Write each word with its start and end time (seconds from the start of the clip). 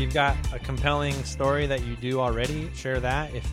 you've 0.00 0.14
got 0.14 0.34
a 0.54 0.58
compelling 0.58 1.12
story 1.24 1.66
that 1.66 1.84
you 1.84 1.94
do 1.96 2.20
already, 2.20 2.70
share 2.74 3.00
that. 3.00 3.34
If 3.34 3.46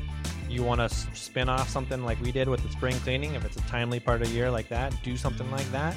you 0.50 0.64
want 0.64 0.80
to 0.80 0.88
spin 1.14 1.50
off 1.50 1.68
something 1.68 2.06
like 2.06 2.22
we 2.22 2.32
did 2.32 2.48
with 2.48 2.64
the 2.64 2.70
spring 2.70 2.96
cleaning, 3.00 3.36
if 3.36 3.44
it's 3.44 3.58
a 3.58 3.62
timely 3.62 4.00
part 4.00 4.22
of 4.22 4.30
the 4.30 4.34
year 4.34 4.50
like 4.50 4.70
that, 4.70 4.96
do 5.04 5.18
something 5.18 5.50
like 5.52 5.70
that. 5.72 5.94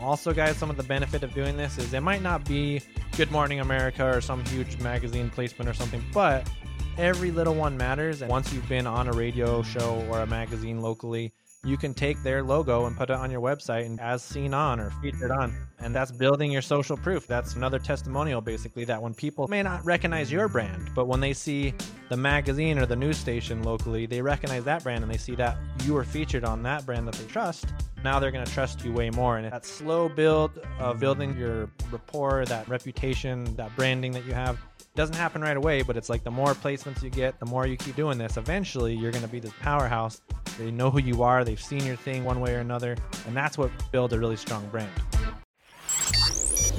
Also, 0.00 0.32
guys, 0.32 0.56
some 0.56 0.70
of 0.70 0.76
the 0.76 0.82
benefit 0.82 1.22
of 1.22 1.32
doing 1.34 1.56
this 1.56 1.78
is 1.78 1.94
it 1.94 2.00
might 2.00 2.20
not 2.20 2.44
be 2.44 2.82
Good 3.16 3.30
Morning 3.30 3.60
America 3.60 4.04
or 4.04 4.20
some 4.20 4.44
huge 4.46 4.76
magazine 4.80 5.30
placement 5.30 5.70
or 5.70 5.74
something, 5.74 6.02
but 6.12 6.50
every 6.98 7.30
little 7.30 7.54
one 7.54 7.76
matters. 7.76 8.22
And 8.22 8.30
once 8.30 8.52
you've 8.52 8.68
been 8.68 8.88
on 8.88 9.06
a 9.06 9.12
radio 9.12 9.62
show 9.62 10.04
or 10.10 10.18
a 10.18 10.26
magazine 10.26 10.80
locally, 10.80 11.32
you 11.64 11.76
can 11.76 11.94
take 11.94 12.20
their 12.24 12.42
logo 12.42 12.86
and 12.86 12.96
put 12.96 13.08
it 13.08 13.14
on 13.14 13.30
your 13.30 13.40
website 13.40 13.86
and 13.86 14.00
as 14.00 14.20
seen 14.20 14.52
on 14.52 14.80
or 14.80 14.90
featured 15.00 15.30
on. 15.30 15.54
And 15.78 15.94
that's 15.94 16.10
building 16.10 16.50
your 16.50 16.60
social 16.60 16.96
proof. 16.96 17.28
That's 17.28 17.54
another 17.54 17.78
testimonial, 17.78 18.40
basically, 18.40 18.84
that 18.86 19.00
when 19.00 19.14
people 19.14 19.46
may 19.46 19.62
not 19.62 19.84
recognize 19.84 20.32
your 20.32 20.48
brand, 20.48 20.90
but 20.92 21.06
when 21.06 21.20
they 21.20 21.32
see 21.32 21.72
the 22.08 22.16
magazine 22.16 22.80
or 22.80 22.86
the 22.86 22.96
news 22.96 23.16
station 23.16 23.62
locally, 23.62 24.06
they 24.06 24.20
recognize 24.20 24.64
that 24.64 24.82
brand 24.82 25.04
and 25.04 25.12
they 25.12 25.16
see 25.16 25.36
that 25.36 25.56
you 25.84 25.94
were 25.94 26.02
featured 26.02 26.44
on 26.44 26.64
that 26.64 26.84
brand 26.84 27.06
that 27.06 27.14
they 27.14 27.26
trust. 27.26 27.66
Now 28.02 28.18
they're 28.18 28.32
going 28.32 28.44
to 28.44 28.52
trust 28.52 28.84
you 28.84 28.92
way 28.92 29.10
more. 29.10 29.38
And 29.38 29.52
that 29.52 29.64
slow 29.64 30.08
build 30.08 30.58
of 30.80 30.98
building 30.98 31.38
your 31.38 31.70
rapport, 31.92 32.44
that 32.46 32.66
reputation, 32.68 33.54
that 33.54 33.74
branding 33.76 34.10
that 34.12 34.24
you 34.24 34.34
have, 34.34 34.58
doesn't 34.94 35.16
happen 35.16 35.40
right 35.40 35.56
away, 35.56 35.82
but 35.82 35.96
it's 35.96 36.10
like 36.10 36.22
the 36.22 36.30
more 36.30 36.54
placements 36.54 37.02
you 37.02 37.08
get, 37.08 37.38
the 37.40 37.46
more 37.46 37.66
you 37.66 37.76
keep 37.76 37.96
doing 37.96 38.18
this, 38.18 38.36
eventually 38.36 38.94
you're 38.94 39.10
going 39.10 39.24
to 39.24 39.30
be 39.30 39.40
this 39.40 39.52
powerhouse. 39.60 40.20
They 40.58 40.70
know 40.70 40.90
who 40.90 41.00
you 41.00 41.22
are, 41.22 41.44
they've 41.44 41.60
seen 41.60 41.84
your 41.86 41.96
thing 41.96 42.24
one 42.24 42.40
way 42.40 42.54
or 42.54 42.58
another, 42.58 42.96
and 43.26 43.34
that's 43.34 43.56
what 43.56 43.70
builds 43.90 44.12
a 44.12 44.18
really 44.18 44.36
strong 44.36 44.66
brand. 44.68 44.90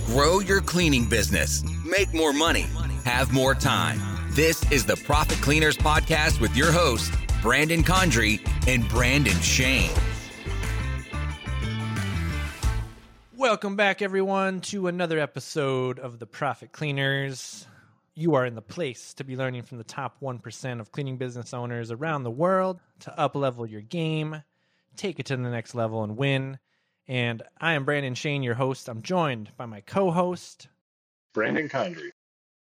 Grow 0.06 0.40
your 0.42 0.62
cleaning 0.62 1.10
business, 1.10 1.64
make 1.84 2.14
more 2.14 2.34
money, 2.34 2.68
have 3.04 3.34
more 3.34 3.56
time. 3.56 4.00
This 4.30 4.70
is 4.72 4.86
the 4.86 4.96
Profit 4.96 5.40
Cleaners 5.42 5.78
Podcast 5.78 6.40
with 6.40 6.56
your 6.56 6.72
hosts, 6.72 7.16
Brandon 7.42 7.84
Condry 7.84 8.40
and 8.68 8.88
Brandon 8.90 9.40
Shane. 9.40 9.92
Welcome 13.36 13.76
back, 13.76 14.04
everyone, 14.04 14.62
to 14.62 14.88
another 14.88 15.18
episode 15.20 15.98
of 15.98 16.20
the 16.20 16.28
Profit 16.28 16.72
Cleaners 16.72 17.66
you 18.16 18.36
are 18.36 18.46
in 18.46 18.56
the 18.56 18.62
place 18.62 19.14
to 19.16 19.24
be 19.24 19.36
learning 19.36 19.64
from 19.64 19.78
the 19.78 19.84
top 19.84 20.18
1% 20.22 20.80
of 20.80 20.92
cleaning 20.92 21.18
business 21.18 21.54
owners 21.54 21.92
around 21.92 22.24
the 22.24 22.32
world 22.32 22.80
to 23.00 23.14
uplevel 23.18 23.70
your 23.70 23.82
game, 23.82 24.44
take 24.96 25.20
it 25.20 25.28
to 25.28 25.38
the 25.38 25.50
next 25.50 25.74
level, 25.74 26.04
and 26.04 26.18
win. 26.18 26.60
And 27.08 27.42
I 27.60 27.74
am 27.74 27.86
Brandon 27.86 28.14
Shane, 28.14 28.44
your 28.44 28.54
host. 28.54 28.88
I'm 28.88 29.02
joined 29.02 29.52
by 29.58 29.66
my 29.66 29.82
co 29.82 30.12
host, 30.12 30.68
Brandon 31.34 31.68
Condry. 31.68 32.12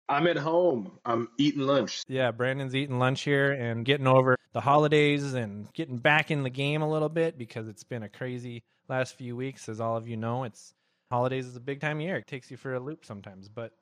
I'm 0.09 0.27
at 0.27 0.37
home. 0.37 0.99
I'm 1.05 1.29
eating 1.37 1.63
lunch. 1.63 2.03
Yeah, 2.07 2.31
Brandon's 2.31 2.75
eating 2.75 2.99
lunch 2.99 3.23
here 3.23 3.53
and 3.53 3.85
getting 3.85 4.07
over 4.07 4.37
the 4.53 4.61
holidays 4.61 5.35
and 5.35 5.73
getting 5.73 5.97
back 5.99 6.31
in 6.31 6.43
the 6.43 6.51
game 6.51 6.83
a 6.83 6.89
little 6.89 7.09
bit 7.09 7.39
because 7.39 7.67
it's 7.67 7.83
been 7.83 8.05
a 8.05 8.09
crazy 8.09 8.63
last 8.89 9.17
few 9.17 9.35
weeks. 9.35 9.69
As 9.69 9.81
all 9.81 9.97
of 9.97 10.07
you 10.07 10.17
know, 10.17 10.45
it's 10.45 10.75
holidays 11.11 11.47
is 11.47 11.57
a 11.57 11.61
big 11.61 11.81
time 11.81 11.99
of 11.99 12.03
year. 12.03 12.17
It 12.17 12.27
takes 12.27 12.51
you 12.51 12.57
for 12.57 12.75
a 12.75 12.81
loop 12.81 13.05
sometimes. 13.05 13.49
But 13.49 13.73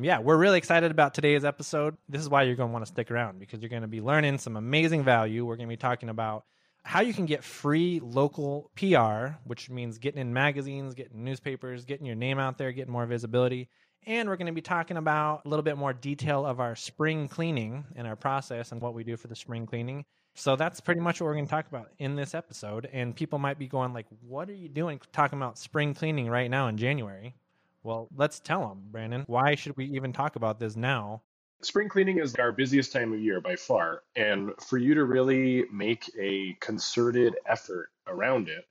yeah, 0.00 0.20
we're 0.20 0.38
really 0.38 0.58
excited 0.58 0.90
about 0.90 1.12
today's 1.12 1.44
episode. 1.44 1.96
This 2.08 2.22
is 2.22 2.28
why 2.28 2.44
you're 2.44 2.56
going 2.56 2.70
to 2.70 2.72
want 2.72 2.86
to 2.86 2.90
stick 2.92 3.10
around 3.10 3.38
because 3.38 3.60
you're 3.60 3.68
going 3.68 3.82
to 3.82 3.88
be 3.88 4.00
learning 4.00 4.38
some 4.38 4.56
amazing 4.56 5.04
value. 5.04 5.44
We're 5.44 5.56
going 5.56 5.68
to 5.68 5.72
be 5.72 5.76
talking 5.76 6.08
about 6.08 6.44
how 6.82 7.00
you 7.00 7.12
can 7.12 7.26
get 7.26 7.44
free 7.44 8.00
local 8.02 8.70
PR, 8.74 9.36
which 9.44 9.68
means 9.68 9.98
getting 9.98 10.20
in 10.20 10.32
magazines, 10.32 10.94
getting 10.94 11.24
newspapers, 11.24 11.84
getting 11.84 12.06
your 12.06 12.16
name 12.16 12.38
out 12.38 12.56
there, 12.56 12.72
getting 12.72 12.92
more 12.92 13.06
visibility. 13.06 13.68
And 14.06 14.28
we're 14.28 14.36
going 14.36 14.46
to 14.46 14.52
be 14.52 14.62
talking 14.62 14.96
about 14.96 15.42
a 15.44 15.48
little 15.48 15.62
bit 15.62 15.76
more 15.76 15.92
detail 15.92 16.44
of 16.44 16.58
our 16.58 16.74
spring 16.74 17.28
cleaning 17.28 17.84
and 17.94 18.06
our 18.06 18.16
process 18.16 18.72
and 18.72 18.80
what 18.80 18.94
we 18.94 19.04
do 19.04 19.16
for 19.16 19.28
the 19.28 19.36
spring 19.36 19.66
cleaning. 19.66 20.04
So 20.34 20.56
that's 20.56 20.80
pretty 20.80 21.02
much 21.02 21.20
what 21.20 21.26
we're 21.26 21.34
going 21.34 21.46
to 21.46 21.50
talk 21.50 21.68
about 21.68 21.90
in 21.98 22.16
this 22.16 22.34
episode. 22.34 22.88
And 22.92 23.14
people 23.14 23.38
might 23.38 23.58
be 23.58 23.68
going 23.68 23.92
like, 23.92 24.06
"What 24.22 24.48
are 24.48 24.54
you 24.54 24.68
doing 24.68 24.98
talking 25.12 25.38
about 25.38 25.58
spring 25.58 25.92
cleaning 25.92 26.30
right 26.30 26.50
now 26.50 26.68
in 26.68 26.78
January?" 26.78 27.36
Well, 27.82 28.08
let's 28.16 28.38
tell 28.38 28.68
them, 28.68 28.82
Brandon. 28.90 29.24
Why 29.26 29.54
should 29.54 29.76
we 29.76 29.86
even 29.86 30.12
talk 30.12 30.36
about 30.36 30.60
this 30.60 30.76
now? 30.76 31.22
Spring 31.62 31.88
cleaning 31.88 32.18
is 32.18 32.34
our 32.36 32.52
busiest 32.52 32.92
time 32.92 33.12
of 33.12 33.20
year 33.20 33.40
by 33.40 33.56
far. 33.56 34.02
And 34.16 34.50
for 34.60 34.78
you 34.78 34.94
to 34.94 35.04
really 35.04 35.64
make 35.72 36.10
a 36.18 36.56
concerted 36.60 37.36
effort 37.46 37.90
around 38.06 38.48
it, 38.48 38.64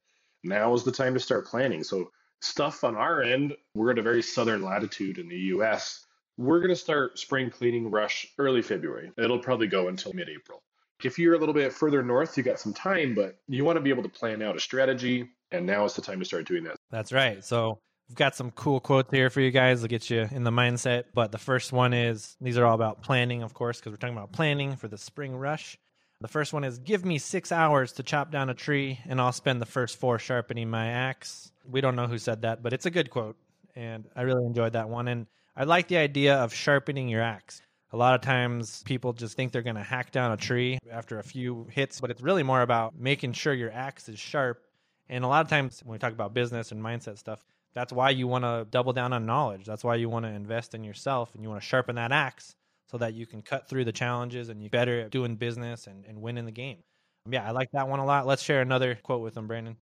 now 0.44 0.73
is 0.73 0.83
the 0.83 0.91
time 0.91 1.13
to 1.13 1.19
start 1.19 1.47
planning. 1.47 1.83
So, 1.83 2.11
stuff 2.41 2.83
on 2.83 2.95
our 2.95 3.21
end, 3.21 3.55
we're 3.75 3.91
at 3.91 4.00
a 4.00 4.01
very 4.01 4.21
southern 4.21 4.61
latitude 4.61 5.19
in 5.19 5.29
the 5.29 5.38
US. 5.55 6.05
We're 6.38 6.59
going 6.59 6.69
to 6.69 6.75
start 6.75 7.19
spring 7.19 7.50
cleaning 7.50 7.91
rush 7.91 8.27
early 8.38 8.61
February. 8.61 9.11
It'll 9.17 9.39
probably 9.39 9.67
go 9.67 9.88
until 9.88 10.13
mid 10.13 10.27
April. 10.29 10.61
If 11.03 11.17
you're 11.17 11.35
a 11.35 11.38
little 11.38 11.53
bit 11.53 11.73
further 11.73 12.03
north, 12.03 12.38
you 12.38 12.44
got 12.44 12.59
some 12.59 12.73
time, 12.73 13.16
but 13.16 13.38
you 13.47 13.63
want 13.63 13.77
to 13.77 13.81
be 13.81 13.89
able 13.89 14.03
to 14.03 14.09
plan 14.09 14.41
out 14.41 14.55
a 14.55 14.59
strategy. 14.59 15.29
And 15.51 15.66
now 15.66 15.85
is 15.85 15.94
the 15.94 16.01
time 16.01 16.19
to 16.19 16.25
start 16.25 16.47
doing 16.47 16.63
that. 16.63 16.77
That's 16.89 17.11
right. 17.11 17.44
So, 17.44 17.79
We've 18.11 18.17
got 18.17 18.35
some 18.35 18.51
cool 18.51 18.81
quotes 18.81 19.09
here 19.09 19.29
for 19.29 19.39
you 19.39 19.51
guys 19.51 19.83
to 19.83 19.88
get 19.88 20.09
you 20.09 20.27
in 20.31 20.44
the 20.44 20.51
mindset. 20.51 21.05
But 21.13 21.31
the 21.31 21.38
first 21.38 21.72
one 21.72 21.94
is 21.94 22.35
these 22.41 22.57
are 22.57 22.66
all 22.66 22.75
about 22.75 23.01
planning, 23.01 23.41
of 23.41 23.53
course, 23.53 23.79
because 23.79 23.94
we're 23.94 23.97
talking 23.99 24.17
about 24.17 24.33
planning 24.33 24.75
for 24.75 24.89
the 24.89 24.97
spring 24.97 25.33
rush. 25.33 25.77
The 26.19 26.27
first 26.27 26.51
one 26.51 26.66
is 26.66 26.77
give 26.77 27.05
me 27.05 27.19
six 27.19 27.53
hours 27.53 27.94
to 27.94 28.03
chop 28.03 28.29
down 28.29 28.50
a 28.50 28.53
tree, 28.53 29.00
and 29.07 29.21
I'll 29.21 29.31
spend 29.31 29.61
the 29.61 29.66
first 29.66 29.95
four 29.95 30.19
sharpening 30.19 30.69
my 30.69 30.88
axe. 30.88 31.53
We 31.66 31.79
don't 31.79 31.95
know 31.95 32.07
who 32.07 32.17
said 32.17 32.41
that, 32.41 32.61
but 32.61 32.73
it's 32.73 32.85
a 32.85 32.91
good 32.91 33.09
quote. 33.09 33.38
And 33.77 34.09
I 34.13 34.23
really 34.23 34.45
enjoyed 34.45 34.73
that 34.73 34.89
one. 34.89 35.07
And 35.07 35.25
I 35.55 35.63
like 35.63 35.88
the 35.88 35.95
idea 35.95 36.35
of 36.35 36.53
sharpening 36.53 37.07
your 37.07 37.21
axe. 37.21 37.61
A 37.94 37.97
lot 37.97 38.13
of 38.13 38.19
times 38.19 38.83
people 38.83 39.13
just 39.13 39.38
think 39.38 39.53
they're 39.53 39.61
going 39.61 39.77
to 39.77 39.83
hack 39.83 40.11
down 40.11 40.33
a 40.33 40.38
tree 40.38 40.79
after 40.91 41.17
a 41.17 41.23
few 41.23 41.66
hits, 41.71 42.01
but 42.01 42.11
it's 42.11 42.21
really 42.21 42.44
more 42.44 42.61
about 42.61 42.94
making 42.94 43.31
sure 43.31 43.53
your 43.53 43.71
axe 43.71 44.09
is 44.09 44.19
sharp. 44.19 44.61
And 45.07 45.23
a 45.23 45.29
lot 45.29 45.45
of 45.45 45.50
times 45.50 45.81
when 45.85 45.94
we 45.94 45.97
talk 45.97 46.11
about 46.11 46.33
business 46.33 46.73
and 46.73 46.83
mindset 46.83 47.17
stuff, 47.17 47.41
that's 47.73 47.93
why 47.93 48.09
you 48.09 48.27
want 48.27 48.43
to 48.43 48.67
double 48.69 48.93
down 48.93 49.13
on 49.13 49.25
knowledge. 49.25 49.65
That's 49.65 49.83
why 49.83 49.95
you 49.95 50.09
want 50.09 50.25
to 50.25 50.31
invest 50.31 50.75
in 50.75 50.83
yourself 50.83 51.33
and 51.33 51.43
you 51.43 51.49
want 51.49 51.61
to 51.61 51.67
sharpen 51.67 51.95
that 51.95 52.11
axe 52.11 52.55
so 52.89 52.97
that 52.97 53.13
you 53.13 53.25
can 53.25 53.41
cut 53.41 53.69
through 53.69 53.85
the 53.85 53.91
challenges 53.91 54.49
and 54.49 54.61
you 54.61 54.69
better 54.69 55.01
at 55.01 55.11
doing 55.11 55.35
business 55.35 55.87
and, 55.87 56.05
and 56.05 56.21
win 56.21 56.37
in 56.37 56.45
the 56.45 56.51
game. 56.51 56.79
Um, 57.25 57.33
yeah, 57.33 57.47
I 57.47 57.51
like 57.51 57.71
that 57.71 57.87
one 57.87 57.99
a 57.99 58.05
lot. 58.05 58.27
Let's 58.27 58.43
share 58.43 58.61
another 58.61 58.95
quote 58.95 59.21
with 59.21 59.35
them, 59.35 59.47
Brandon. 59.47 59.77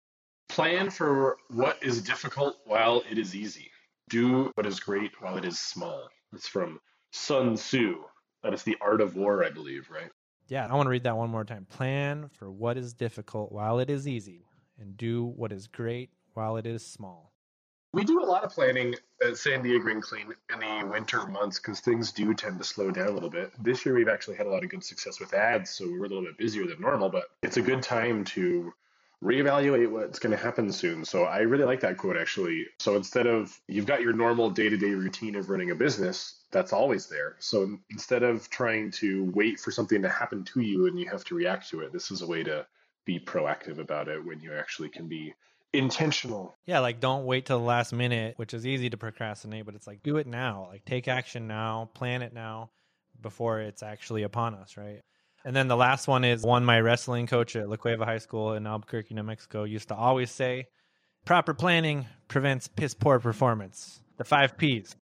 Plan 0.49 0.89
for 0.89 1.37
what 1.49 1.77
is 1.81 2.01
difficult 2.01 2.57
while 2.65 3.03
it 3.09 3.17
is 3.17 3.35
easy. 3.35 3.71
Do 4.09 4.51
what 4.55 4.65
is 4.65 4.79
great 4.79 5.11
while 5.19 5.37
it 5.37 5.45
is 5.45 5.59
small. 5.59 6.07
It's 6.33 6.47
from 6.47 6.79
Sun 7.11 7.55
Tzu. 7.55 8.03
That 8.43 8.53
is 8.53 8.63
the 8.63 8.77
art 8.81 9.01
of 9.01 9.15
war, 9.15 9.43
I 9.43 9.49
believe, 9.49 9.89
right? 9.89 10.09
Yeah, 10.47 10.67
I 10.67 10.73
want 10.73 10.87
to 10.87 10.91
read 10.91 11.03
that 11.03 11.17
one 11.17 11.29
more 11.29 11.43
time. 11.43 11.67
Plan 11.69 12.29
for 12.33 12.49
what 12.49 12.77
is 12.77 12.93
difficult 12.93 13.51
while 13.51 13.79
it 13.79 13.89
is 13.89 14.07
easy, 14.07 14.45
and 14.79 14.97
do 14.97 15.25
what 15.25 15.51
is 15.51 15.67
great 15.67 16.09
while 16.33 16.57
it 16.57 16.65
is 16.65 16.85
small. 16.85 17.31
We 17.91 18.03
do 18.03 18.21
a 18.21 18.25
lot 18.25 18.43
of 18.43 18.51
planning 18.51 18.93
at 19.21 19.33
Sandia 19.33 19.81
Green 19.81 19.99
Clean 19.99 20.31
in 20.53 20.59
the 20.59 20.87
winter 20.91 21.25
months 21.25 21.59
because 21.59 21.79
things 21.79 22.11
do 22.11 22.35
tend 22.35 22.59
to 22.59 22.63
slow 22.63 22.91
down 22.91 23.07
a 23.07 23.11
little 23.11 23.31
bit. 23.31 23.51
This 23.63 23.83
year, 23.83 23.95
we've 23.95 24.07
actually 24.07 24.37
had 24.37 24.45
a 24.45 24.49
lot 24.49 24.63
of 24.63 24.69
good 24.69 24.83
success 24.83 25.19
with 25.19 25.33
ads, 25.33 25.71
so 25.71 25.85
we're 25.89 26.05
a 26.05 26.07
little 26.07 26.23
bit 26.23 26.37
busier 26.37 26.67
than 26.67 26.79
normal, 26.79 27.09
but 27.09 27.23
it's 27.41 27.57
a 27.57 27.63
good 27.63 27.81
time 27.81 28.25
to 28.25 28.71
reevaluate 29.23 29.89
what's 29.89 30.19
going 30.19 30.31
to 30.31 30.41
happen 30.41 30.71
soon. 30.71 31.03
So 31.03 31.23
I 31.23 31.39
really 31.39 31.65
like 31.65 31.81
that 31.81 31.97
quote 31.97 32.15
actually. 32.15 32.67
So 32.77 32.95
instead 32.95 33.27
of 33.27 33.59
you've 33.67 33.85
got 33.85 34.01
your 34.01 34.13
normal 34.13 34.49
day 34.49 34.69
to 34.69 34.77
day 34.77 34.91
routine 34.91 35.35
of 35.35 35.49
running 35.49 35.71
a 35.71 35.75
business, 35.75 36.35
that's 36.51 36.71
always 36.71 37.07
there. 37.07 37.35
So 37.39 37.77
instead 37.89 38.23
of 38.23 38.49
trying 38.49 38.91
to 38.91 39.29
wait 39.33 39.59
for 39.59 39.71
something 39.71 40.01
to 40.03 40.09
happen 40.09 40.43
to 40.45 40.61
you 40.61 40.87
and 40.87 40.97
you 40.97 41.09
have 41.09 41.25
to 41.25 41.35
react 41.35 41.69
to 41.71 41.81
it, 41.81 41.91
this 41.91 42.11
is 42.11 42.21
a 42.21 42.27
way 42.27 42.43
to 42.43 42.65
be 43.03 43.19
proactive 43.19 43.79
about 43.79 44.07
it 44.07 44.23
when 44.23 44.39
you 44.39 44.53
actually 44.53 44.89
can 44.89 45.07
be 45.07 45.33
intentional. 45.73 46.55
Yeah, 46.65 46.79
like 46.79 46.99
don't 46.99 47.25
wait 47.25 47.45
till 47.45 47.59
the 47.59 47.65
last 47.65 47.93
minute, 47.93 48.33
which 48.37 48.53
is 48.53 48.65
easy 48.65 48.89
to 48.89 48.97
procrastinate, 48.97 49.65
but 49.65 49.75
it's 49.75 49.87
like 49.87 50.03
do 50.03 50.17
it 50.17 50.27
now. 50.27 50.67
Like 50.69 50.85
take 50.85 51.07
action 51.07 51.47
now, 51.47 51.89
plan 51.93 52.21
it 52.21 52.33
now 52.33 52.71
before 53.21 53.59
it's 53.59 53.83
actually 53.83 54.23
upon 54.23 54.55
us, 54.55 54.77
right? 54.77 55.01
And 55.45 55.55
then 55.55 55.67
the 55.67 55.77
last 55.77 56.07
one 56.07 56.25
is 56.25 56.43
one 56.43 56.65
my 56.65 56.79
wrestling 56.79 57.27
coach 57.27 57.55
at 57.55 57.69
La 57.69 57.77
Cueva 57.77 58.05
High 58.05 58.17
School 58.17 58.53
in 58.53 58.67
Albuquerque, 58.67 59.13
New 59.13 59.23
Mexico 59.23 59.63
used 59.63 59.87
to 59.87 59.95
always 59.95 60.31
say, 60.31 60.67
proper 61.25 61.53
planning 61.53 62.05
prevents 62.27 62.67
piss 62.67 62.93
poor 62.93 63.19
performance. 63.19 64.01
The 64.17 64.25
five 64.25 64.57
P's. 64.57 64.95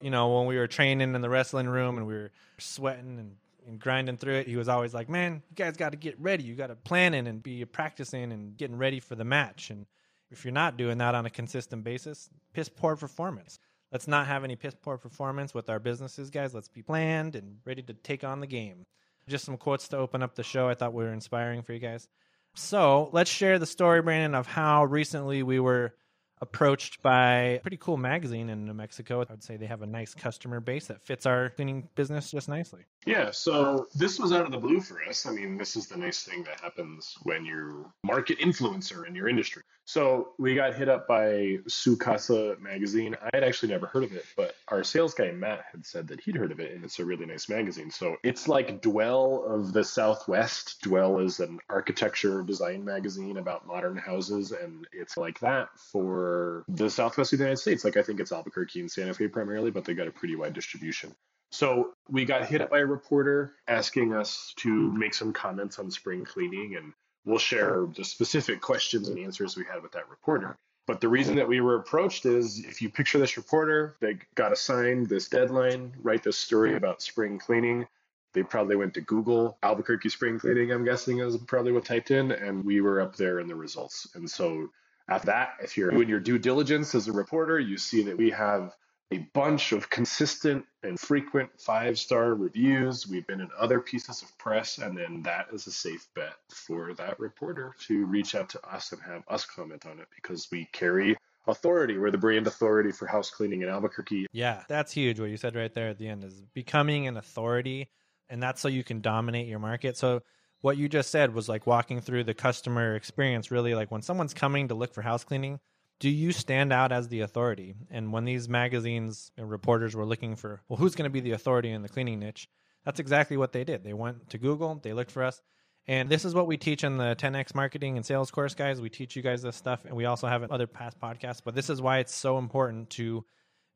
You 0.00 0.10
know, 0.10 0.36
when 0.36 0.46
we 0.46 0.56
were 0.56 0.66
training 0.66 1.14
in 1.14 1.20
the 1.20 1.30
wrestling 1.30 1.68
room 1.68 1.96
and 1.96 2.06
we 2.06 2.14
were 2.14 2.32
sweating 2.58 3.18
and, 3.18 3.36
and 3.66 3.78
grinding 3.78 4.16
through 4.16 4.34
it, 4.34 4.48
he 4.48 4.56
was 4.56 4.68
always 4.68 4.92
like, 4.92 5.08
man, 5.08 5.42
you 5.48 5.56
guys 5.56 5.76
got 5.76 5.92
to 5.92 5.96
get 5.96 6.18
ready. 6.20 6.42
You 6.42 6.54
got 6.54 6.66
to 6.66 6.74
planning 6.74 7.26
and 7.26 7.42
be 7.42 7.64
practicing 7.64 8.32
and 8.32 8.56
getting 8.56 8.76
ready 8.76 9.00
for 9.00 9.14
the 9.14 9.24
match. 9.24 9.70
And 9.70 9.86
if 10.34 10.44
you're 10.44 10.52
not 10.52 10.76
doing 10.76 10.98
that 10.98 11.14
on 11.14 11.26
a 11.26 11.30
consistent 11.30 11.84
basis, 11.84 12.28
piss 12.52 12.68
poor 12.68 12.96
performance. 12.96 13.60
Let's 13.92 14.08
not 14.08 14.26
have 14.26 14.42
any 14.42 14.56
piss 14.56 14.74
poor 14.74 14.98
performance 14.98 15.54
with 15.54 15.70
our 15.70 15.78
businesses, 15.78 16.28
guys. 16.28 16.52
Let's 16.52 16.66
be 16.66 16.82
planned 16.82 17.36
and 17.36 17.58
ready 17.64 17.82
to 17.82 17.94
take 17.94 18.24
on 18.24 18.40
the 18.40 18.46
game. 18.48 18.84
Just 19.28 19.44
some 19.44 19.56
quotes 19.56 19.86
to 19.88 19.96
open 19.96 20.24
up 20.24 20.34
the 20.34 20.42
show 20.42 20.68
I 20.68 20.74
thought 20.74 20.92
were 20.92 21.12
inspiring 21.12 21.62
for 21.62 21.72
you 21.72 21.78
guys. 21.78 22.08
So 22.54 23.10
let's 23.12 23.30
share 23.30 23.60
the 23.60 23.66
story, 23.66 24.02
Brandon, 24.02 24.34
of 24.34 24.48
how 24.48 24.84
recently 24.84 25.44
we 25.44 25.60
were 25.60 25.94
approached 26.40 27.02
by 27.02 27.34
a 27.34 27.60
pretty 27.60 27.76
cool 27.76 27.96
magazine 27.96 28.50
in 28.50 28.66
New 28.66 28.74
Mexico. 28.74 29.20
I 29.20 29.32
would 29.32 29.42
say 29.42 29.56
they 29.56 29.66
have 29.66 29.82
a 29.82 29.86
nice 29.86 30.14
customer 30.14 30.60
base 30.60 30.86
that 30.86 31.00
fits 31.02 31.26
our 31.26 31.50
cleaning 31.50 31.88
business 31.94 32.30
just 32.30 32.48
nicely. 32.48 32.82
Yeah, 33.06 33.30
so 33.30 33.86
this 33.94 34.18
was 34.18 34.32
out 34.32 34.46
of 34.46 34.50
the 34.50 34.58
blue 34.58 34.80
for 34.80 35.02
us. 35.08 35.26
I 35.26 35.30
mean, 35.30 35.58
this 35.58 35.76
is 35.76 35.86
the 35.86 35.96
nice 35.96 36.22
thing 36.22 36.42
that 36.44 36.60
happens 36.60 37.16
when 37.22 37.44
you're 37.44 37.86
market 38.02 38.38
influencer 38.38 39.06
in 39.06 39.14
your 39.14 39.28
industry. 39.28 39.62
So 39.86 40.30
we 40.38 40.54
got 40.54 40.74
hit 40.74 40.88
up 40.88 41.06
by 41.06 41.58
Su 41.68 41.96
Casa 41.96 42.56
magazine. 42.58 43.14
I 43.22 43.28
had 43.34 43.44
actually 43.44 43.70
never 43.70 43.86
heard 43.86 44.04
of 44.04 44.14
it, 44.14 44.24
but 44.34 44.54
our 44.68 44.82
sales 44.82 45.12
guy 45.12 45.30
Matt 45.30 45.64
had 45.70 45.84
said 45.84 46.08
that 46.08 46.20
he'd 46.20 46.36
heard 46.36 46.52
of 46.52 46.60
it, 46.60 46.72
and 46.72 46.82
it's 46.84 46.98
a 46.98 47.04
really 47.04 47.26
nice 47.26 47.50
magazine. 47.50 47.90
So 47.90 48.16
it's 48.22 48.48
like 48.48 48.80
Dwell 48.80 49.44
of 49.46 49.74
the 49.74 49.84
Southwest. 49.84 50.80
Dwell 50.80 51.18
is 51.18 51.40
an 51.40 51.58
architecture 51.68 52.42
design 52.42 52.82
magazine 52.82 53.36
about 53.36 53.66
modern 53.66 53.98
houses, 53.98 54.52
and 54.52 54.86
it's 54.92 55.18
like 55.18 55.38
that 55.40 55.68
for 55.76 56.23
the 56.68 56.88
Southwest 56.90 57.32
of 57.32 57.38
the 57.38 57.44
United 57.44 57.60
States. 57.60 57.84
Like 57.84 57.96
I 57.96 58.02
think 58.02 58.20
it's 58.20 58.32
Albuquerque 58.32 58.80
and 58.80 58.90
Santa 58.90 59.14
Fe 59.14 59.28
primarily, 59.28 59.70
but 59.70 59.84
they 59.84 59.94
got 59.94 60.08
a 60.08 60.12
pretty 60.12 60.36
wide 60.36 60.52
distribution. 60.52 61.14
So 61.50 61.92
we 62.08 62.24
got 62.24 62.46
hit 62.46 62.68
by 62.68 62.80
a 62.80 62.86
reporter 62.86 63.54
asking 63.68 64.12
us 64.12 64.52
to 64.56 64.92
make 64.92 65.14
some 65.14 65.32
comments 65.32 65.78
on 65.78 65.90
spring 65.90 66.24
cleaning, 66.24 66.76
and 66.76 66.92
we'll 67.24 67.38
share 67.38 67.86
the 67.96 68.04
specific 68.04 68.60
questions 68.60 69.08
and 69.08 69.18
answers 69.18 69.56
we 69.56 69.64
had 69.64 69.82
with 69.82 69.92
that 69.92 70.10
reporter. 70.10 70.56
But 70.86 71.00
the 71.00 71.08
reason 71.08 71.36
that 71.36 71.48
we 71.48 71.60
were 71.60 71.76
approached 71.76 72.26
is 72.26 72.58
if 72.64 72.82
you 72.82 72.90
picture 72.90 73.18
this 73.18 73.36
reporter, 73.36 73.96
they 74.00 74.18
got 74.34 74.52
assigned 74.52 75.08
this 75.08 75.28
deadline, 75.28 75.94
write 76.02 76.22
this 76.22 76.36
story 76.36 76.74
about 76.76 77.00
spring 77.00 77.38
cleaning. 77.38 77.86
They 78.34 78.42
probably 78.42 78.76
went 78.76 78.92
to 78.94 79.00
Google 79.00 79.56
Albuquerque 79.62 80.08
spring 80.08 80.38
cleaning, 80.38 80.72
I'm 80.72 80.84
guessing 80.84 81.20
is 81.20 81.36
probably 81.36 81.72
what 81.72 81.84
typed 81.84 82.10
in, 82.10 82.32
and 82.32 82.64
we 82.64 82.80
were 82.80 83.00
up 83.00 83.16
there 83.16 83.38
in 83.38 83.46
the 83.46 83.54
results. 83.54 84.08
And 84.14 84.28
so 84.28 84.70
after 85.08 85.26
that, 85.26 85.54
if 85.62 85.76
you're 85.76 85.90
doing 85.90 86.08
your 86.08 86.20
due 86.20 86.38
diligence 86.38 86.94
as 86.94 87.08
a 87.08 87.12
reporter, 87.12 87.58
you 87.58 87.76
see 87.76 88.02
that 88.04 88.16
we 88.16 88.30
have 88.30 88.74
a 89.12 89.18
bunch 89.34 89.72
of 89.72 89.90
consistent 89.90 90.64
and 90.82 90.98
frequent 90.98 91.50
five 91.58 91.98
star 91.98 92.34
reviews. 92.34 93.06
We've 93.06 93.26
been 93.26 93.40
in 93.40 93.48
other 93.58 93.80
pieces 93.80 94.22
of 94.22 94.36
press, 94.38 94.78
and 94.78 94.96
then 94.96 95.22
that 95.22 95.48
is 95.52 95.66
a 95.66 95.70
safe 95.70 96.08
bet 96.14 96.34
for 96.50 96.94
that 96.94 97.20
reporter 97.20 97.74
to 97.86 98.06
reach 98.06 98.34
out 98.34 98.48
to 98.50 98.66
us 98.66 98.92
and 98.92 99.00
have 99.02 99.22
us 99.28 99.44
comment 99.44 99.86
on 99.86 100.00
it 100.00 100.08
because 100.14 100.48
we 100.50 100.68
carry 100.72 101.16
authority. 101.46 101.98
We're 101.98 102.10
the 102.10 102.18
brand 102.18 102.46
authority 102.46 102.92
for 102.92 103.06
house 103.06 103.30
cleaning 103.30 103.62
in 103.62 103.68
Albuquerque. 103.68 104.26
Yeah, 104.32 104.62
that's 104.68 104.92
huge. 104.92 105.20
What 105.20 105.30
you 105.30 105.36
said 105.36 105.54
right 105.54 105.72
there 105.72 105.88
at 105.88 105.98
the 105.98 106.08
end 106.08 106.24
is 106.24 106.42
becoming 106.54 107.06
an 107.06 107.16
authority, 107.16 107.90
and 108.28 108.42
that's 108.42 108.60
so 108.60 108.68
you 108.68 108.82
can 108.84 109.00
dominate 109.00 109.46
your 109.46 109.58
market. 109.58 109.96
So, 109.96 110.22
what 110.64 110.78
you 110.78 110.88
just 110.88 111.10
said 111.10 111.34
was 111.34 111.48
like 111.48 111.66
walking 111.66 112.00
through 112.00 112.24
the 112.24 112.32
customer 112.32 112.96
experience, 112.96 113.50
really 113.50 113.74
like 113.74 113.90
when 113.90 114.00
someone's 114.00 114.32
coming 114.32 114.68
to 114.68 114.74
look 114.74 114.94
for 114.94 115.02
house 115.02 115.22
cleaning 115.22 115.60
do 116.00 116.10
you 116.10 116.32
stand 116.32 116.72
out 116.72 116.92
as 116.92 117.08
the 117.08 117.20
authority? 117.20 117.74
And 117.90 118.12
when 118.12 118.24
these 118.24 118.48
magazines 118.48 119.30
and 119.36 119.48
reporters 119.48 119.94
were 119.94 120.04
looking 120.04 120.36
for, 120.36 120.60
well, 120.68 120.76
who's 120.76 120.94
going 120.94 121.08
to 121.08 121.12
be 121.12 121.20
the 121.20 121.32
authority 121.32 121.70
in 121.70 121.82
the 121.82 121.88
cleaning 121.88 122.18
niche? 122.18 122.48
That's 122.84 123.00
exactly 123.00 123.36
what 123.36 123.52
they 123.52 123.64
did. 123.64 123.84
They 123.84 123.92
went 123.92 124.28
to 124.30 124.38
Google, 124.38 124.80
they 124.82 124.92
looked 124.92 125.12
for 125.12 125.22
us. 125.22 125.40
And 125.86 126.08
this 126.08 126.24
is 126.24 126.34
what 126.34 126.46
we 126.46 126.56
teach 126.56 126.82
in 126.82 126.96
the 126.96 127.14
10x 127.14 127.54
marketing 127.54 127.96
and 127.96 128.04
sales 128.04 128.30
course, 128.30 128.54
guys. 128.54 128.80
We 128.80 128.88
teach 128.88 129.16
you 129.16 129.22
guys 129.22 129.42
this 129.42 129.56
stuff, 129.56 129.84
and 129.84 129.94
we 129.94 130.06
also 130.06 130.26
have 130.26 130.50
other 130.50 130.66
past 130.66 130.98
podcasts. 130.98 131.42
But 131.44 131.54
this 131.54 131.68
is 131.68 131.80
why 131.80 131.98
it's 131.98 132.14
so 132.14 132.38
important 132.38 132.90
to 132.90 133.24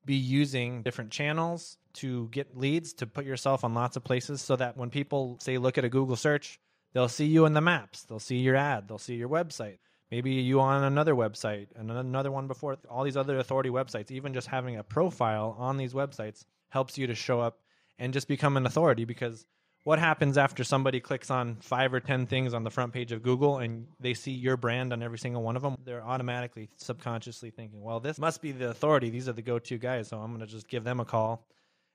be 0.04 0.16
using 0.16 0.82
different 0.82 1.10
channels 1.10 1.76
to 1.94 2.28
get 2.28 2.56
leads, 2.56 2.94
to 2.94 3.06
put 3.06 3.26
yourself 3.26 3.62
on 3.62 3.74
lots 3.74 3.96
of 3.96 4.04
places 4.04 4.40
so 4.40 4.56
that 4.56 4.76
when 4.76 4.90
people 4.90 5.38
say 5.40 5.58
look 5.58 5.76
at 5.76 5.84
a 5.84 5.90
Google 5.90 6.16
search, 6.16 6.58
they'll 6.92 7.08
see 7.08 7.26
you 7.26 7.46
in 7.46 7.54
the 7.54 7.60
maps, 7.60 8.02
they'll 8.04 8.18
see 8.18 8.36
your 8.36 8.56
ad, 8.56 8.88
they'll 8.88 8.98
see 8.98 9.14
your 9.14 9.28
website. 9.28 9.78
Maybe 10.10 10.32
you 10.32 10.60
on 10.60 10.84
another 10.84 11.14
website 11.14 11.68
and 11.76 11.90
another 11.90 12.32
one 12.32 12.48
before. 12.48 12.78
All 12.88 13.04
these 13.04 13.16
other 13.16 13.38
authority 13.38 13.68
websites 13.68 14.10
even 14.10 14.32
just 14.32 14.46
having 14.46 14.76
a 14.76 14.82
profile 14.82 15.54
on 15.58 15.76
these 15.76 15.92
websites 15.92 16.44
helps 16.70 16.96
you 16.96 17.06
to 17.06 17.14
show 17.14 17.40
up 17.40 17.58
and 17.98 18.12
just 18.12 18.28
become 18.28 18.56
an 18.56 18.64
authority 18.64 19.04
because 19.04 19.46
what 19.84 19.98
happens 19.98 20.36
after 20.36 20.64
somebody 20.64 21.00
clicks 21.00 21.30
on 21.30 21.56
five 21.60 21.94
or 21.94 22.00
ten 22.00 22.26
things 22.26 22.52
on 22.52 22.62
the 22.62 22.70
front 22.70 22.92
page 22.92 23.10
of 23.12 23.22
google 23.22 23.58
and 23.58 23.86
they 23.98 24.12
see 24.12 24.32
your 24.32 24.56
brand 24.56 24.92
on 24.92 25.02
every 25.02 25.18
single 25.18 25.42
one 25.42 25.56
of 25.56 25.62
them 25.62 25.76
they're 25.84 26.04
automatically 26.04 26.68
subconsciously 26.76 27.50
thinking 27.50 27.80
well 27.80 28.00
this 28.00 28.18
must 28.18 28.42
be 28.42 28.52
the 28.52 28.68
authority. 28.68 29.10
These 29.10 29.28
are 29.28 29.32
the 29.32 29.42
go-to 29.42 29.78
guys. 29.78 30.08
So 30.08 30.18
i'm 30.18 30.28
going 30.28 30.40
to 30.40 30.46
just 30.46 30.68
give 30.68 30.84
them 30.84 31.00
a 31.00 31.04
call 31.04 31.46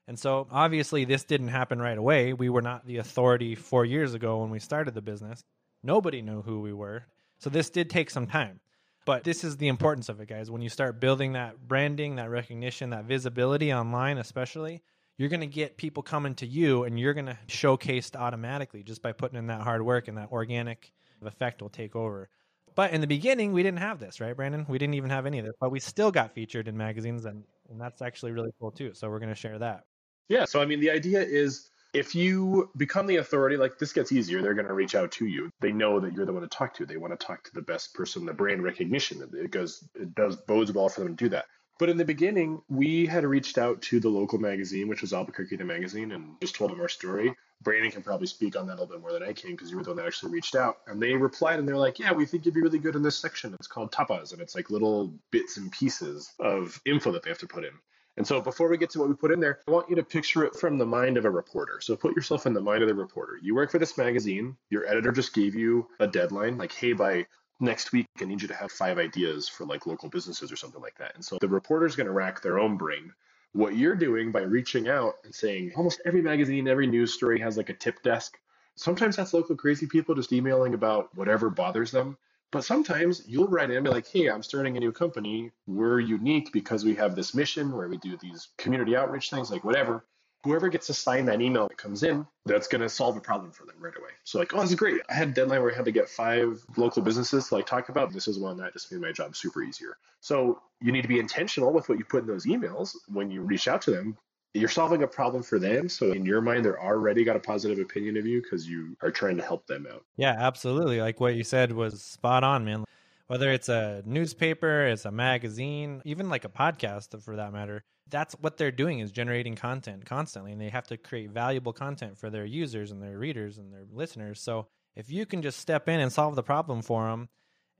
and 0.06 0.18
so 0.18 0.46
obviously 0.50 1.04
this 1.04 1.24
didn't 1.24 1.48
happen 1.48 1.80
right 1.80 1.98
away 1.98 2.32
we 2.32 2.48
were 2.48 2.62
not 2.62 2.86
the 2.86 2.98
authority 2.98 3.54
four 3.54 3.84
years 3.84 4.14
ago 4.14 4.38
when 4.38 4.50
we 4.50 4.58
started 4.58 4.94
the 4.94 5.02
business 5.02 5.44
nobody 5.82 6.22
knew 6.22 6.42
who 6.42 6.60
we 6.60 6.72
were 6.72 7.04
so 7.38 7.50
this 7.50 7.70
did 7.70 7.90
take 7.90 8.10
some 8.10 8.26
time. 8.26 8.60
But 9.06 9.22
this 9.22 9.44
is 9.44 9.58
the 9.58 9.68
importance 9.68 10.08
of 10.08 10.18
it, 10.20 10.28
guys. 10.28 10.50
When 10.50 10.62
you 10.62 10.70
start 10.70 10.98
building 10.98 11.34
that 11.34 11.68
branding, 11.68 12.16
that 12.16 12.30
recognition, 12.30 12.90
that 12.90 13.04
visibility 13.04 13.72
online, 13.72 14.16
especially, 14.16 14.82
you're 15.18 15.28
going 15.28 15.40
to 15.40 15.46
get 15.46 15.76
people 15.76 16.02
coming 16.02 16.34
to 16.36 16.46
you 16.46 16.84
and 16.84 16.98
you're 16.98 17.12
going 17.12 17.26
to 17.26 17.38
showcase 17.46 18.10
automatically 18.16 18.82
just 18.82 19.02
by 19.02 19.12
putting 19.12 19.38
in 19.38 19.48
that 19.48 19.60
hard 19.60 19.84
work 19.84 20.08
and 20.08 20.16
that 20.16 20.32
organic 20.32 20.90
effect 21.22 21.60
will 21.60 21.68
take 21.68 21.94
over. 21.94 22.30
But 22.74 22.92
in 22.92 23.02
the 23.02 23.06
beginning, 23.06 23.52
we 23.52 23.62
didn't 23.62 23.80
have 23.80 24.00
this, 24.00 24.20
right, 24.20 24.34
Brandon? 24.34 24.64
We 24.68 24.78
didn't 24.78 24.94
even 24.94 25.10
have 25.10 25.26
any 25.26 25.38
of 25.38 25.44
this, 25.44 25.54
but 25.60 25.70
we 25.70 25.80
still 25.80 26.10
got 26.10 26.34
featured 26.34 26.66
in 26.66 26.76
magazines, 26.76 27.26
and, 27.26 27.44
and 27.68 27.78
that's 27.80 28.00
actually 28.02 28.32
really 28.32 28.50
cool 28.58 28.72
too. 28.72 28.92
So 28.94 29.10
we're 29.10 29.20
going 29.20 29.28
to 29.28 29.34
share 29.34 29.58
that. 29.58 29.84
Yeah. 30.28 30.44
So, 30.44 30.60
I 30.60 30.66
mean, 30.66 30.80
the 30.80 30.90
idea 30.90 31.22
is 31.22 31.70
if 31.92 32.14
you 32.14 32.70
become 32.76 33.06
the 33.06 33.16
authority, 33.16 33.56
like 33.56 33.78
this 33.78 33.92
gets 33.92 34.10
easier, 34.12 34.42
they're 34.42 34.54
going 34.54 34.66
to 34.66 34.74
reach 34.74 34.94
out 34.94 35.12
to 35.12 35.26
you. 35.26 35.50
They 35.60 35.72
know 35.72 36.00
that 36.00 36.12
you're 36.12 36.26
the 36.26 36.32
one 36.32 36.42
to 36.42 36.48
talk 36.48 36.74
to. 36.74 36.86
They 36.86 36.96
want 36.96 37.18
to 37.18 37.26
talk 37.26 37.44
to 37.44 37.54
the 37.54 37.62
best 37.62 37.94
person, 37.94 38.26
the 38.26 38.34
brand 38.34 38.62
recognition. 38.62 39.22
It 39.32 39.50
goes, 39.50 39.88
it 39.94 40.14
does 40.14 40.36
bodes 40.36 40.72
well 40.72 40.88
for 40.88 41.02
them 41.02 41.16
to 41.16 41.24
do 41.24 41.28
that. 41.30 41.46
But 41.78 41.88
in 41.88 41.96
the 41.96 42.04
beginning, 42.04 42.62
we 42.68 43.06
had 43.06 43.24
reached 43.24 43.58
out 43.58 43.82
to 43.82 43.98
the 43.98 44.08
local 44.08 44.38
magazine, 44.38 44.86
which 44.88 45.00
was 45.00 45.12
Albuquerque 45.12 45.56
the 45.56 45.64
magazine, 45.64 46.12
and 46.12 46.36
just 46.40 46.54
told 46.54 46.70
them 46.70 46.80
our 46.80 46.88
story. 46.88 47.34
Brandon 47.62 47.90
can 47.90 48.02
probably 48.02 48.26
speak 48.26 48.56
on 48.56 48.66
that 48.66 48.74
a 48.74 48.80
little 48.82 48.94
bit 48.94 49.00
more 49.00 49.12
than 49.12 49.22
I 49.22 49.32
can 49.32 49.52
because 49.52 49.70
you 49.70 49.76
were 49.76 49.82
the 49.82 49.90
one 49.90 49.96
that 49.96 50.06
actually 50.06 50.32
reached 50.32 50.54
out. 50.54 50.78
And 50.86 51.00
they 51.00 51.14
replied 51.14 51.58
and 51.58 51.66
they're 51.66 51.76
like, 51.76 51.98
Yeah, 51.98 52.12
we 52.12 52.26
think 52.26 52.44
you'd 52.44 52.54
be 52.54 52.60
really 52.60 52.78
good 52.78 52.94
in 52.94 53.02
this 53.02 53.16
section. 53.16 53.54
It's 53.54 53.66
called 53.66 53.90
tapas, 53.90 54.32
and 54.32 54.40
it's 54.40 54.54
like 54.54 54.70
little 54.70 55.14
bits 55.30 55.56
and 55.56 55.72
pieces 55.72 56.32
of 56.38 56.80
info 56.84 57.12
that 57.12 57.22
they 57.22 57.30
have 57.30 57.38
to 57.38 57.48
put 57.48 57.64
in. 57.64 57.72
And 58.16 58.26
so 58.26 58.40
before 58.40 58.68
we 58.68 58.78
get 58.78 58.90
to 58.90 59.00
what 59.00 59.08
we 59.08 59.14
put 59.14 59.32
in 59.32 59.40
there, 59.40 59.60
I 59.66 59.70
want 59.70 59.90
you 59.90 59.96
to 59.96 60.02
picture 60.02 60.44
it 60.44 60.54
from 60.54 60.78
the 60.78 60.86
mind 60.86 61.16
of 61.16 61.24
a 61.24 61.30
reporter. 61.30 61.80
So 61.80 61.96
put 61.96 62.14
yourself 62.14 62.46
in 62.46 62.54
the 62.54 62.60
mind 62.60 62.82
of 62.82 62.88
the 62.88 62.94
reporter. 62.94 63.38
You 63.42 63.54
work 63.54 63.70
for 63.70 63.78
this 63.78 63.98
magazine, 63.98 64.56
your 64.70 64.86
editor 64.86 65.10
just 65.10 65.34
gave 65.34 65.54
you 65.54 65.88
a 65.98 66.06
deadline, 66.06 66.56
like, 66.56 66.72
hey, 66.72 66.92
by 66.92 67.26
next 67.60 67.92
week, 67.92 68.06
I 68.20 68.24
need 68.24 68.42
you 68.42 68.48
to 68.48 68.54
have 68.54 68.70
five 68.70 68.98
ideas 68.98 69.48
for 69.48 69.64
like 69.64 69.86
local 69.86 70.08
businesses 70.08 70.52
or 70.52 70.56
something 70.56 70.80
like 70.80 70.98
that. 70.98 71.14
And 71.14 71.24
so 71.24 71.38
the 71.40 71.48
reporter's 71.48 71.96
going 71.96 72.06
to 72.06 72.12
rack 72.12 72.40
their 72.40 72.58
own 72.58 72.76
brain. 72.76 73.12
What 73.52 73.76
you're 73.76 73.94
doing 73.94 74.32
by 74.32 74.42
reaching 74.42 74.88
out 74.88 75.14
and 75.24 75.34
saying 75.34 75.72
almost 75.76 76.00
every 76.04 76.22
magazine, 76.22 76.66
every 76.68 76.86
news 76.86 77.14
story 77.14 77.40
has 77.40 77.56
like 77.56 77.68
a 77.68 77.74
tip 77.74 78.02
desk. 78.02 78.38
Sometimes 78.76 79.16
that's 79.16 79.32
local 79.32 79.56
crazy 79.56 79.86
people 79.86 80.14
just 80.14 80.32
emailing 80.32 80.74
about 80.74 81.14
whatever 81.16 81.50
bothers 81.50 81.92
them. 81.92 82.16
But 82.54 82.64
sometimes 82.64 83.24
you'll 83.26 83.48
write 83.48 83.70
in 83.70 83.78
and 83.78 83.84
be 83.84 83.90
like, 83.90 84.06
hey, 84.06 84.30
I'm 84.30 84.44
starting 84.44 84.76
a 84.76 84.80
new 84.80 84.92
company. 84.92 85.50
We're 85.66 85.98
unique 85.98 86.52
because 86.52 86.84
we 86.84 86.94
have 86.94 87.16
this 87.16 87.34
mission 87.34 87.72
where 87.72 87.88
we 87.88 87.96
do 87.96 88.16
these 88.16 88.46
community 88.58 88.94
outreach 88.94 89.28
things, 89.28 89.50
like 89.50 89.64
whatever. 89.64 90.04
Whoever 90.44 90.68
gets 90.68 90.88
assigned 90.88 91.26
that 91.26 91.40
email 91.40 91.66
that 91.66 91.78
comes 91.78 92.04
in, 92.04 92.24
that's 92.46 92.68
going 92.68 92.82
to 92.82 92.88
solve 92.88 93.16
a 93.16 93.20
problem 93.20 93.50
for 93.50 93.66
them 93.66 93.74
right 93.80 93.96
away. 93.98 94.10
So, 94.22 94.38
like, 94.38 94.54
oh, 94.54 94.60
this 94.60 94.70
is 94.70 94.76
great. 94.76 95.00
I 95.10 95.14
had 95.14 95.30
a 95.30 95.32
deadline 95.32 95.62
where 95.62 95.72
I 95.72 95.74
had 95.74 95.86
to 95.86 95.90
get 95.90 96.08
five 96.08 96.64
local 96.76 97.02
businesses 97.02 97.48
to 97.48 97.56
like 97.56 97.66
talk 97.66 97.88
about. 97.88 98.12
This 98.12 98.28
is 98.28 98.38
one 98.38 98.58
that 98.58 98.72
just 98.72 98.92
made 98.92 99.00
my 99.00 99.10
job 99.10 99.34
super 99.34 99.60
easier. 99.60 99.96
So, 100.20 100.60
you 100.80 100.92
need 100.92 101.02
to 101.02 101.08
be 101.08 101.18
intentional 101.18 101.72
with 101.72 101.88
what 101.88 101.98
you 101.98 102.04
put 102.04 102.22
in 102.22 102.28
those 102.28 102.46
emails 102.46 102.94
when 103.08 103.32
you 103.32 103.40
reach 103.40 103.66
out 103.66 103.82
to 103.82 103.90
them 103.90 104.16
you're 104.54 104.68
solving 104.68 105.02
a 105.02 105.06
problem 105.06 105.42
for 105.42 105.58
them. 105.58 105.88
So 105.88 106.12
in 106.12 106.24
your 106.24 106.40
mind, 106.40 106.64
they're 106.64 106.82
already 106.82 107.24
got 107.24 107.36
a 107.36 107.40
positive 107.40 107.78
opinion 107.80 108.16
of 108.16 108.24
you 108.24 108.40
because 108.40 108.68
you 108.68 108.96
are 109.02 109.10
trying 109.10 109.36
to 109.36 109.42
help 109.42 109.66
them 109.66 109.86
out. 109.92 110.04
Yeah, 110.16 110.36
absolutely. 110.38 111.00
Like 111.00 111.20
what 111.20 111.34
you 111.34 111.42
said 111.42 111.72
was 111.72 112.00
spot 112.00 112.44
on, 112.44 112.64
man. 112.64 112.84
Whether 113.26 113.50
it's 113.52 113.68
a 113.68 114.02
newspaper, 114.06 114.86
it's 114.86 115.06
a 115.06 115.10
magazine, 115.10 116.02
even 116.04 116.28
like 116.28 116.44
a 116.44 116.48
podcast 116.48 117.20
for 117.22 117.36
that 117.36 117.52
matter, 117.52 117.82
that's 118.10 118.34
what 118.34 118.56
they're 118.56 118.70
doing 118.70 119.00
is 119.00 119.10
generating 119.10 119.56
content 119.56 120.04
constantly. 120.04 120.52
And 120.52 120.60
they 120.60 120.68
have 120.68 120.86
to 120.88 120.96
create 120.96 121.30
valuable 121.30 121.72
content 121.72 122.16
for 122.16 122.30
their 122.30 122.44
users 122.44 122.92
and 122.92 123.02
their 123.02 123.18
readers 123.18 123.58
and 123.58 123.72
their 123.72 123.84
listeners. 123.90 124.40
So 124.40 124.68
if 124.94 125.10
you 125.10 125.26
can 125.26 125.42
just 125.42 125.58
step 125.58 125.88
in 125.88 126.00
and 126.00 126.12
solve 126.12 126.36
the 126.36 126.42
problem 126.42 126.82
for 126.82 127.08
them, 127.08 127.28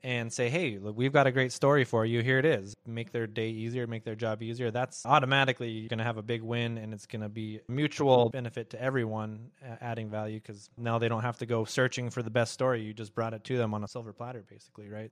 and 0.04 0.30
say, 0.30 0.50
hey, 0.50 0.78
look, 0.78 0.94
we've 0.94 1.14
got 1.14 1.26
a 1.26 1.32
great 1.32 1.50
story 1.50 1.82
for 1.82 2.04
you. 2.04 2.23
Here 2.23 2.38
it 2.38 2.44
is. 2.44 2.76
Make 2.87 3.11
their 3.11 3.26
day 3.26 3.49
easier, 3.49 3.87
make 3.87 4.04
their 4.04 4.14
job 4.14 4.42
easier. 4.42 4.70
That's 4.70 5.04
automatically 5.06 5.88
going 5.88 5.99
to 5.99 6.04
have 6.04 6.18
a 6.18 6.23
big 6.23 6.42
win 6.42 6.76
and 6.76 6.92
it's 6.92 7.06
going 7.06 7.23
to 7.23 7.30
be 7.30 7.61
mutual 7.68 8.28
benefit 8.28 8.68
to 8.70 8.82
everyone 8.82 9.50
adding 9.80 10.11
value 10.11 10.40
because 10.40 10.68
now 10.76 10.99
they 10.99 11.08
don't 11.08 11.23
have 11.23 11.38
to 11.38 11.46
go 11.46 11.64
searching 11.64 12.11
for 12.11 12.23
the 12.23 12.30
best 12.30 12.52
story. 12.52 12.82
You 12.82 12.92
just 12.92 13.14
brought 13.14 13.32
it 13.32 13.44
to 13.44 13.56
them 13.56 13.73
on 13.73 13.82
a 13.82 13.88
silver 13.88 14.12
platter, 14.12 14.44
basically, 14.46 14.90
right? 14.90 15.11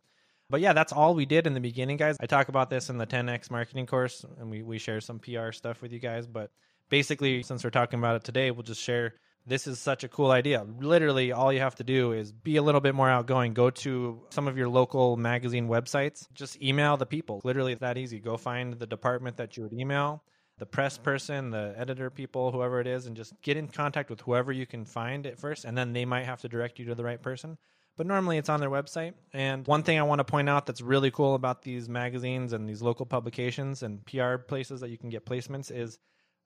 But 0.51 0.61
yeah, 0.61 0.75
that's 0.75 0.93
all 0.93 1.15
we 1.15 1.25
did 1.25 1.47
in 1.47 1.55
the 1.55 1.61
beginning, 1.61 1.97
guys. 1.97 2.19
I 2.21 2.27
talk 2.27 2.51
about 2.51 2.69
this 2.69 2.91
in 2.91 2.99
the 2.99 3.07
10x 3.07 3.51
marketing 3.51 3.87
course 3.87 4.27
and 4.39 4.51
we, 4.51 4.63
we 4.63 4.77
share 4.77 5.01
some 5.01 5.19
PR 5.19 5.53
stuff 5.53 5.81
with 5.81 5.93
you 5.93 6.01
guys. 6.01 6.27
But 6.27 6.51
basically, 6.91 7.43
since 7.43 7.65
we're 7.65 7.71
talking 7.71 7.99
about 7.99 8.17
it 8.17 8.25
today, 8.25 8.51
we'll 8.51 8.63
just 8.63 8.83
share 8.83 9.15
this 9.47 9.67
is 9.67 9.79
such 9.79 10.05
a 10.05 10.09
cool 10.09 10.31
idea. 10.31 10.65
Literally, 10.79 11.33
all 11.33 11.53
you 11.53 11.61
have 11.61 11.75
to 11.77 11.85
do 11.85 12.13
is 12.13 12.33
be 12.33 12.57
a 12.57 12.63
little 12.63 12.81
bit 12.81 12.95
more 12.95 13.09
outgoing. 13.09 13.55
Go 13.55 13.71
to 13.71 14.23
some 14.31 14.47
of 14.47 14.57
your 14.57 14.69
local 14.69 15.17
magazine 15.17 15.69
websites. 15.69 16.27
Just 16.33 16.63
email 16.63 16.97
the 16.97 17.07
people. 17.07 17.41
Literally, 17.45 17.73
it's 17.73 17.81
that 17.81 17.99
easy. 17.99 18.21
Go 18.21 18.37
find 18.37 18.75
the 18.75 18.87
department 18.87 19.37
that 19.39 19.57
you 19.57 19.65
would 19.65 19.73
email, 19.73 20.23
the 20.59 20.67
press 20.67 20.97
person, 20.97 21.51
the 21.51 21.75
editor 21.77 22.11
people, 22.11 22.53
whoever 22.53 22.81
it 22.81 22.87
is, 22.87 23.07
and 23.07 23.17
just 23.17 23.33
get 23.43 23.57
in 23.57 23.69
contact 23.69 24.11
with 24.11 24.21
whoever 24.21 24.53
you 24.53 24.67
can 24.67 24.85
find 24.85 25.27
at 25.27 25.39
first. 25.39 25.65
And 25.65 25.77
then 25.77 25.93
they 25.93 26.05
might 26.05 26.25
have 26.25 26.41
to 26.43 26.49
direct 26.49 26.79
you 26.79 26.85
to 26.87 26.95
the 26.95 27.05
right 27.05 27.21
person. 27.21 27.59
But 27.97 28.07
normally 28.07 28.39
it's 28.39 28.49
on 28.49 28.61
their 28.61 28.71
website. 28.71 29.13
And 29.35 29.67
one 29.67 29.83
thing 29.83 29.99
I 29.99 30.03
want 30.03 30.21
to 30.21 30.25
point 30.25 30.49
out 30.49 30.67
that's 30.67 30.81
really 30.81 31.11
cool 31.11 31.35
about 31.35 31.63
these 31.63 31.89
magazines 31.89 32.53
and 32.53 32.69
these 32.69 32.81
local 32.81 33.05
publications 33.05 33.83
and 33.83 34.05
PR 34.07 34.37
places 34.37 34.81
that 34.81 34.89
you 34.89 34.97
can 34.97 35.11
get 35.11 35.27
placements 35.27 35.71
is 35.71 35.99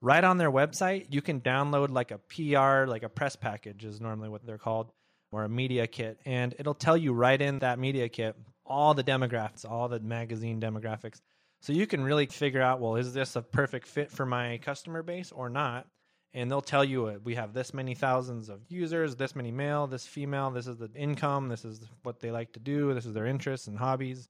right 0.07 0.23
on 0.23 0.39
their 0.39 0.53
website, 0.53 1.07
you 1.11 1.21
can 1.21 1.41
download 1.41 1.91
like 1.91 2.13
a 2.13 2.19
PR, 2.19 2.89
like 2.89 3.03
a 3.03 3.09
press 3.09 3.35
package 3.35 3.85
is 3.85 4.01
normally 4.01 4.29
what 4.29 4.47
they're 4.47 4.57
called, 4.57 4.93
or 5.33 5.43
a 5.43 5.49
media 5.49 5.89
kit. 5.89 6.21
And 6.25 6.55
it'll 6.61 6.75
tell 6.75 6.97
you 6.97 7.13
right 7.13 7.41
in 7.41 7.59
that 7.59 7.81
media 7.81 8.09
kit 8.09 8.37
all 8.65 8.95
the 8.95 9.03
demographics, 9.03 9.69
all 9.69 9.89
the 9.89 9.99
magazine 9.99 10.61
demographics. 10.61 11.21
So 11.61 11.73
you 11.73 11.89
can 11.89 12.05
really 12.05 12.27
figure 12.27 12.63
out, 12.63 12.81
well, 12.81 12.95
is 12.95 13.15
this 13.15 13.35
a 13.35 13.43
perfect 13.43 13.89
fit 13.89 14.13
for 14.13 14.25
my 14.25 14.59
customer 14.59 15.03
base 15.03 15.33
or 15.33 15.49
not? 15.49 15.89
And 16.33 16.49
they'll 16.49 16.61
tell 16.61 16.85
you 16.85 17.07
uh, 17.07 17.19
we 17.25 17.35
have 17.35 17.53
this 17.53 17.75
many 17.75 17.95
thousands 17.97 18.49
of 18.49 18.61
users, 18.69 19.17
this 19.17 19.35
many 19.35 19.51
male, 19.51 19.89
this 19.89 20.07
female, 20.07 20.53
this 20.53 20.69
is 20.69 20.77
the 20.77 20.91
income, 20.95 21.49
this 21.49 21.65
is 21.65 21.81
what 22.05 22.21
they 22.21 22.31
like 22.31 22.53
to 22.53 22.61
do, 22.61 22.95
this 22.95 23.07
is 23.07 23.15
their 23.15 23.27
interests 23.27 23.67
and 23.67 23.77
hobbies. 23.77 24.29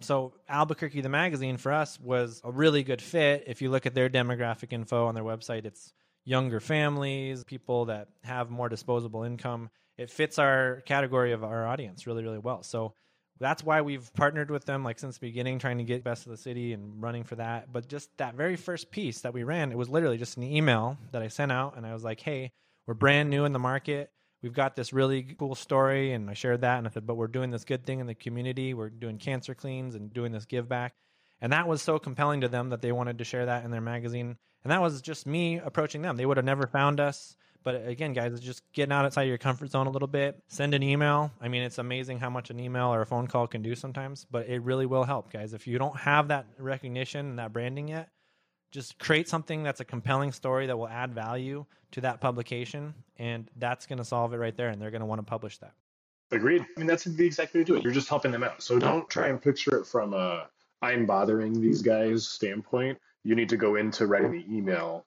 So 0.00 0.34
Albuquerque 0.48 1.00
the 1.00 1.08
magazine 1.08 1.56
for 1.56 1.72
us 1.72 1.98
was 2.00 2.40
a 2.44 2.50
really 2.50 2.82
good 2.82 3.00
fit. 3.00 3.44
If 3.46 3.62
you 3.62 3.70
look 3.70 3.86
at 3.86 3.94
their 3.94 4.10
demographic 4.10 4.72
info 4.72 5.06
on 5.06 5.14
their 5.14 5.24
website, 5.24 5.64
it's 5.64 5.92
younger 6.24 6.60
families, 6.60 7.44
people 7.44 7.86
that 7.86 8.08
have 8.24 8.50
more 8.50 8.68
disposable 8.68 9.22
income. 9.22 9.70
It 9.96 10.10
fits 10.10 10.38
our 10.38 10.82
category 10.84 11.32
of 11.32 11.42
our 11.42 11.66
audience 11.66 12.06
really, 12.06 12.22
really 12.22 12.38
well. 12.38 12.62
So 12.62 12.92
that's 13.38 13.64
why 13.64 13.80
we've 13.82 14.12
partnered 14.14 14.50
with 14.50 14.64
them 14.64 14.84
like 14.84 14.98
since 14.98 15.16
the 15.16 15.26
beginning, 15.26 15.58
trying 15.58 15.78
to 15.78 15.84
get 15.84 16.04
best 16.04 16.26
of 16.26 16.30
the 16.30 16.36
city 16.36 16.72
and 16.72 17.02
running 17.02 17.24
for 17.24 17.36
that. 17.36 17.72
But 17.72 17.88
just 17.88 18.10
that 18.18 18.34
very 18.34 18.56
first 18.56 18.90
piece 18.90 19.22
that 19.22 19.32
we 19.32 19.44
ran, 19.44 19.72
it 19.72 19.78
was 19.78 19.88
literally 19.88 20.18
just 20.18 20.36
an 20.36 20.42
email 20.42 20.98
that 21.12 21.22
I 21.22 21.28
sent 21.28 21.52
out, 21.52 21.76
and 21.76 21.86
I 21.86 21.92
was 21.92 22.02
like, 22.04 22.20
"Hey, 22.20 22.52
we're 22.86 22.94
brand 22.94 23.30
new 23.30 23.44
in 23.44 23.52
the 23.52 23.58
market 23.58 24.10
we've 24.46 24.54
got 24.54 24.76
this 24.76 24.92
really 24.92 25.24
cool 25.40 25.56
story 25.56 26.12
and 26.12 26.30
I 26.30 26.34
shared 26.34 26.60
that 26.60 26.78
and 26.78 26.86
I 26.86 26.90
said, 26.90 27.04
but 27.04 27.16
we're 27.16 27.26
doing 27.26 27.50
this 27.50 27.64
good 27.64 27.84
thing 27.84 27.98
in 27.98 28.06
the 28.06 28.14
community. 28.14 28.74
We're 28.74 28.90
doing 28.90 29.18
cancer 29.18 29.56
cleans 29.56 29.96
and 29.96 30.14
doing 30.14 30.30
this 30.30 30.44
give 30.44 30.68
back. 30.68 30.94
And 31.40 31.52
that 31.52 31.66
was 31.66 31.82
so 31.82 31.98
compelling 31.98 32.42
to 32.42 32.48
them 32.48 32.70
that 32.70 32.80
they 32.80 32.92
wanted 32.92 33.18
to 33.18 33.24
share 33.24 33.46
that 33.46 33.64
in 33.64 33.72
their 33.72 33.80
magazine. 33.80 34.36
And 34.62 34.70
that 34.70 34.80
was 34.80 35.02
just 35.02 35.26
me 35.26 35.58
approaching 35.58 36.00
them. 36.00 36.16
They 36.16 36.24
would 36.24 36.36
have 36.36 36.46
never 36.46 36.68
found 36.68 37.00
us. 37.00 37.36
But 37.64 37.74
uh, 37.74 37.78
again, 37.88 38.12
guys, 38.12 38.34
it's 38.34 38.40
just 38.40 38.62
getting 38.72 38.92
out 38.92 39.04
outside 39.04 39.24
your 39.24 39.36
comfort 39.36 39.72
zone 39.72 39.88
a 39.88 39.90
little 39.90 40.06
bit. 40.06 40.40
Send 40.46 40.74
an 40.74 40.82
email. 40.84 41.32
I 41.40 41.48
mean, 41.48 41.64
it's 41.64 41.78
amazing 41.78 42.20
how 42.20 42.30
much 42.30 42.50
an 42.50 42.60
email 42.60 42.94
or 42.94 43.00
a 43.00 43.06
phone 43.06 43.26
call 43.26 43.48
can 43.48 43.62
do 43.62 43.74
sometimes, 43.74 44.28
but 44.30 44.48
it 44.48 44.62
really 44.62 44.86
will 44.86 45.02
help, 45.02 45.32
guys. 45.32 45.54
If 45.54 45.66
you 45.66 45.76
don't 45.76 45.96
have 45.96 46.28
that 46.28 46.46
recognition 46.56 47.30
and 47.30 47.38
that 47.40 47.52
branding 47.52 47.88
yet, 47.88 48.10
just 48.76 48.98
create 48.98 49.26
something 49.26 49.62
that's 49.62 49.80
a 49.80 49.84
compelling 49.86 50.30
story 50.30 50.66
that 50.66 50.76
will 50.76 50.88
add 50.88 51.14
value 51.14 51.64
to 51.92 52.02
that 52.02 52.20
publication 52.20 52.92
and 53.16 53.50
that's 53.56 53.86
going 53.86 53.96
to 53.96 54.04
solve 54.04 54.34
it 54.34 54.36
right 54.36 54.54
there 54.54 54.68
and 54.68 54.80
they're 54.80 54.90
going 54.90 55.00
to 55.00 55.06
want 55.06 55.18
to 55.18 55.24
publish 55.24 55.56
that. 55.56 55.72
Agreed. 56.30 56.60
I 56.60 56.80
mean 56.80 56.86
that's 56.86 57.04
the 57.04 57.24
exact 57.24 57.54
way 57.54 57.60
to 57.60 57.64
do 57.64 57.76
it. 57.76 57.82
You're 57.82 57.94
just 57.94 58.10
helping 58.10 58.32
them 58.32 58.44
out. 58.44 58.62
So 58.62 58.78
don't 58.78 59.08
try 59.08 59.28
and 59.28 59.40
picture 59.40 59.78
it 59.78 59.86
from 59.86 60.12
a 60.12 60.48
i'm 60.82 61.06
bothering 61.06 61.58
these 61.58 61.80
guys 61.80 62.28
standpoint. 62.28 62.98
You 63.24 63.34
need 63.34 63.48
to 63.48 63.56
go 63.56 63.76
into 63.76 64.06
writing 64.06 64.32
the 64.32 64.44
email 64.54 65.06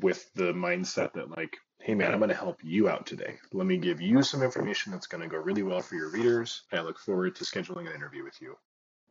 with 0.00 0.32
the 0.34 0.54
mindset 0.54 1.12
that 1.12 1.30
like 1.30 1.58
hey 1.82 1.94
man 1.94 2.12
i'm 2.12 2.20
going 2.20 2.30
to 2.30 2.34
help 2.34 2.58
you 2.64 2.88
out 2.88 3.04
today. 3.04 3.34
Let 3.52 3.66
me 3.66 3.76
give 3.76 4.00
you 4.00 4.22
some 4.22 4.42
information 4.42 4.92
that's 4.92 5.06
going 5.06 5.22
to 5.22 5.28
go 5.28 5.36
really 5.36 5.62
well 5.62 5.82
for 5.82 5.96
your 5.96 6.08
readers. 6.08 6.62
I 6.72 6.80
look 6.80 6.98
forward 6.98 7.36
to 7.36 7.44
scheduling 7.44 7.86
an 7.86 7.94
interview 7.94 8.24
with 8.24 8.40
you. 8.40 8.56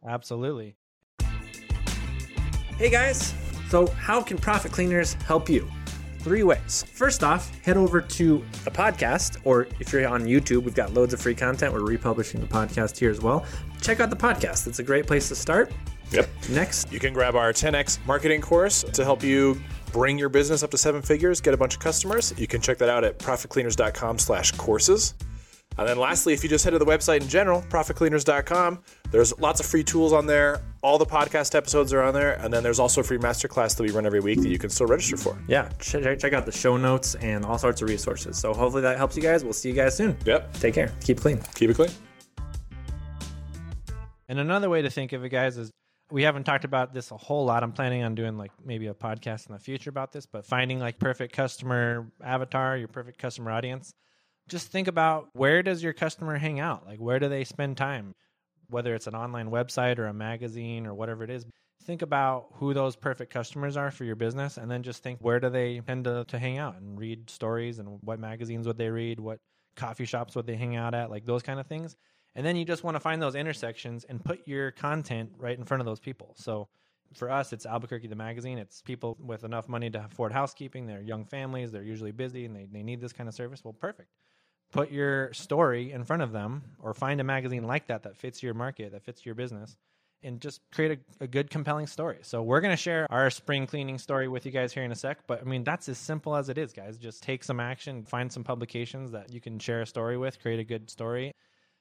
Absolutely. 0.03 0.77
Hey 2.79 2.89
guys 2.89 3.35
so, 3.73 3.87
how 3.87 4.21
can 4.21 4.37
Profit 4.37 4.71
Cleaners 4.71 5.13
help 5.25 5.49
you? 5.49 5.67
Three 6.19 6.43
ways. 6.43 6.85
First 6.93 7.23
off, 7.23 7.49
head 7.65 7.75
over 7.75 8.01
to 8.01 8.45
the 8.65 8.69
podcast, 8.69 9.39
or 9.45 9.67
if 9.79 9.91
you're 9.91 10.07
on 10.07 10.25
YouTube, 10.25 10.61
we've 10.61 10.75
got 10.75 10.93
loads 10.93 11.11
of 11.11 11.19
free 11.19 11.33
content. 11.33 11.73
We're 11.73 11.79
republishing 11.79 12.39
the 12.39 12.45
podcast 12.45 12.99
here 12.99 13.09
as 13.09 13.19
well. 13.19 13.43
Check 13.81 13.99
out 13.99 14.11
the 14.11 14.15
podcast, 14.15 14.67
it's 14.67 14.77
a 14.77 14.83
great 14.83 15.07
place 15.07 15.27
to 15.29 15.35
start. 15.35 15.71
Yep. 16.11 16.29
Next, 16.51 16.93
you 16.93 16.99
can 16.99 17.15
grab 17.15 17.35
our 17.35 17.51
10x 17.51 17.97
marketing 18.05 18.41
course 18.41 18.83
to 18.83 19.03
help 19.03 19.23
you 19.23 19.59
bring 19.91 20.19
your 20.19 20.29
business 20.29 20.61
up 20.61 20.69
to 20.69 20.77
seven 20.77 21.01
figures, 21.01 21.41
get 21.41 21.55
a 21.55 21.57
bunch 21.57 21.73
of 21.73 21.79
customers. 21.79 22.31
You 22.37 22.45
can 22.45 22.61
check 22.61 22.77
that 22.77 22.89
out 22.89 23.03
at 23.03 23.17
profitcleaners.com/courses. 23.17 25.15
And 25.77 25.87
then 25.87 25.97
lastly, 25.97 26.33
if 26.33 26.43
you 26.43 26.49
just 26.49 26.63
head 26.63 26.71
to 26.71 26.79
the 26.79 26.85
website 26.85 27.21
in 27.21 27.27
general, 27.27 27.61
profitcleaners.com, 27.63 28.83
there's 29.11 29.37
lots 29.39 29.59
of 29.59 29.65
free 29.65 29.83
tools 29.83 30.13
on 30.13 30.27
there. 30.27 30.61
All 30.83 30.97
the 30.97 31.05
podcast 31.05 31.55
episodes 31.55 31.91
are 31.93 32.03
on 32.03 32.13
there. 32.13 32.33
And 32.33 32.53
then 32.53 32.61
there's 32.61 32.79
also 32.79 33.01
a 33.01 33.03
free 33.03 33.17
masterclass 33.17 33.75
that 33.75 33.83
we 33.83 33.91
run 33.91 34.05
every 34.05 34.19
week 34.19 34.41
that 34.41 34.49
you 34.49 34.59
can 34.59 34.69
still 34.69 34.85
register 34.85 35.17
for. 35.17 35.37
Yeah, 35.47 35.69
check, 35.79 36.19
check 36.19 36.33
out 36.33 36.45
the 36.45 36.51
show 36.51 36.77
notes 36.77 37.15
and 37.15 37.43
all 37.43 37.57
sorts 37.57 37.81
of 37.81 37.89
resources. 37.89 38.37
So 38.37 38.53
hopefully 38.53 38.83
that 38.83 38.97
helps 38.97 39.15
you 39.15 39.23
guys. 39.23 39.43
We'll 39.43 39.53
see 39.53 39.69
you 39.69 39.75
guys 39.75 39.97
soon. 39.97 40.15
Yep. 40.25 40.53
Take 40.53 40.75
care. 40.75 40.91
Keep 41.01 41.21
clean. 41.21 41.39
Keep 41.55 41.71
it 41.71 41.75
clean. 41.75 41.89
And 44.29 44.39
another 44.39 44.69
way 44.69 44.81
to 44.81 44.89
think 44.89 45.13
of 45.13 45.23
it, 45.23 45.29
guys, 45.29 45.57
is 45.57 45.71
we 46.11 46.23
haven't 46.23 46.43
talked 46.43 46.65
about 46.65 46.93
this 46.93 47.11
a 47.11 47.17
whole 47.17 47.45
lot. 47.45 47.63
I'm 47.63 47.71
planning 47.71 48.03
on 48.03 48.13
doing 48.13 48.37
like 48.37 48.51
maybe 48.63 48.87
a 48.87 48.93
podcast 48.93 49.47
in 49.47 49.53
the 49.53 49.59
future 49.59 49.89
about 49.89 50.11
this, 50.11 50.25
but 50.27 50.45
finding 50.45 50.79
like 50.79 50.99
perfect 50.99 51.33
customer 51.33 52.11
avatar, 52.23 52.77
your 52.77 52.87
perfect 52.87 53.17
customer 53.17 53.51
audience 53.51 53.93
just 54.50 54.71
think 54.71 54.88
about 54.88 55.29
where 55.33 55.63
does 55.63 55.83
your 55.83 55.93
customer 55.93 56.38
hang 56.38 56.59
out? 56.59 56.85
Like 56.85 57.00
where 57.00 57.19
do 57.19 57.29
they 57.29 57.43
spend 57.43 57.77
time? 57.77 58.13
Whether 58.69 58.95
it's 58.95 59.07
an 59.07 59.15
online 59.15 59.50
website 59.50 60.00
or 60.00 60.07
a 60.07 60.13
magazine 60.13 60.85
or 60.85 60.93
whatever 60.93 61.23
it 61.23 61.29
is, 61.29 61.45
think 61.83 62.01
about 62.01 62.47
who 62.53 62.73
those 62.73 62.95
perfect 62.95 63.31
customers 63.31 63.77
are 63.77 63.91
for 63.91 64.03
your 64.03 64.15
business 64.15 64.57
and 64.57 64.69
then 64.69 64.83
just 64.83 65.03
think 65.03 65.19
where 65.21 65.39
do 65.39 65.50
they 65.50 65.81
tend 65.81 66.05
to, 66.05 66.25
to 66.25 66.39
hang 66.39 66.57
out 66.57 66.75
and 66.77 66.97
read 66.97 67.29
stories 67.29 67.79
and 67.79 68.00
what 68.01 68.19
magazines 68.19 68.67
would 68.67 68.77
they 68.77 68.89
read, 68.89 69.19
what 69.19 69.39
coffee 69.75 70.05
shops 70.05 70.35
would 70.35 70.47
they 70.47 70.55
hang 70.55 70.75
out 70.75 70.93
at, 70.93 71.09
like 71.09 71.25
those 71.25 71.43
kind 71.43 71.59
of 71.59 71.67
things. 71.67 71.95
And 72.35 72.45
then 72.45 72.55
you 72.55 72.65
just 72.65 72.83
want 72.83 72.95
to 72.95 73.00
find 73.00 73.21
those 73.21 73.35
intersections 73.35 74.05
and 74.05 74.23
put 74.23 74.47
your 74.47 74.71
content 74.71 75.31
right 75.38 75.57
in 75.57 75.65
front 75.65 75.81
of 75.81 75.85
those 75.85 76.00
people. 76.00 76.33
So 76.38 76.67
for 77.13 77.29
us, 77.29 77.53
it's 77.53 77.65
Albuquerque 77.65 78.07
the 78.07 78.15
magazine. 78.15 78.57
It's 78.57 78.81
people 78.81 79.17
with 79.19 79.43
enough 79.43 79.69
money 79.69 79.89
to 79.91 80.05
afford 80.05 80.31
housekeeping. 80.31 80.88
They're 80.88 81.01
young 81.01 81.25
families. 81.25 81.71
They're 81.71 81.83
usually 81.83 82.12
busy 82.12 82.45
and 82.45 82.55
they, 82.55 82.67
they 82.71 82.81
need 82.81 83.01
this 83.01 83.13
kind 83.13 83.29
of 83.29 83.35
service. 83.35 83.63
Well, 83.63 83.73
perfect 83.73 84.09
put 84.73 84.91
your 84.91 85.31
story 85.33 85.91
in 85.91 86.03
front 86.03 86.23
of 86.23 86.31
them 86.31 86.63
or 86.79 86.93
find 86.93 87.21
a 87.21 87.23
magazine 87.23 87.63
like 87.63 87.87
that 87.87 88.03
that 88.03 88.17
fits 88.17 88.43
your 88.43 88.53
market, 88.53 88.91
that 88.91 89.03
fits 89.03 89.25
your 89.25 89.35
business, 89.35 89.77
and 90.23 90.41
just 90.41 90.61
create 90.71 90.99
a, 90.99 91.23
a 91.23 91.27
good, 91.27 91.49
compelling 91.49 91.85
story. 91.85 92.17
So, 92.23 92.41
we're 92.41 92.59
going 92.59 92.73
to 92.73 92.81
share 92.81 93.05
our 93.09 93.29
spring 93.29 93.67
cleaning 93.67 93.97
story 93.97 94.27
with 94.27 94.45
you 94.45 94.51
guys 94.51 94.73
here 94.73 94.83
in 94.83 94.91
a 94.91 94.95
sec. 94.95 95.19
But 95.27 95.41
I 95.41 95.43
mean, 95.43 95.63
that's 95.63 95.87
as 95.89 95.97
simple 95.97 96.35
as 96.35 96.49
it 96.49 96.57
is, 96.57 96.73
guys. 96.73 96.97
Just 96.97 97.23
take 97.23 97.43
some 97.43 97.59
action, 97.59 98.03
find 98.03 98.31
some 98.31 98.43
publications 98.43 99.11
that 99.11 99.31
you 99.31 99.39
can 99.39 99.59
share 99.59 99.81
a 99.81 99.85
story 99.85 100.17
with, 100.17 100.41
create 100.41 100.59
a 100.59 100.63
good 100.63 100.89
story. 100.89 101.33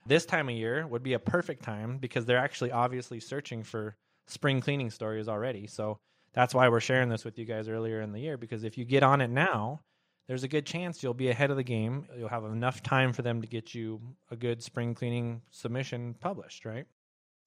This 0.06 0.26
time 0.26 0.48
of 0.48 0.54
year 0.54 0.86
would 0.86 1.02
be 1.02 1.14
a 1.14 1.18
perfect 1.18 1.62
time 1.62 1.98
because 1.98 2.26
they're 2.26 2.36
actually 2.36 2.72
obviously 2.72 3.20
searching 3.20 3.62
for 3.62 3.96
spring 4.26 4.60
cleaning 4.60 4.90
stories 4.90 5.28
already. 5.28 5.66
So, 5.66 5.98
that's 6.34 6.54
why 6.54 6.68
we're 6.68 6.80
sharing 6.80 7.08
this 7.08 7.24
with 7.24 7.38
you 7.38 7.44
guys 7.44 7.68
earlier 7.68 8.00
in 8.00 8.12
the 8.12 8.20
year 8.20 8.36
because 8.36 8.64
if 8.64 8.76
you 8.76 8.84
get 8.84 9.02
on 9.02 9.20
it 9.20 9.30
now, 9.30 9.80
there's 10.28 10.44
a 10.44 10.48
good 10.48 10.66
chance 10.66 11.02
you'll 11.02 11.14
be 11.14 11.28
ahead 11.28 11.50
of 11.50 11.56
the 11.56 11.62
game. 11.62 12.06
You'll 12.16 12.28
have 12.28 12.44
enough 12.44 12.82
time 12.82 13.12
for 13.12 13.22
them 13.22 13.40
to 13.40 13.46
get 13.46 13.74
you 13.74 14.00
a 14.30 14.36
good 14.36 14.62
spring 14.62 14.94
cleaning 14.94 15.42
submission 15.50 16.14
published, 16.20 16.64
right? 16.64 16.86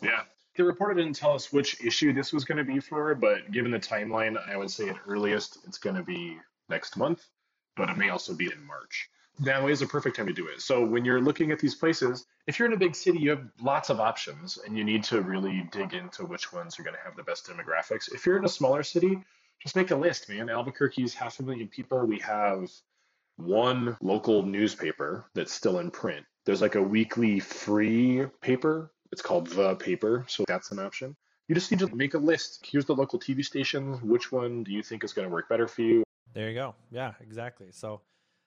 Yeah. 0.01 0.22
The 0.58 0.63
reporter 0.63 0.94
didn't 0.94 1.15
tell 1.15 1.34
us 1.34 1.51
which 1.51 1.84
issue 1.84 2.13
this 2.13 2.32
was 2.32 2.46
going 2.46 2.58
to 2.58 2.63
be 2.63 2.79
for, 2.79 3.13
but 3.15 3.51
given 3.51 3.72
the 3.72 3.79
timeline, 3.79 4.38
I 4.50 4.55
would 4.55 4.72
say 4.72 4.89
at 4.89 4.98
earliest 5.08 5.60
it's 5.67 5.77
going 5.77 5.96
to 5.96 6.03
be 6.03 6.38
next 6.70 6.96
month, 6.96 7.25
but 7.75 7.89
it 7.89 7.98
may 7.98 8.10
also 8.10 8.34
be 8.34 8.46
in 8.46 8.65
March. 8.65 9.10
Now 9.39 9.67
is 9.67 9.82
a 9.82 9.88
perfect 9.88 10.15
time 10.15 10.27
to 10.27 10.34
do 10.34 10.48
it. 10.48 10.62
So 10.62 10.86
when 10.86 11.03
you're 11.03 11.20
looking 11.20 11.51
at 11.51 11.60
these 11.60 11.75
places, 11.75 12.25
if 12.48 12.58
you're 12.58 12.67
in 12.67 12.74
a 12.74 12.77
big 12.77 12.96
city, 12.96 13.20
you 13.20 13.32
have 13.32 13.44
lots 13.62 13.89
of 13.89 14.00
options 14.00 14.58
and 14.65 14.77
you 14.77 14.86
need 14.86 15.03
to 15.05 15.22
really 15.22 15.67
dig 15.74 15.94
into 15.94 16.25
which 16.25 16.53
ones 16.53 16.79
are 16.79 16.84
going 16.84 16.96
to 16.96 17.03
have 17.03 17.17
the 17.17 17.24
best 17.24 17.48
demographics. 17.48 18.13
If 18.13 18.25
you're 18.25 18.38
in 18.38 18.46
a 18.46 18.50
smaller 18.50 18.82
city, 18.82 19.22
just 19.62 19.75
make 19.75 19.91
a 19.91 19.95
list, 19.95 20.29
man. 20.29 20.50
Albuquerque's 20.50 21.13
half 21.13 21.39
a 21.39 21.43
million 21.43 21.67
people. 21.67 22.05
We 22.05 22.19
have 22.19 22.69
one 23.38 23.97
local 24.01 24.43
newspaper 24.43 25.25
that's 25.33 25.53
still 25.53 25.79
in 25.79 25.91
print. 25.91 26.25
There's 26.45 26.62
like 26.62 26.75
a 26.75 26.81
weekly 26.81 27.39
free 27.39 28.25
paper. 28.41 28.91
It's 29.12 29.21
called 29.21 29.47
The 29.47 29.75
Paper. 29.75 30.25
So 30.27 30.45
that's 30.47 30.71
an 30.71 30.79
option. 30.79 31.15
You 31.47 31.55
just 31.55 31.71
need 31.71 31.79
to 31.79 31.95
make 31.95 32.13
a 32.13 32.17
list. 32.17 32.65
Here's 32.69 32.85
the 32.85 32.95
local 32.95 33.19
TV 33.19 33.43
stations. 33.43 34.01
Which 34.01 34.31
one 34.31 34.63
do 34.63 34.71
you 34.71 34.81
think 34.83 35.03
is 35.03 35.13
going 35.13 35.27
to 35.27 35.33
work 35.33 35.47
better 35.47 35.67
for 35.67 35.81
you? 35.81 36.03
There 36.33 36.50
you 36.50 36.55
go. 36.55 36.75
Yeah, 36.91 37.13
exactly. 37.21 37.67
So 37.71 38.01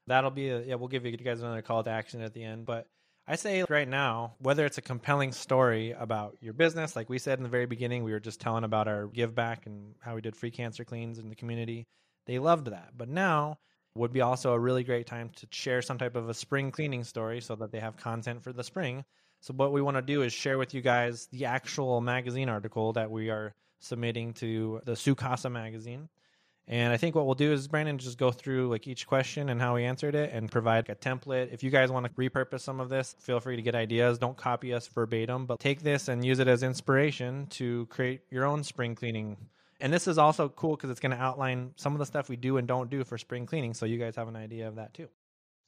that'll 0.07 0.31
be 0.31 0.49
a, 0.51 0.63
yeah, 0.63 0.75
we'll 0.75 0.89
give 0.89 1.07
you 1.07 1.17
guys 1.17 1.41
another 1.41 1.63
call 1.63 1.83
to 1.85 1.91
action 1.91 2.21
at 2.23 2.35
the 2.35 2.43
end. 2.43 2.67
But 2.67 2.87
I 3.31 3.37
say 3.37 3.63
right 3.69 3.87
now, 3.87 4.33
whether 4.39 4.65
it's 4.65 4.79
a 4.79 4.83
compelling 4.83 5.33
story 5.33 5.93
about 5.93 6.39
your 6.41 6.55
business, 6.55 6.97
like 6.97 7.11
we 7.11 7.19
said 7.19 7.39
in 7.39 7.43
the 7.43 7.51
very 7.51 7.67
beginning, 7.67 8.03
we 8.03 8.13
were 8.13 8.21
just 8.21 8.41
telling 8.41 8.65
about 8.65 8.89
our 8.89 9.07
give 9.07 9.35
back 9.35 9.67
and 9.67 9.95
how 10.01 10.15
we 10.15 10.23
did 10.23 10.35
free 10.35 10.51
cancer 10.51 10.83
cleans 10.83 11.19
in 11.19 11.29
the 11.29 11.37
community. 11.37 11.87
They 12.25 12.39
loved 12.39 12.69
that. 12.69 12.93
But 12.97 13.11
now, 13.11 13.59
Would 13.95 14.13
be 14.13 14.21
also 14.21 14.53
a 14.53 14.59
really 14.59 14.85
great 14.85 15.07
time 15.07 15.31
to 15.37 15.49
share 15.51 15.83
some 15.83 15.99
type 15.99 16.15
of 16.15 16.29
a 16.29 16.35
spring 16.35 16.71
cleaning 16.71 17.03
story 17.03 17.41
so 17.41 17.57
that 17.57 17.73
they 17.73 17.81
have 17.81 17.97
content 17.97 18.45
for 18.45 18.53
the 18.53 18.63
spring. 18.63 19.05
So, 19.41 19.53
what 19.55 19.73
we 19.73 19.83
want 19.83 19.97
to 19.97 20.03
do 20.03 20.23
is 20.23 20.33
share 20.33 20.57
with 20.57 20.73
you 20.73 20.81
guys 20.81 21.27
the 21.33 21.47
actual 21.47 22.01
magazine 22.01 22.49
article 22.49 22.93
that 22.93 23.11
we 23.11 23.29
are 23.29 23.55
submitting 23.81 24.35
to 24.35 24.81
the 24.85 24.95
Su 24.95 25.17
Casa 25.17 25.51
magazine. 25.51 26.09
And 26.71 26.93
I 26.93 26.99
think 26.99 27.15
what 27.15 27.25
we'll 27.25 27.35
do 27.35 27.51
is 27.51 27.67
Brandon 27.67 27.97
just 27.97 28.19
go 28.19 28.31
through 28.31 28.69
like 28.69 28.87
each 28.87 29.07
question 29.07 29.49
and 29.49 29.59
how 29.59 29.75
we 29.77 29.85
answered 29.85 30.15
it 30.15 30.33
and 30.35 30.53
provide 30.53 30.91
a 30.91 30.95
template. 30.95 31.51
If 31.51 31.63
you 31.63 31.71
guys 31.71 31.91
want 31.91 32.05
to 32.05 32.13
repurpose 32.13 32.61
some 32.61 32.79
of 32.79 32.91
this, 32.91 33.17
feel 33.21 33.41
free 33.41 33.57
to 33.57 33.63
get 33.63 33.75
ideas. 33.75 34.19
Don't 34.19 34.37
copy 34.37 34.75
us 34.75 34.87
verbatim, 34.87 35.47
but 35.47 35.59
take 35.59 35.81
this 35.81 36.09
and 36.09 36.23
use 36.23 36.41
it 36.41 36.47
as 36.47 36.63
inspiration 36.63 37.47
to 37.47 37.87
create 37.87 38.21
your 38.31 38.45
own 38.45 38.63
spring 38.63 38.95
cleaning. 38.95 39.39
And 39.81 39.91
this 39.91 40.07
is 40.07 40.19
also 40.19 40.51
cool 40.51 40.77
because 40.77 40.91
it's 40.91 41.01
going 41.01 41.17
to 41.17 41.23
outline 41.23 41.73
some 41.77 41.95
of 41.95 42.01
the 42.01 42.07
stuff 42.07 42.29
we 42.29 42.37
do 42.37 42.59
and 42.59 42.69
don't 42.69 42.91
do 42.91 43.03
for 43.03 43.17
spring 43.17 43.47
cleaning, 43.47 43.73
so 43.73 43.87
you 43.87 43.97
guys 43.97 44.17
have 44.17 44.29
an 44.29 44.37
idea 44.37 44.69
of 44.69 44.75
that 44.77 44.93
too. 44.93 45.09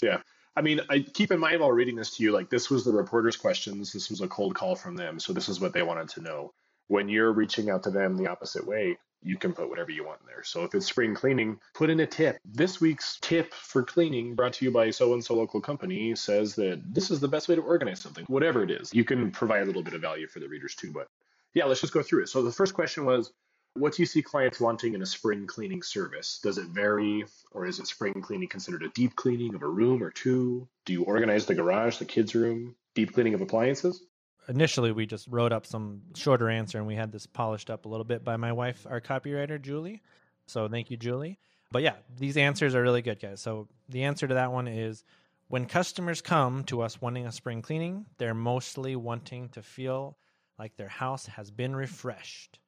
Yeah. 0.02 0.19
I 0.57 0.62
mean, 0.62 0.80
I 0.90 0.99
keep 0.99 1.30
in 1.30 1.38
mind 1.38 1.61
while 1.61 1.73
reading 1.73 1.97
this 1.97 2.16
to 2.16 2.23
you, 2.23 2.33
like 2.33 2.50
this 2.50 2.69
was 2.69 2.85
the 2.85 2.92
reporter's 2.92 3.37
questions. 3.37 3.92
This 3.92 4.11
was 4.11 4.21
a 4.21 4.28
cold 4.28 4.54
call 4.54 4.75
from 4.75 4.97
them. 4.97 5.19
So 5.19 5.33
this 5.33 5.49
is 5.49 5.61
what 5.61 5.73
they 5.73 5.83
wanted 5.83 6.09
to 6.11 6.21
know. 6.21 6.52
When 6.88 7.09
you're 7.09 7.33
reaching 7.33 7.71
out 7.71 7.85
to 7.85 7.90
them 7.90 8.16
the 8.16 8.26
opposite 8.26 8.66
way, 8.66 8.99
you 9.23 9.37
can 9.37 9.53
put 9.53 9.69
whatever 9.69 9.91
you 9.91 10.05
want 10.05 10.21
in 10.21 10.27
there. 10.27 10.43
So 10.43 10.65
if 10.65 10.75
it's 10.75 10.87
spring 10.87 11.15
cleaning, 11.15 11.59
put 11.75 11.91
in 11.91 12.00
a 12.00 12.07
tip. 12.07 12.39
This 12.45 12.81
week's 12.81 13.19
tip 13.21 13.53
for 13.53 13.83
cleaning 13.83 14.35
brought 14.35 14.55
to 14.55 14.65
you 14.65 14.71
by 14.71 14.91
so 14.91 15.12
and 15.12 15.25
so 15.25 15.35
local 15.35 15.61
company 15.61 16.15
says 16.15 16.55
that 16.57 16.83
this 16.93 17.11
is 17.11 17.21
the 17.21 17.29
best 17.29 17.49
way 17.49 17.55
to 17.55 17.62
organize 17.62 18.00
something, 18.00 18.25
whatever 18.29 18.62
it 18.62 18.71
is. 18.71 18.93
You 18.95 19.05
can 19.05 19.31
provide 19.31 19.62
a 19.62 19.67
little 19.67 19.83
bit 19.83 19.95
of 19.95 20.00
value 20.00 20.27
for 20.27 20.41
the 20.41 20.49
readers 20.49 20.75
too. 20.75 20.93
But 20.93 21.09
yeah, 21.55 21.65
let's 21.65 21.81
just 21.81 21.93
go 21.93 22.03
through 22.03 22.23
it. 22.23 22.29
So 22.29 22.43
the 22.43 22.53
first 22.53 22.75
question 22.75 23.05
was 23.05 23.33
what 23.75 23.95
do 23.95 24.03
you 24.03 24.07
see 24.07 24.23
clients 24.23 24.61
wanting 24.61 24.95
in 24.95 25.03
a 25.03 25.07
spring 25.07 25.47
cleaning 25.47 25.83
service? 25.83 26.41
Does 26.43 26.59
it 26.59 26.67
vary, 26.67 27.25
or 27.53 27.67
is 27.67 27.79
it 27.79 27.87
spring 27.87 28.21
cleaning 28.21 28.49
considered 28.49 28.83
a 28.83 28.89
deep 28.89 29.15
cleaning 29.15 29.55
of 29.55 29.62
a 29.62 29.69
room 29.69 30.03
or 30.03 30.11
two? 30.11 30.69
Do 30.87 30.93
you 30.93 31.05
organize 31.05 31.47
the 31.47 31.55
garage, 31.55 31.99
the 31.99 32.05
kids' 32.05 32.35
room, 32.35 32.75
deep 32.95 33.12
cleaning 33.15 33.35
of 33.35 33.41
appliances? 33.41 34.03
Initially 34.50 34.92
we 34.92 35.07
just 35.07 35.28
wrote 35.28 35.52
up 35.52 35.64
some 35.64 36.02
shorter 36.14 36.50
answer 36.50 36.78
and 36.78 36.87
we 36.87 36.97
had 36.97 37.12
this 37.12 37.26
polished 37.26 37.71
up 37.71 37.87
a 37.87 37.88
little 37.88 38.04
bit 38.04 38.25
by 38.25 38.37
my 38.37 38.52
wife, 38.52 38.87
our 38.90 39.00
copywriter, 39.00 39.61
Julie. 39.61 40.02
So 40.47 40.69
thank 40.69 40.90
you, 40.90 40.97
Julie. 40.97 41.38
But 41.71 41.83
yeah, 41.83 41.95
these 42.19 42.37
answers 42.37 42.75
are 42.75 42.83
really 42.83 43.00
good, 43.00 43.21
guys. 43.21 43.40
So 43.40 43.69
the 43.88 44.02
answer 44.02 44.26
to 44.26 44.35
that 44.35 44.52
one 44.52 44.66
is 44.66 45.04
when 45.49 45.66
customers 45.66 46.21
come 46.21 46.64
to 46.64 46.83
us 46.83 47.00
wanting 47.00 47.26
a 47.26 47.33
spring 47.33 47.62
cleaning, 47.62 48.07
they're 48.19 48.35
mostly 48.35 48.97
wanting 48.97 49.49
to 49.50 49.62
feel 49.62 50.19
like 50.59 50.76
their 50.76 50.88
house 50.88 51.26
has 51.26 51.50
been 51.50 51.75
refreshed. 51.75 52.59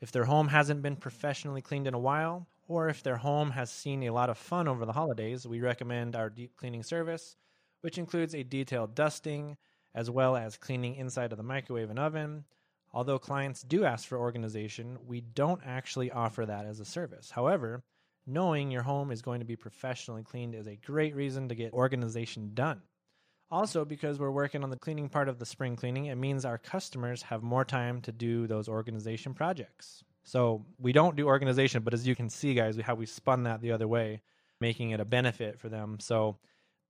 If 0.00 0.12
their 0.12 0.24
home 0.24 0.48
hasn't 0.48 0.82
been 0.82 0.96
professionally 0.96 1.62
cleaned 1.62 1.86
in 1.86 1.94
a 1.94 1.98
while, 1.98 2.48
or 2.66 2.88
if 2.88 3.02
their 3.02 3.16
home 3.16 3.50
has 3.50 3.70
seen 3.70 4.02
a 4.02 4.10
lot 4.10 4.30
of 4.30 4.38
fun 4.38 4.68
over 4.68 4.84
the 4.84 4.92
holidays, 4.92 5.46
we 5.46 5.60
recommend 5.60 6.16
our 6.16 6.28
deep 6.28 6.56
cleaning 6.56 6.82
service, 6.82 7.36
which 7.82 7.98
includes 7.98 8.34
a 8.34 8.42
detailed 8.42 8.94
dusting, 8.94 9.56
as 9.96 10.10
well 10.10 10.36
as 10.36 10.58
cleaning 10.58 10.94
inside 10.94 11.32
of 11.32 11.38
the 11.38 11.42
microwave 11.42 11.90
and 11.90 11.98
oven. 11.98 12.44
Although 12.92 13.18
clients 13.18 13.62
do 13.62 13.84
ask 13.84 14.06
for 14.06 14.18
organization, 14.18 14.98
we 15.06 15.22
don't 15.22 15.62
actually 15.64 16.10
offer 16.10 16.46
that 16.46 16.66
as 16.66 16.78
a 16.78 16.84
service. 16.84 17.30
However, 17.30 17.82
knowing 18.26 18.70
your 18.70 18.82
home 18.82 19.10
is 19.10 19.22
going 19.22 19.40
to 19.40 19.46
be 19.46 19.56
professionally 19.56 20.22
cleaned 20.22 20.54
is 20.54 20.66
a 20.66 20.76
great 20.76 21.16
reason 21.16 21.48
to 21.48 21.54
get 21.54 21.72
organization 21.72 22.50
done. 22.54 22.82
Also, 23.50 23.84
because 23.84 24.18
we're 24.18 24.30
working 24.30 24.62
on 24.62 24.70
the 24.70 24.78
cleaning 24.78 25.08
part 25.08 25.28
of 25.28 25.38
the 25.38 25.46
spring 25.46 25.76
cleaning, 25.76 26.06
it 26.06 26.16
means 26.16 26.44
our 26.44 26.58
customers 26.58 27.22
have 27.22 27.42
more 27.42 27.64
time 27.64 28.00
to 28.02 28.12
do 28.12 28.46
those 28.46 28.68
organization 28.68 29.34
projects. 29.34 30.02
So 30.24 30.66
we 30.78 30.92
don't 30.92 31.16
do 31.16 31.26
organization, 31.26 31.82
but 31.82 31.94
as 31.94 32.06
you 32.06 32.16
can 32.16 32.28
see, 32.28 32.54
guys, 32.54 32.76
we, 32.76 32.82
how 32.82 32.96
we 32.96 33.06
spun 33.06 33.44
that 33.44 33.60
the 33.60 33.70
other 33.72 33.86
way, 33.86 34.20
making 34.60 34.90
it 34.90 35.00
a 35.00 35.04
benefit 35.04 35.60
for 35.60 35.68
them. 35.68 35.98
So 36.00 36.38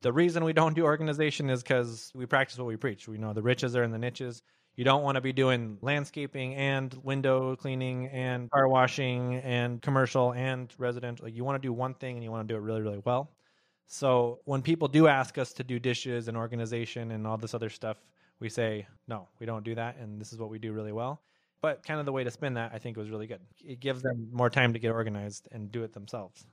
the 0.02 0.12
reason 0.12 0.44
we 0.44 0.52
don't 0.52 0.74
do 0.74 0.84
organization 0.84 1.50
is 1.50 1.62
because 1.62 2.12
we 2.14 2.26
practice 2.26 2.58
what 2.58 2.66
we 2.66 2.76
preach. 2.76 3.08
We 3.08 3.18
know 3.18 3.32
the 3.32 3.42
riches 3.42 3.74
are 3.76 3.82
in 3.82 3.90
the 3.90 3.98
niches. 3.98 4.42
You 4.76 4.84
don't 4.84 5.02
want 5.02 5.16
to 5.16 5.22
be 5.22 5.32
doing 5.32 5.78
landscaping 5.80 6.54
and 6.54 6.92
window 7.02 7.56
cleaning 7.56 8.08
and 8.08 8.50
car 8.50 8.68
washing 8.68 9.36
and 9.36 9.80
commercial 9.80 10.32
and 10.34 10.72
residential. 10.76 11.28
You 11.28 11.44
want 11.44 11.60
to 11.60 11.66
do 11.66 11.72
one 11.72 11.94
thing 11.94 12.16
and 12.16 12.22
you 12.22 12.30
want 12.30 12.46
to 12.46 12.52
do 12.52 12.58
it 12.58 12.60
really, 12.60 12.82
really 12.82 13.00
well. 13.04 13.30
So 13.86 14.40
when 14.44 14.62
people 14.62 14.88
do 14.88 15.06
ask 15.06 15.38
us 15.38 15.52
to 15.54 15.64
do 15.64 15.78
dishes 15.78 16.28
and 16.28 16.36
organization 16.36 17.12
and 17.12 17.26
all 17.26 17.38
this 17.38 17.54
other 17.54 17.70
stuff, 17.70 17.96
we 18.38 18.50
say, 18.50 18.86
no, 19.08 19.28
we 19.38 19.46
don't 19.46 19.64
do 19.64 19.74
that. 19.76 19.96
And 19.96 20.20
this 20.20 20.32
is 20.32 20.38
what 20.38 20.50
we 20.50 20.58
do 20.58 20.72
really 20.72 20.92
well. 20.92 21.22
But 21.62 21.82
kind 21.86 21.98
of 21.98 22.04
the 22.04 22.12
way 22.12 22.22
to 22.22 22.30
spin 22.30 22.54
that, 22.54 22.72
I 22.74 22.78
think, 22.78 22.98
was 22.98 23.08
really 23.08 23.26
good. 23.26 23.40
It 23.64 23.80
gives 23.80 24.02
them 24.02 24.28
more 24.30 24.50
time 24.50 24.74
to 24.74 24.78
get 24.78 24.90
organized 24.90 25.48
and 25.52 25.72
do 25.72 25.84
it 25.84 25.94
themselves. 25.94 26.44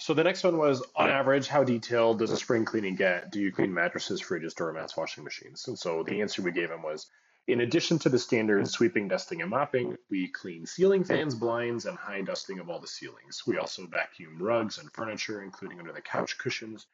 So 0.00 0.14
the 0.14 0.24
next 0.24 0.44
one 0.44 0.56
was 0.56 0.82
on 0.96 1.10
average, 1.10 1.46
how 1.46 1.62
detailed 1.62 2.20
does 2.20 2.30
a 2.30 2.36
spring 2.38 2.64
cleaning 2.64 2.94
get? 2.94 3.30
Do 3.30 3.38
you 3.38 3.52
clean 3.52 3.74
mattresses, 3.74 4.22
fridges, 4.22 4.54
doormats, 4.54 4.96
washing 4.96 5.24
machines? 5.24 5.68
And 5.68 5.78
so 5.78 6.02
the 6.02 6.22
answer 6.22 6.40
we 6.40 6.52
gave 6.52 6.70
him 6.70 6.82
was 6.82 7.10
in 7.46 7.60
addition 7.60 7.98
to 7.98 8.08
the 8.08 8.18
standard 8.18 8.66
sweeping, 8.66 9.08
dusting, 9.08 9.42
and 9.42 9.50
mopping, 9.50 9.98
we 10.08 10.28
clean 10.28 10.64
ceiling 10.64 11.04
fans, 11.04 11.34
blinds, 11.34 11.84
and 11.84 11.98
high 11.98 12.22
dusting 12.22 12.60
of 12.60 12.70
all 12.70 12.78
the 12.78 12.86
ceilings. 12.86 13.46
We 13.46 13.58
also 13.58 13.86
vacuum 13.86 14.42
rugs 14.42 14.78
and 14.78 14.90
furniture, 14.90 15.42
including 15.42 15.78
under 15.78 15.92
the 15.92 16.00
couch 16.00 16.38
cushions. 16.38 16.86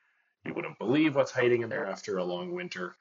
You 0.44 0.54
wouldn't 0.54 0.80
believe 0.80 1.14
what's 1.14 1.30
hiding 1.30 1.62
in 1.62 1.68
there 1.68 1.86
after 1.86 2.18
a 2.18 2.24
long 2.24 2.54
winter. 2.54 2.96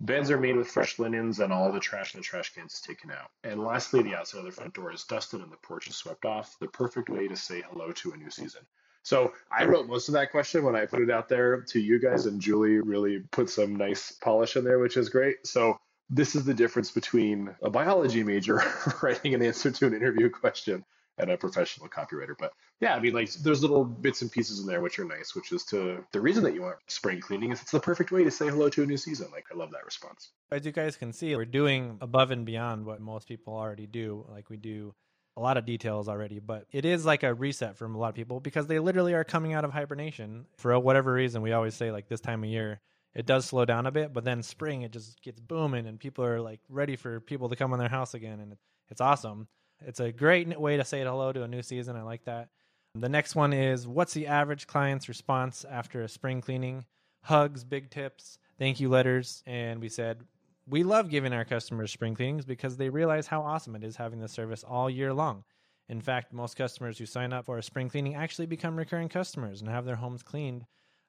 Beds 0.00 0.30
are 0.30 0.40
made 0.40 0.56
with 0.56 0.68
fresh 0.70 0.98
linens, 0.98 1.38
and 1.38 1.52
all 1.52 1.70
the 1.70 1.80
trash 1.80 2.14
in 2.14 2.20
the 2.20 2.24
trash 2.24 2.54
cans 2.54 2.72
is 2.72 2.80
taken 2.80 3.10
out. 3.10 3.30
And 3.44 3.62
lastly, 3.62 4.02
the 4.02 4.14
outside 4.14 4.38
of 4.38 4.46
the 4.46 4.52
front 4.52 4.72
door 4.72 4.90
is 4.90 5.04
dusted 5.04 5.42
and 5.42 5.52
the 5.52 5.58
porch 5.58 5.86
is 5.86 5.96
swept 5.96 6.24
off. 6.24 6.56
The 6.60 6.68
perfect 6.68 7.10
way 7.10 7.28
to 7.28 7.36
say 7.36 7.62
hello 7.70 7.92
to 7.92 8.12
a 8.12 8.16
new 8.16 8.30
season. 8.30 8.62
So 9.02 9.32
I 9.50 9.64
wrote 9.64 9.86
most 9.86 10.08
of 10.08 10.14
that 10.14 10.30
question 10.30 10.64
when 10.64 10.76
I 10.76 10.86
put 10.86 11.00
it 11.00 11.10
out 11.10 11.28
there 11.28 11.62
to 11.62 11.80
you 11.80 11.98
guys, 11.98 12.26
and 12.26 12.40
Julie 12.40 12.80
really 12.80 13.20
put 13.30 13.48
some 13.48 13.76
nice 13.76 14.12
polish 14.12 14.56
in 14.56 14.64
there, 14.64 14.78
which 14.78 14.96
is 14.96 15.08
great. 15.08 15.46
So 15.46 15.78
this 16.10 16.34
is 16.34 16.44
the 16.44 16.54
difference 16.54 16.90
between 16.90 17.54
a 17.62 17.70
biology 17.70 18.22
major 18.22 18.62
writing 19.02 19.34
an 19.34 19.42
answer 19.42 19.70
to 19.70 19.86
an 19.86 19.94
interview 19.94 20.28
question 20.28 20.84
and 21.18 21.30
a 21.30 21.36
professional 21.36 21.88
copywriter. 21.88 22.34
But 22.38 22.52
yeah, 22.80 22.94
I 22.94 23.00
mean, 23.00 23.12
like 23.12 23.30
there's 23.34 23.62
little 23.62 23.84
bits 23.84 24.22
and 24.22 24.32
pieces 24.32 24.60
in 24.60 24.66
there 24.66 24.80
which 24.80 24.98
are 24.98 25.04
nice, 25.04 25.34
which 25.34 25.52
is 25.52 25.64
to 25.66 26.04
the 26.12 26.20
reason 26.20 26.42
that 26.44 26.54
you 26.54 26.62
want 26.62 26.76
spring 26.88 27.20
cleaning 27.20 27.52
is 27.52 27.60
it's 27.60 27.70
the 27.70 27.80
perfect 27.80 28.10
way 28.10 28.24
to 28.24 28.30
say 28.30 28.48
hello 28.48 28.68
to 28.70 28.82
a 28.82 28.86
new 28.86 28.96
season. 28.96 29.28
Like 29.30 29.46
I 29.52 29.56
love 29.56 29.70
that 29.72 29.84
response. 29.84 30.30
As 30.50 30.64
you 30.64 30.72
guys 30.72 30.96
can 30.96 31.12
see, 31.12 31.36
we're 31.36 31.44
doing 31.44 31.98
above 32.00 32.30
and 32.30 32.44
beyond 32.44 32.86
what 32.86 33.00
most 33.00 33.28
people 33.28 33.54
already 33.54 33.86
do. 33.86 34.26
Like 34.30 34.50
we 34.50 34.56
do 34.56 34.94
a 35.40 35.42
lot 35.42 35.56
of 35.56 35.64
details 35.64 36.06
already, 36.06 36.38
but 36.38 36.66
it 36.70 36.84
is 36.84 37.06
like 37.06 37.22
a 37.22 37.32
reset 37.32 37.74
from 37.76 37.94
a 37.94 37.98
lot 37.98 38.10
of 38.10 38.14
people 38.14 38.40
because 38.40 38.66
they 38.66 38.78
literally 38.78 39.14
are 39.14 39.24
coming 39.24 39.54
out 39.54 39.64
of 39.64 39.72
hibernation 39.72 40.44
for 40.58 40.78
whatever 40.78 41.14
reason. 41.14 41.40
We 41.40 41.52
always 41.52 41.74
say 41.74 41.90
like 41.90 42.08
this 42.08 42.20
time 42.20 42.44
of 42.44 42.50
year, 42.50 42.80
it 43.14 43.24
does 43.24 43.46
slow 43.46 43.64
down 43.64 43.86
a 43.86 43.90
bit, 43.90 44.12
but 44.12 44.22
then 44.22 44.42
spring 44.42 44.82
it 44.82 44.92
just 44.92 45.22
gets 45.22 45.40
booming 45.40 45.86
and 45.86 45.98
people 45.98 46.26
are 46.26 46.42
like 46.42 46.60
ready 46.68 46.94
for 46.94 47.20
people 47.20 47.48
to 47.48 47.56
come 47.56 47.72
in 47.72 47.78
their 47.78 47.88
house 47.88 48.12
again, 48.12 48.38
and 48.38 48.56
it's 48.90 49.00
awesome. 49.00 49.48
It's 49.80 49.98
a 50.00 50.12
great 50.12 50.60
way 50.60 50.76
to 50.76 50.84
say 50.84 51.02
hello 51.02 51.32
to 51.32 51.42
a 51.42 51.48
new 51.48 51.62
season. 51.62 51.96
I 51.96 52.02
like 52.02 52.24
that. 52.26 52.50
The 52.94 53.08
next 53.08 53.34
one 53.34 53.54
is 53.54 53.88
what's 53.88 54.12
the 54.12 54.26
average 54.26 54.66
client's 54.66 55.08
response 55.08 55.64
after 55.64 56.02
a 56.02 56.08
spring 56.08 56.42
cleaning? 56.42 56.84
Hugs, 57.22 57.64
big 57.64 57.88
tips, 57.88 58.38
thank 58.58 58.78
you 58.78 58.90
letters, 58.90 59.42
and 59.46 59.80
we 59.80 59.88
said 59.88 60.22
we 60.70 60.84
love 60.84 61.10
giving 61.10 61.32
our 61.32 61.44
customers 61.44 61.90
spring 61.90 62.14
cleanings 62.14 62.44
because 62.44 62.76
they 62.76 62.88
realize 62.88 63.26
how 63.26 63.42
awesome 63.42 63.74
it 63.74 63.82
is 63.82 63.96
having 63.96 64.20
the 64.20 64.28
service 64.28 64.62
all 64.62 64.88
year 64.88 65.12
long. 65.12 65.42
In 65.88 66.00
fact, 66.00 66.32
most 66.32 66.56
customers 66.56 66.96
who 66.96 67.06
sign 67.06 67.32
up 67.32 67.44
for 67.44 67.58
a 67.58 67.62
spring 67.62 67.88
cleaning 67.88 68.14
actually 68.14 68.46
become 68.46 68.76
recurring 68.76 69.08
customers 69.08 69.60
and 69.60 69.68
have 69.68 69.84
their 69.84 69.96
homes 69.96 70.22
cleaned 70.22 70.64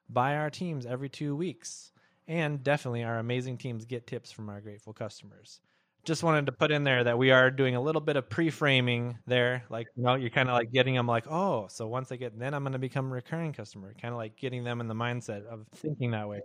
by 0.08 0.36
our 0.36 0.50
teams 0.50 0.84
every 0.84 1.08
two 1.08 1.36
weeks. 1.36 1.92
And 2.26 2.62
definitely, 2.64 3.04
our 3.04 3.18
amazing 3.18 3.58
teams 3.58 3.84
get 3.84 4.06
tips 4.06 4.32
from 4.32 4.48
our 4.48 4.60
grateful 4.60 4.92
customers. 4.92 5.60
Just 6.04 6.24
wanted 6.24 6.46
to 6.46 6.52
put 6.52 6.72
in 6.72 6.82
there 6.82 7.04
that 7.04 7.16
we 7.16 7.30
are 7.30 7.48
doing 7.48 7.76
a 7.76 7.80
little 7.80 8.00
bit 8.00 8.16
of 8.16 8.28
pre-framing 8.28 9.18
there. 9.26 9.62
Like, 9.70 9.86
you 9.94 10.02
know, 10.02 10.16
you're 10.16 10.30
kind 10.30 10.48
of 10.48 10.54
like 10.54 10.72
getting 10.72 10.94
them 10.94 11.06
like, 11.06 11.28
oh, 11.28 11.68
so 11.68 11.86
once 11.86 12.10
I 12.10 12.16
get, 12.16 12.36
then 12.36 12.54
I'm 12.54 12.64
going 12.64 12.72
to 12.72 12.80
become 12.80 13.06
a 13.06 13.14
recurring 13.14 13.52
customer. 13.52 13.94
Kind 14.00 14.12
of 14.12 14.18
like 14.18 14.36
getting 14.36 14.64
them 14.64 14.80
in 14.80 14.88
the 14.88 14.94
mindset 14.94 15.46
of 15.46 15.66
thinking 15.76 16.10
that 16.10 16.28
way 16.28 16.40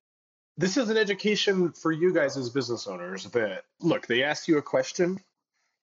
this 0.57 0.75
is 0.75 0.89
an 0.89 0.97
education 0.97 1.71
for 1.71 1.91
you 1.91 2.13
guys 2.13 2.35
as 2.35 2.49
business 2.49 2.87
owners 2.87 3.25
that 3.25 3.63
look, 3.79 4.07
they 4.07 4.23
ask 4.23 4.47
you 4.47 4.57
a 4.57 4.61
question. 4.61 5.19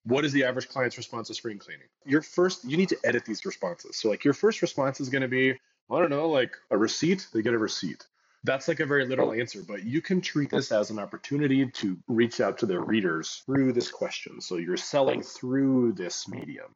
What 0.04 0.24
is 0.24 0.32
the 0.32 0.44
average 0.44 0.68
client's 0.68 0.98
response 0.98 1.28
to 1.28 1.34
spring 1.34 1.58
cleaning? 1.58 1.86
Your 2.04 2.20
first, 2.20 2.64
you 2.64 2.76
need 2.76 2.90
to 2.90 2.98
edit 3.04 3.24
these 3.24 3.46
responses. 3.46 3.96
So, 3.96 4.10
like, 4.10 4.24
your 4.24 4.34
first 4.34 4.60
response 4.60 5.00
is 5.00 5.08
going 5.08 5.22
to 5.22 5.28
be, 5.28 5.52
I 5.52 5.98
don't 5.98 6.10
know, 6.10 6.28
like 6.28 6.54
a 6.70 6.76
receipt. 6.76 7.26
They 7.32 7.40
get 7.40 7.54
a 7.54 7.58
receipt. 7.58 8.04
That's 8.42 8.68
like 8.68 8.80
a 8.80 8.86
very 8.86 9.06
literal 9.06 9.32
answer, 9.32 9.62
but 9.66 9.84
you 9.84 10.02
can 10.02 10.20
treat 10.20 10.50
this 10.50 10.70
as 10.72 10.90
an 10.90 10.98
opportunity 10.98 11.64
to 11.66 11.96
reach 12.06 12.42
out 12.42 12.58
to 12.58 12.66
their 12.66 12.82
readers 12.82 13.42
through 13.46 13.72
this 13.72 13.90
question. 13.90 14.42
So, 14.42 14.56
you're 14.56 14.76
selling 14.76 15.22
through 15.22 15.92
this 15.92 16.28
medium. 16.28 16.74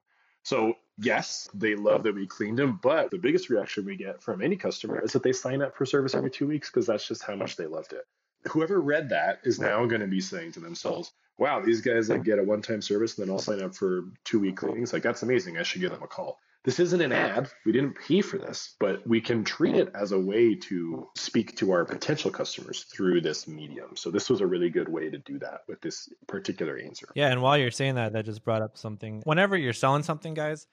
So 0.49 0.79
yes, 0.97 1.51
they 1.53 1.75
love 1.75 2.05
that 2.05 2.15
we 2.15 2.27
cleaned 2.27 2.59
them, 2.59 2.81
but 2.83 3.11
the 3.11 3.19
biggest 3.19 3.51
reaction 3.51 3.85
we 3.85 3.97
get 3.97 4.23
from 4.23 4.41
any 4.41 4.57
customer 4.57 4.99
is 5.05 5.13
that 5.13 5.23
they 5.23 5.35
sign 5.35 5.61
up 5.61 5.77
for 5.77 5.85
service 5.85 6.15
every 6.15 6.31
two 6.31 6.47
weeks 6.47 6.71
because 6.71 6.87
that's 6.87 7.07
just 7.07 7.23
how 7.23 7.35
much 7.35 7.57
they 7.57 7.67
loved 7.67 7.93
it. 7.93 8.07
Whoever 8.51 8.81
read 8.81 9.11
that 9.11 9.41
is 9.45 9.61
now 9.61 9.85
going 9.85 10.01
to 10.01 10.07
be 10.07 10.23
saying 10.23 10.53
to 10.53 10.61
themselves, 10.61 11.13
wow, 11.37 11.61
these 11.61 11.83
guys 11.83 12.09
like 12.09 12.25
get 12.25 12.39
a 12.39 12.43
one-time 12.43 12.81
service 12.81 13.19
and 13.19 13.27
then 13.27 13.35
I'll 13.35 13.39
sign 13.39 13.63
up 13.63 13.75
for 13.75 14.05
two 14.25 14.41
week 14.41 14.57
cleanings. 14.57 14.95
Like 14.95 15.03
that's 15.03 15.23
amazing. 15.23 15.59
I 15.59 15.65
should 15.65 15.83
give 15.83 15.91
them 15.91 16.03
a 16.03 16.07
call. 16.07 16.39
This 16.65 16.81
isn't 16.81 17.01
an 17.01 17.13
ad. 17.13 17.49
We 17.65 17.73
didn't 17.73 17.97
pay 17.99 18.21
for 18.21 18.39
this, 18.39 18.75
but 18.81 19.07
we 19.07 19.21
can 19.21 19.45
treat 19.45 19.75
it 19.75 19.91
as 19.95 20.13
a 20.13 20.19
way 20.19 20.55
to 20.55 21.09
speak 21.17 21.57
to 21.57 21.71
our 21.71 21.85
potential 21.85 22.31
customers 22.31 22.85
through 22.93 23.21
this 23.21 23.47
medium. 23.47 23.97
So 23.97 24.11
this 24.11 24.29
was 24.29 24.41
a 24.41 24.47
really 24.47 24.69
good 24.69 24.89
way 24.89 25.09
to 25.09 25.19
do 25.19 25.39
that 25.39 25.61
with 25.69 25.81
this 25.81 26.09
particular 26.27 26.77
answer. 26.77 27.09
Yeah, 27.15 27.29
and 27.29 27.41
while 27.43 27.57
you're 27.57 27.71
saying 27.71 27.95
that, 27.95 28.13
that 28.13 28.25
just 28.25 28.45
brought 28.45 28.63
up 28.63 28.77
something. 28.77 29.23
Whenever 29.25 29.57
you're 29.57 29.73
selling 29.73 30.03
something, 30.03 30.35
guys, 30.35 30.67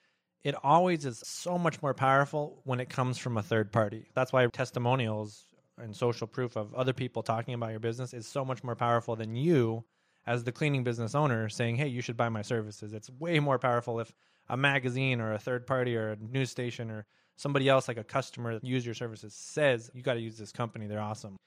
it 0.43 0.55
always 0.63 1.05
is 1.05 1.23
so 1.25 1.57
much 1.57 1.81
more 1.81 1.93
powerful 1.93 2.61
when 2.65 2.79
it 2.79 2.89
comes 2.89 3.17
from 3.17 3.37
a 3.37 3.43
third 3.43 3.71
party. 3.71 4.09
That's 4.15 4.33
why 4.33 4.45
testimonials 4.47 5.45
and 5.77 5.95
social 5.95 6.27
proof 6.27 6.55
of 6.55 6.73
other 6.73 6.93
people 6.93 7.23
talking 7.23 7.53
about 7.53 7.71
your 7.71 7.79
business 7.79 8.13
is 8.13 8.27
so 8.27 8.45
much 8.45 8.63
more 8.63 8.75
powerful 8.75 9.15
than 9.15 9.35
you 9.35 9.85
as 10.27 10.43
the 10.43 10.51
cleaning 10.51 10.83
business 10.83 11.15
owner 11.15 11.49
saying, 11.49 11.75
"Hey, 11.75 11.87
you 11.87 12.01
should 12.01 12.17
buy 12.17 12.29
my 12.29 12.41
services." 12.41 12.93
It's 12.93 13.09
way 13.09 13.39
more 13.39 13.59
powerful 13.59 13.99
if 13.99 14.13
a 14.49 14.57
magazine 14.57 15.21
or 15.21 15.33
a 15.33 15.39
third 15.39 15.65
party 15.65 15.95
or 15.95 16.11
a 16.11 16.17
news 16.17 16.49
station 16.49 16.91
or 16.91 17.05
somebody 17.35 17.67
else 17.67 17.87
like 17.87 17.97
a 17.97 18.03
customer 18.03 18.53
that 18.53 18.63
use 18.63 18.85
your 18.85 18.95
services 18.95 19.33
says, 19.33 19.91
"You 19.93 20.01
got 20.01 20.15
to 20.15 20.21
use 20.21 20.37
this 20.37 20.51
company. 20.51 20.87
They're 20.87 20.99
awesome." 20.99 21.37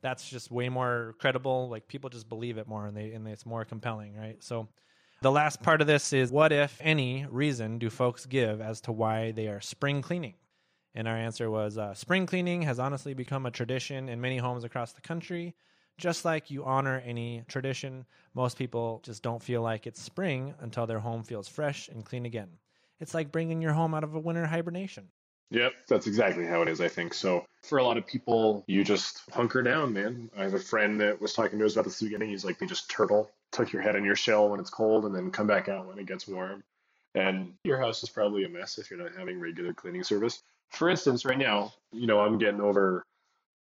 That's 0.00 0.28
just 0.28 0.50
way 0.50 0.68
more 0.68 1.14
credible. 1.18 1.68
Like 1.68 1.88
people 1.88 2.10
just 2.10 2.28
believe 2.28 2.58
it 2.58 2.68
more 2.68 2.86
and 2.86 2.96
they 2.96 3.12
and 3.12 3.26
it's 3.26 3.46
more 3.46 3.64
compelling, 3.64 4.14
right? 4.16 4.42
So 4.42 4.68
the 5.20 5.32
last 5.32 5.62
part 5.62 5.80
of 5.80 5.86
this 5.86 6.12
is 6.12 6.30
what 6.30 6.52
if 6.52 6.78
any 6.80 7.26
reason 7.28 7.78
do 7.78 7.90
folks 7.90 8.24
give 8.24 8.60
as 8.60 8.80
to 8.82 8.92
why 8.92 9.32
they 9.32 9.48
are 9.48 9.60
spring 9.60 10.00
cleaning? 10.00 10.34
And 10.94 11.08
our 11.08 11.16
answer 11.16 11.50
was 11.50 11.76
uh, 11.76 11.94
spring 11.94 12.26
cleaning 12.26 12.62
has 12.62 12.78
honestly 12.78 13.14
become 13.14 13.46
a 13.46 13.50
tradition 13.50 14.08
in 14.08 14.20
many 14.20 14.38
homes 14.38 14.64
across 14.64 14.92
the 14.92 15.00
country. 15.00 15.54
Just 15.98 16.24
like 16.24 16.48
you 16.48 16.64
honor 16.64 17.02
any 17.04 17.42
tradition, 17.48 18.06
most 18.32 18.56
people 18.56 19.00
just 19.02 19.22
don't 19.22 19.42
feel 19.42 19.62
like 19.62 19.84
it's 19.84 20.00
spring 20.00 20.54
until 20.60 20.86
their 20.86 21.00
home 21.00 21.24
feels 21.24 21.48
fresh 21.48 21.88
and 21.88 22.04
clean 22.04 22.24
again. 22.24 22.48
It's 23.00 23.14
like 23.14 23.32
bringing 23.32 23.60
your 23.60 23.72
home 23.72 23.94
out 23.94 24.04
of 24.04 24.14
a 24.14 24.20
winter 24.20 24.46
hibernation. 24.46 25.08
Yep, 25.50 25.72
that's 25.88 26.06
exactly 26.06 26.46
how 26.46 26.62
it 26.62 26.68
is, 26.68 26.80
I 26.80 26.88
think. 26.88 27.14
So, 27.14 27.44
for 27.62 27.78
a 27.78 27.84
lot 27.84 27.96
of 27.96 28.06
people, 28.06 28.64
you 28.68 28.84
just 28.84 29.22
hunker 29.32 29.62
down, 29.62 29.92
man. 29.92 30.30
I 30.36 30.42
have 30.42 30.54
a 30.54 30.60
friend 30.60 31.00
that 31.00 31.20
was 31.20 31.32
talking 31.32 31.58
to 31.58 31.66
us 31.66 31.72
about 31.72 31.86
this 31.86 32.00
beginning. 32.00 32.28
He's 32.28 32.44
like, 32.44 32.58
they 32.58 32.66
just 32.66 32.90
turtle, 32.90 33.30
tuck 33.50 33.72
your 33.72 33.82
head 33.82 33.96
in 33.96 34.04
your 34.04 34.14
shell 34.14 34.48
when 34.50 34.60
it's 34.60 34.70
cold, 34.70 35.04
and 35.04 35.14
then 35.14 35.30
come 35.30 35.46
back 35.46 35.68
out 35.68 35.86
when 35.86 35.98
it 35.98 36.06
gets 36.06 36.28
warm. 36.28 36.62
And 37.14 37.54
your 37.64 37.80
house 37.80 38.02
is 38.02 38.10
probably 38.10 38.44
a 38.44 38.48
mess 38.48 38.78
if 38.78 38.90
you're 38.90 39.02
not 39.02 39.16
having 39.16 39.40
regular 39.40 39.72
cleaning 39.72 40.04
service. 40.04 40.42
For 40.70 40.90
instance, 40.90 41.24
right 41.24 41.38
now, 41.38 41.72
you 41.92 42.06
know, 42.06 42.20
I'm 42.20 42.38
getting 42.38 42.60
over 42.60 43.04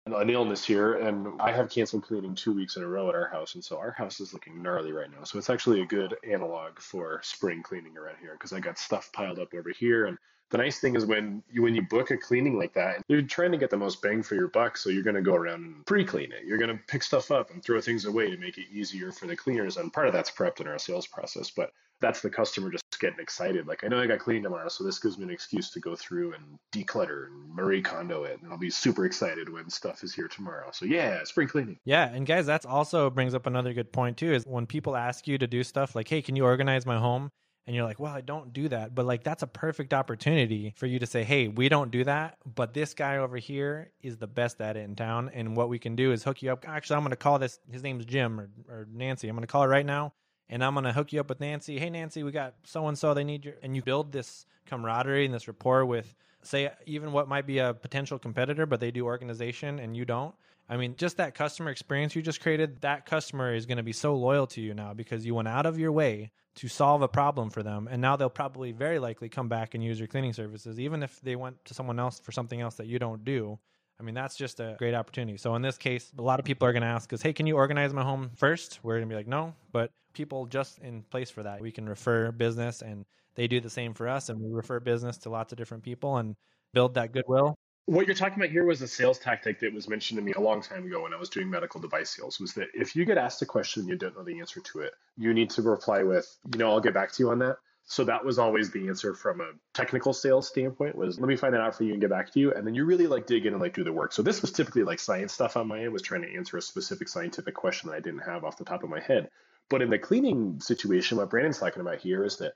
an 0.06 0.30
illness 0.30 0.64
here, 0.64 0.94
and 0.96 1.42
I 1.42 1.52
have 1.52 1.70
canceled 1.70 2.04
cleaning 2.04 2.36
two 2.36 2.54
weeks 2.54 2.76
in 2.76 2.84
a 2.84 2.88
row 2.88 3.10
at 3.10 3.16
our 3.16 3.28
house, 3.28 3.56
and 3.56 3.64
so 3.64 3.78
our 3.78 3.92
house 3.92 4.20
is 4.20 4.34
looking 4.34 4.62
gnarly 4.62 4.92
right 4.92 5.10
now. 5.10 5.24
So 5.24 5.40
it's 5.40 5.50
actually 5.50 5.82
a 5.82 5.86
good 5.86 6.16
analog 6.24 6.80
for 6.80 7.20
spring 7.24 7.64
cleaning 7.64 7.98
around 7.98 8.18
here 8.22 8.34
because 8.34 8.54
I 8.54 8.60
got 8.60 8.78
stuff 8.78 9.12
piled 9.14 9.40
up 9.40 9.54
over 9.56 9.72
here. 9.72 10.06
And 10.06 10.18
the 10.52 10.60
nice 10.60 10.80
thing 10.80 10.96
is 10.96 11.06
when 11.08 11.42
you 11.52 11.64
when 11.64 11.74
you 11.74 11.82
book 11.82 12.12
a 12.12 12.18
cleaning 12.18 12.58
like 12.60 12.74
that, 12.74 13.04
you're 13.08 13.24
trying 13.24 13.52
to 13.52 13.58
get 13.58 13.72
the 13.72 13.78
most 13.78 14.02
bang 14.04 14.22
for 14.22 14.36
your 14.36 14.48
buck. 14.48 14.78
So 14.78 14.92
you're 14.92 15.04
going 15.04 15.16
to 15.16 15.24
go 15.24 15.34
around 15.34 15.64
and 15.64 15.86
pre-clean 15.88 16.32
it. 16.32 16.46
You're 16.46 16.60
going 16.60 16.76
to 16.76 16.84
pick 16.88 17.02
stuff 17.02 17.32
up 17.32 17.50
and 17.50 17.64
throw 17.64 17.82
things 17.82 18.06
away 18.06 18.30
to 18.30 18.38
make 18.38 18.60
it 18.60 18.68
easier 18.72 19.12
for 19.12 19.26
the 19.26 19.36
cleaners. 19.36 19.78
And 19.78 19.92
part 19.92 20.08
of 20.08 20.14
that's 20.14 20.30
prepped 20.30 20.62
in 20.62 20.68
our 20.68 20.78
sales 20.78 21.08
process, 21.08 21.50
but 21.50 21.72
that's 22.02 22.22
the 22.22 22.30
customer 22.30 22.70
just 22.70 22.84
getting 23.00 23.20
excited. 23.20 23.68
Like, 23.68 23.84
I 23.84 23.88
know 23.88 24.00
I 24.00 24.08
got 24.08 24.20
cleaned 24.20 24.44
tomorrow, 24.44 24.70
so 24.70 24.84
this 24.84 25.00
gives 25.00 25.18
me 25.18 25.26
an 25.26 25.30
excuse 25.30 25.70
to 25.72 25.80
go 25.80 25.96
through 25.96 26.34
and 26.34 26.44
declutter 26.74 27.28
and 27.28 27.54
Marie 27.54 27.82
Kondo 27.82 28.24
it. 28.24 28.40
And 28.42 28.52
I'll 28.52 28.58
be 28.58 28.70
super 28.70 29.06
excited 29.06 29.52
when 29.52 29.70
stuff 29.70 30.04
is 30.04 30.14
here 30.14 30.28
tomorrow. 30.28 30.70
So, 30.72 30.86
yeah, 30.86 31.24
spring 31.24 31.48
cleaning. 31.48 31.78
Yeah. 31.86 32.10
And 32.14 32.26
guys, 32.26 32.46
that's 32.46 32.66
also 32.66 33.10
brings 33.10 33.34
up 33.34 33.48
another 33.48 33.74
good 33.74 33.92
point, 33.92 34.18
too, 34.18 34.34
is 34.34 34.44
when 34.46 34.66
people 34.66 34.96
ask 34.96 35.28
you 35.28 35.38
to 35.38 35.48
do 35.48 35.64
stuff 35.64 35.96
like, 35.96 36.08
hey, 36.08 36.22
can 36.22 36.36
you 36.36 36.46
organize 36.46 36.86
my 36.86 36.98
home? 36.98 37.32
And 37.68 37.76
you're 37.76 37.86
like, 37.86 38.00
well, 38.00 38.14
I 38.14 38.22
don't 38.22 38.54
do 38.54 38.70
that. 38.70 38.94
But 38.94 39.08
like, 39.08 39.24
that's 39.24 39.42
a 39.42 39.48
perfect 39.48 39.92
opportunity 39.92 40.76
for 40.78 40.86
you 40.86 41.00
to 41.00 41.08
say, 41.08 41.24
hey, 41.24 41.48
we 41.48 41.68
don't 41.68 41.90
do 41.90 42.04
that. 42.04 42.38
But 42.46 42.76
this 42.76 42.94
guy 42.94 43.18
over 43.18 43.38
here 43.38 43.92
is 44.02 44.18
the 44.18 44.28
best 44.28 44.62
at 44.62 44.78
it 44.78 44.82
in 44.82 44.96
town. 44.96 45.32
And 45.34 45.58
what 45.58 45.70
we 45.70 45.80
can 45.80 45.96
do 45.96 46.12
is 46.12 46.24
hook 46.24 46.44
you 46.44 46.52
up. 46.52 46.64
Actually, 46.68 46.98
I'm 46.98 47.02
going 47.02 47.10
to 47.10 47.16
call 47.16 47.40
this, 47.40 47.60
his 47.72 47.82
name's 47.82 48.06
Jim 48.06 48.40
or, 48.40 48.50
or 48.70 48.88
Nancy. 48.94 49.28
I'm 49.28 49.36
going 49.36 49.42
to 49.42 49.48
call 49.48 49.64
her 49.64 49.70
right 49.70 49.86
now 49.86 50.14
and 50.50 50.64
I'm 50.64 50.74
gonna 50.74 50.94
hook 50.94 51.14
you 51.14 51.20
up 51.20 51.30
with 51.30 51.40
Nancy. 51.40 51.80
Hey, 51.80 51.90
Nancy, 51.90 52.24
we 52.24 52.32
got 52.32 52.56
so 52.64 52.88
and 52.88 52.98
so. 52.98 53.14
They 53.14 53.24
need 53.24 53.46
your, 53.46 53.56
and 53.62 53.76
you 53.76 53.82
build 53.82 54.12
this 54.12 54.46
camaraderie 54.66 55.26
and 55.26 55.34
this 55.34 55.48
rapport 55.48 55.86
with, 55.86 56.16
say, 56.44 56.70
even 56.86 57.12
what 57.12 57.28
might 57.28 57.46
be 57.46 57.60
a 57.60 57.74
potential 57.74 58.20
competitor, 58.20 58.66
but 58.66 58.80
they 58.80 58.92
do 58.92 59.06
organization 59.06 59.80
and 59.80 59.96
you 59.96 60.06
don't. 60.06 60.36
I 60.68 60.78
mean, 60.78 60.96
just 60.98 61.18
that 61.18 61.36
customer 61.36 61.70
experience 61.70 62.16
you 62.16 62.22
just 62.22 62.42
created, 62.42 62.82
that 62.82 63.06
customer 63.06 63.54
is 63.54 63.66
going 63.66 63.78
to 63.78 63.84
be 63.84 63.94
so 63.94 64.16
loyal 64.16 64.48
to 64.48 64.62
you 64.62 64.74
now 64.74 64.94
because 64.94 65.26
you 65.26 65.36
went 65.36 65.48
out 65.48 65.68
of 65.68 65.78
your 65.78 65.92
way 65.92 66.32
to 66.56 66.68
solve 66.68 67.02
a 67.02 67.08
problem 67.08 67.50
for 67.50 67.62
them. 67.62 67.88
And 67.92 68.02
now 68.02 68.16
they'll 68.16 68.30
probably 68.30 68.72
very 68.72 68.98
likely 68.98 69.30
come 69.30 69.48
back 69.48 69.76
and 69.76 69.84
use 69.84 70.00
your 70.00 70.08
cleaning 70.08 70.34
services, 70.34 70.80
even 70.80 71.04
if 71.04 71.22
they 71.22 71.36
went 71.36 71.64
to 71.66 71.74
someone 71.74 72.00
else 72.00 72.20
for 72.20 72.32
something 72.32 72.62
else 72.62 72.76
that 72.76 72.88
you 72.88 72.98
don't 72.98 73.24
do. 73.24 73.60
I 74.00 74.04
mean, 74.04 74.16
that's 74.16 74.36
just 74.36 74.60
a 74.60 74.76
great 74.80 74.96
opportunity. 74.96 75.38
So 75.38 75.56
in 75.56 75.62
this 75.62 75.78
case, 75.78 76.12
a 76.18 76.22
lot 76.22 76.40
of 76.40 76.46
people 76.46 76.68
are 76.68 76.74
going 76.74 76.82
to 76.82 76.88
ask 76.88 77.14
us, 77.14 77.22
hey, 77.22 77.34
can 77.34 77.46
you 77.46 77.56
organize 77.56 77.94
my 77.94 78.04
home 78.04 78.32
first? 78.36 78.80
We're 78.82 78.96
going 78.96 79.08
to 79.08 79.14
be 79.14 79.18
like, 79.18 79.28
no, 79.28 79.54
but 79.72 79.92
people 80.16 80.48
just 80.48 80.80
in 80.80 81.04
place 81.04 81.30
for 81.30 81.44
that. 81.44 81.62
We 81.62 81.72
can 81.72 81.88
refer 81.88 82.32
business 82.32 82.82
and 82.82 83.06
they 83.36 83.48
do 83.48 83.60
the 83.60 83.70
same 83.70 83.94
for 83.94 84.08
us 84.08 84.30
and 84.30 84.40
we 84.40 84.52
refer 84.52 84.80
business 84.80 85.18
to 85.20 85.30
lots 85.30 85.52
of 85.52 85.58
different 85.58 85.84
people 85.84 86.18
and 86.18 86.36
build 86.74 86.96
that 86.96 87.12
goodwill. 87.12 87.56
What 87.88 88.08
you're 88.08 88.16
talking 88.16 88.40
about 88.40 88.50
here 88.50 88.66
was 88.66 88.82
a 88.82 88.88
sales 88.88 89.20
tactic 89.20 89.60
that 89.60 89.72
was 89.72 89.88
mentioned 89.88 90.18
to 90.18 90.24
me 90.24 90.34
a 90.34 90.40
long 90.40 90.62
time 90.62 90.88
ago 90.88 91.04
when 91.04 91.14
I 91.14 91.18
was 91.18 91.30
doing 91.30 91.50
medical 91.50 91.80
device 91.80 92.10
sales 92.10 92.40
was 92.40 92.54
that 92.54 92.70
if 92.74 92.96
you 92.96 93.06
get 93.06 93.20
asked 93.20 93.44
a 93.44 93.46
question 93.46 93.82
and 93.82 93.90
you 93.90 93.96
don't 93.96 94.18
know 94.18 94.24
the 94.24 94.40
answer 94.40 94.60
to 94.60 94.80
it, 94.80 94.94
you 95.18 95.34
need 95.36 95.52
to 95.52 95.62
reply 95.62 96.02
with, 96.02 96.28
you 96.52 96.58
know, 96.58 96.72
I'll 96.72 96.80
get 96.80 96.96
back 96.96 97.12
to 97.12 97.24
you 97.24 97.30
on 97.30 97.40
that. 97.40 97.58
So 97.88 98.04
that 98.06 98.26
was 98.26 98.40
always 98.40 98.72
the 98.72 98.88
answer 98.88 99.14
from 99.14 99.42
a 99.42 99.52
technical 99.76 100.12
sales 100.12 100.48
standpoint 100.48 100.96
was 100.96 101.20
let 101.20 101.28
me 101.28 101.36
find 101.36 101.54
that 101.54 101.62
out 101.62 101.76
for 101.76 101.84
you 101.84 101.92
and 101.92 102.02
get 102.02 102.10
back 102.10 102.32
to 102.34 102.40
you. 102.40 102.52
And 102.52 102.66
then 102.66 102.74
you 102.74 102.84
really 102.86 103.06
like 103.06 103.28
dig 103.28 103.46
in 103.46 103.54
and 103.54 103.62
like 103.62 103.76
do 103.76 103.84
the 103.84 103.94
work. 103.94 104.12
So 104.12 104.24
this 104.24 104.42
was 104.42 104.52
typically 104.52 104.82
like 104.82 105.00
science 105.00 105.34
stuff 105.34 105.56
on 105.56 105.68
my 105.68 105.82
end 105.82 105.94
was 105.94 106.02
trying 106.02 106.24
to 106.24 106.36
answer 106.36 106.58
a 106.58 106.62
specific 106.62 107.08
scientific 107.08 107.54
question 107.54 107.90
that 107.90 107.98
I 107.98 108.00
didn't 108.00 108.22
have 108.22 108.44
off 108.44 108.58
the 108.58 108.66
top 108.66 108.84
of 108.84 108.90
my 108.90 109.00
head. 109.00 109.30
But 109.70 109.82
in 109.82 109.90
the 109.90 110.00
cleaning 110.00 110.60
situation, 110.60 111.18
what 111.18 111.30
Brandon's 111.30 111.60
talking 111.60 111.82
about 111.82 112.00
here 112.00 112.24
is 112.24 112.38
that 112.38 112.54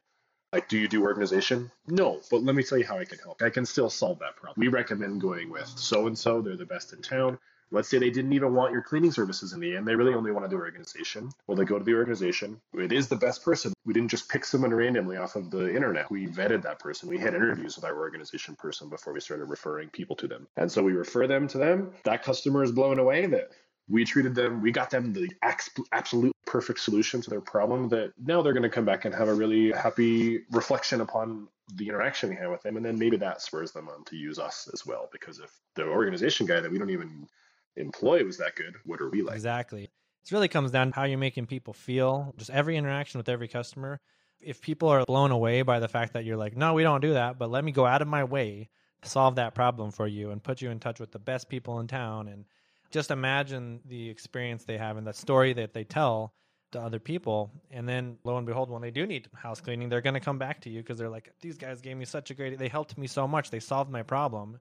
like, 0.53 0.67
do 0.67 0.77
you 0.77 0.87
do 0.87 1.03
organization? 1.03 1.71
No, 1.87 2.21
but 2.31 2.41
let 2.41 2.55
me 2.55 2.63
tell 2.63 2.77
you 2.77 2.85
how 2.85 2.97
I 2.97 3.05
can 3.05 3.19
help. 3.19 3.41
I 3.41 3.49
can 3.49 3.65
still 3.65 3.89
solve 3.89 4.19
that 4.19 4.35
problem. 4.35 4.55
We 4.57 4.67
recommend 4.67 5.21
going 5.21 5.49
with 5.51 5.67
so 5.67 6.07
and 6.07 6.17
so. 6.17 6.41
They're 6.41 6.57
the 6.57 6.65
best 6.65 6.91
in 6.93 7.01
town. 7.01 7.37
Let's 7.71 7.87
say 7.87 7.99
they 7.99 8.09
didn't 8.09 8.33
even 8.33 8.55
want 8.55 8.73
your 8.73 8.81
cleaning 8.81 9.11
services 9.11 9.53
in 9.53 9.59
the 9.59 9.75
end. 9.75 9.87
They 9.87 9.93
really 9.93 10.15
only 10.15 10.31
want 10.31 10.43
to 10.45 10.49
do 10.49 10.55
organization. 10.55 11.29
Well, 11.45 11.55
they 11.55 11.65
go 11.65 11.77
to 11.77 11.85
the 11.85 11.93
organization. 11.93 12.59
It 12.73 12.91
is 12.91 13.07
the 13.07 13.15
best 13.15 13.45
person. 13.45 13.73
We 13.85 13.93
didn't 13.93 14.09
just 14.09 14.27
pick 14.27 14.43
someone 14.43 14.73
randomly 14.73 15.17
off 15.17 15.35
of 15.35 15.51
the 15.51 15.71
internet. 15.75 16.09
We 16.09 16.25
vetted 16.25 16.63
that 16.63 16.79
person. 16.79 17.09
We 17.09 17.19
had 17.19 17.35
interviews 17.35 17.75
with 17.75 17.85
our 17.85 17.95
organization 17.95 18.55
person 18.55 18.89
before 18.89 19.13
we 19.13 19.19
started 19.19 19.45
referring 19.45 19.89
people 19.89 20.15
to 20.15 20.27
them. 20.27 20.47
And 20.57 20.71
so 20.71 20.81
we 20.81 20.93
refer 20.93 21.27
them 21.27 21.47
to 21.49 21.59
them. 21.59 21.91
That 22.05 22.23
customer 22.23 22.63
is 22.63 22.71
blown 22.71 22.97
away 22.97 23.27
that 23.27 23.51
we 23.89 24.05
treated 24.05 24.35
them, 24.35 24.61
we 24.61 24.71
got 24.71 24.91
them 24.91 25.11
the 25.13 25.29
absolute 25.91 26.35
perfect 26.49 26.79
solution 26.79 27.21
to 27.21 27.29
their 27.29 27.41
problem 27.41 27.87
that 27.89 28.11
now 28.25 28.41
they're 28.41 28.53
going 28.53 28.63
to 28.63 28.69
come 28.69 28.83
back 28.83 29.05
and 29.05 29.13
have 29.13 29.27
a 29.27 29.33
really 29.33 29.71
happy 29.71 30.41
reflection 30.49 30.99
upon 30.99 31.47
the 31.75 31.87
interaction 31.87 32.31
we 32.31 32.35
had 32.35 32.49
with 32.49 32.63
them. 32.63 32.75
And 32.75 32.83
then 32.83 32.97
maybe 32.97 33.17
that 33.17 33.39
spurs 33.41 33.71
them 33.71 33.87
on 33.87 34.03
to 34.05 34.17
use 34.17 34.39
us 34.39 34.67
as 34.73 34.83
well. 34.83 35.09
Because 35.11 35.37
if 35.37 35.51
the 35.75 35.83
organization 35.83 36.47
guy 36.47 36.59
that 36.59 36.71
we 36.71 36.79
don't 36.79 36.89
even 36.89 37.27
employ 37.75 38.23
was 38.25 38.37
that 38.39 38.55
good, 38.55 38.73
what 38.83 38.99
are 38.99 39.09
we 39.09 39.21
like? 39.21 39.35
Exactly. 39.35 39.83
It 39.83 40.31
really 40.31 40.47
comes 40.47 40.71
down 40.71 40.89
to 40.89 40.95
how 40.95 41.03
you're 41.03 41.19
making 41.19 41.45
people 41.45 41.73
feel. 41.73 42.33
Just 42.35 42.49
every 42.49 42.77
interaction 42.77 43.19
with 43.19 43.29
every 43.29 43.47
customer. 43.47 43.99
If 44.41 44.59
people 44.59 44.89
are 44.89 45.05
blown 45.05 45.29
away 45.29 45.61
by 45.61 45.79
the 45.79 45.87
fact 45.87 46.13
that 46.13 46.25
you're 46.25 46.35
like, 46.35 46.57
no, 46.57 46.73
we 46.73 46.81
don't 46.81 47.01
do 47.01 47.13
that, 47.13 47.37
but 47.37 47.51
let 47.51 47.63
me 47.63 47.71
go 47.71 47.85
out 47.85 48.01
of 48.01 48.07
my 48.07 48.23
way 48.23 48.69
to 49.03 49.09
solve 49.09 49.35
that 49.35 49.53
problem 49.53 49.91
for 49.91 50.07
you 50.07 50.31
and 50.31 50.43
put 50.43 50.61
you 50.63 50.71
in 50.71 50.79
touch 50.79 50.99
with 50.99 51.11
the 51.11 51.19
best 51.19 51.47
people 51.47 51.79
in 51.79 51.85
town. 51.85 52.27
And 52.27 52.45
just 52.91 53.11
imagine 53.11 53.79
the 53.85 54.09
experience 54.09 54.63
they 54.63 54.77
have 54.77 54.97
and 54.97 55.05
the 55.05 55.13
story 55.13 55.53
that 55.53 55.73
they 55.73 55.83
tell 55.83 56.33
to 56.71 56.79
other 56.79 56.99
people. 56.99 57.51
And 57.71 57.87
then 57.87 58.17
lo 58.23 58.37
and 58.37 58.45
behold, 58.45 58.69
when 58.69 58.81
they 58.81 58.91
do 58.91 59.05
need 59.05 59.27
house 59.33 59.61
cleaning, 59.61 59.89
they're 59.89 60.01
going 60.01 60.13
to 60.13 60.19
come 60.19 60.37
back 60.37 60.61
to 60.61 60.69
you 60.69 60.81
because 60.81 60.97
they're 60.97 61.09
like, 61.09 61.33
these 61.41 61.57
guys 61.57 61.81
gave 61.81 61.97
me 61.97 62.05
such 62.05 62.31
a 62.31 62.33
great, 62.33 62.57
they 62.57 62.67
helped 62.67 62.97
me 62.97 63.07
so 63.07 63.27
much. 63.27 63.49
They 63.49 63.59
solved 63.59 63.91
my 63.91 64.03
problem 64.03 64.59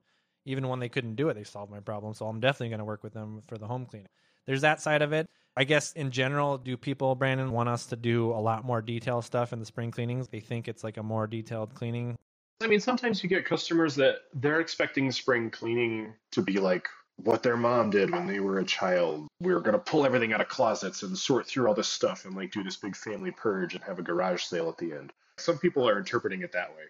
even 0.48 0.66
when 0.66 0.80
they 0.80 0.88
couldn't 0.88 1.16
do 1.16 1.28
it, 1.28 1.34
they 1.34 1.44
solved 1.44 1.70
my 1.70 1.80
problem. 1.80 2.14
So 2.14 2.26
I'm 2.26 2.40
definitely 2.40 2.70
going 2.70 2.78
to 2.78 2.84
work 2.86 3.04
with 3.04 3.12
them 3.12 3.42
for 3.46 3.58
the 3.58 3.66
home 3.66 3.84
cleaning. 3.84 4.08
There's 4.46 4.62
that 4.62 4.80
side 4.80 5.02
of 5.02 5.12
it. 5.12 5.28
I 5.56 5.64
guess 5.64 5.92
in 5.92 6.10
general, 6.10 6.56
do 6.56 6.76
people, 6.76 7.14
Brandon, 7.14 7.52
want 7.52 7.68
us 7.68 7.86
to 7.86 7.96
do 7.96 8.30
a 8.30 8.40
lot 8.40 8.64
more 8.64 8.80
detail 8.80 9.20
stuff 9.20 9.52
in 9.52 9.58
the 9.58 9.66
spring 9.66 9.90
cleanings? 9.90 10.28
They 10.28 10.40
think 10.40 10.66
it's 10.66 10.82
like 10.82 10.96
a 10.96 11.02
more 11.02 11.26
detailed 11.26 11.74
cleaning. 11.74 12.16
I 12.62 12.66
mean, 12.66 12.80
sometimes 12.80 13.22
you 13.22 13.28
get 13.28 13.44
customers 13.44 13.94
that 13.96 14.16
they're 14.32 14.60
expecting 14.60 15.12
spring 15.12 15.50
cleaning 15.50 16.14
to 16.32 16.40
be 16.40 16.58
like 16.58 16.88
what 17.22 17.42
their 17.42 17.56
mom 17.56 17.90
did 17.90 18.10
when 18.10 18.26
they 18.26 18.40
were 18.40 18.58
a 18.58 18.64
child. 18.64 19.28
We 19.40 19.52
were 19.52 19.60
going 19.60 19.74
to 19.74 19.78
pull 19.78 20.06
everything 20.06 20.32
out 20.32 20.40
of 20.40 20.48
closets 20.48 21.02
and 21.02 21.16
sort 21.16 21.46
through 21.46 21.68
all 21.68 21.74
this 21.74 21.88
stuff 21.88 22.24
and 22.24 22.34
like 22.34 22.52
do 22.52 22.62
this 22.62 22.76
big 22.76 22.96
family 22.96 23.30
purge 23.30 23.74
and 23.74 23.84
have 23.84 23.98
a 23.98 24.02
garage 24.02 24.42
sale 24.42 24.68
at 24.68 24.78
the 24.78 24.92
end. 24.92 25.12
Some 25.36 25.58
people 25.58 25.88
are 25.88 25.98
interpreting 25.98 26.42
it 26.42 26.52
that 26.52 26.70
way 26.70 26.84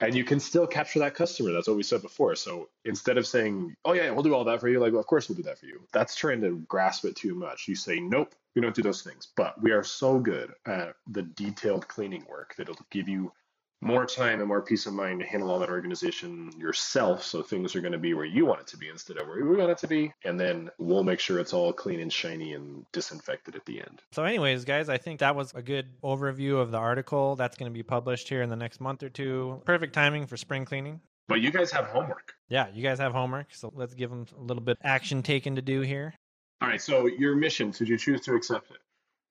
and 0.00 0.14
you 0.14 0.24
can 0.24 0.38
still 0.40 0.66
capture 0.66 1.00
that 1.00 1.14
customer. 1.14 1.52
That's 1.52 1.68
what 1.68 1.76
we 1.76 1.82
said 1.82 2.02
before. 2.02 2.36
So 2.36 2.68
instead 2.84 3.18
of 3.18 3.26
saying, 3.26 3.74
"Oh 3.84 3.92
yeah, 3.92 4.10
we'll 4.10 4.22
do 4.22 4.34
all 4.34 4.44
that 4.44 4.60
for 4.60 4.68
you," 4.68 4.78
like, 4.78 4.92
well, 4.92 5.00
"Of 5.00 5.06
course 5.06 5.28
we'll 5.28 5.36
do 5.36 5.42
that 5.44 5.58
for 5.58 5.66
you," 5.66 5.86
that's 5.92 6.14
trying 6.14 6.40
to 6.42 6.58
grasp 6.68 7.04
it 7.04 7.16
too 7.16 7.34
much. 7.34 7.66
You 7.66 7.74
say, 7.74 7.98
"Nope, 8.00 8.34
we 8.54 8.62
don't 8.62 8.74
do 8.74 8.82
those 8.82 9.02
things," 9.02 9.26
but 9.36 9.60
we 9.60 9.72
are 9.72 9.82
so 9.82 10.18
good 10.18 10.54
at 10.66 10.94
the 11.08 11.22
detailed 11.22 11.88
cleaning 11.88 12.24
work 12.28 12.54
that 12.56 12.68
it'll 12.68 12.86
give 12.90 13.08
you 13.08 13.32
more 13.80 14.06
time 14.06 14.40
and 14.40 14.48
more 14.48 14.62
peace 14.62 14.86
of 14.86 14.92
mind 14.92 15.20
to 15.20 15.26
handle 15.26 15.50
all 15.50 15.58
that 15.60 15.70
organization 15.70 16.50
yourself. 16.58 17.22
So 17.22 17.42
things 17.42 17.76
are 17.76 17.80
going 17.80 17.92
to 17.92 17.98
be 17.98 18.14
where 18.14 18.24
you 18.24 18.44
want 18.44 18.60
it 18.60 18.66
to 18.68 18.76
be 18.76 18.88
instead 18.88 19.18
of 19.18 19.28
where 19.28 19.44
we 19.44 19.56
want 19.56 19.70
it 19.70 19.78
to 19.78 19.86
be. 19.86 20.12
And 20.24 20.38
then 20.38 20.70
we'll 20.78 21.04
make 21.04 21.20
sure 21.20 21.38
it's 21.38 21.52
all 21.52 21.72
clean 21.72 22.00
and 22.00 22.12
shiny 22.12 22.54
and 22.54 22.84
disinfected 22.92 23.54
at 23.54 23.64
the 23.66 23.78
end. 23.78 24.02
So, 24.12 24.24
anyways, 24.24 24.64
guys, 24.64 24.88
I 24.88 24.98
think 24.98 25.20
that 25.20 25.36
was 25.36 25.52
a 25.54 25.62
good 25.62 25.88
overview 26.02 26.60
of 26.60 26.70
the 26.70 26.78
article 26.78 27.36
that's 27.36 27.56
going 27.56 27.70
to 27.70 27.74
be 27.76 27.82
published 27.82 28.28
here 28.28 28.42
in 28.42 28.50
the 28.50 28.56
next 28.56 28.80
month 28.80 29.02
or 29.02 29.08
two. 29.08 29.62
Perfect 29.64 29.94
timing 29.94 30.26
for 30.26 30.36
spring 30.36 30.64
cleaning. 30.64 31.00
But 31.28 31.40
you 31.40 31.50
guys 31.50 31.70
have 31.72 31.86
homework. 31.86 32.32
Yeah, 32.48 32.68
you 32.72 32.82
guys 32.82 32.98
have 32.98 33.12
homework. 33.12 33.54
So 33.54 33.70
let's 33.74 33.94
give 33.94 34.10
them 34.10 34.26
a 34.36 34.42
little 34.42 34.62
bit 34.62 34.78
action 34.82 35.22
taken 35.22 35.54
to 35.56 35.62
do 35.62 35.82
here. 35.82 36.14
All 36.62 36.68
right. 36.68 36.80
So 36.80 37.06
your 37.06 37.36
mission, 37.36 37.70
should 37.70 37.88
you 37.88 37.98
choose 37.98 38.22
to 38.22 38.34
accept 38.34 38.70
it, 38.70 38.78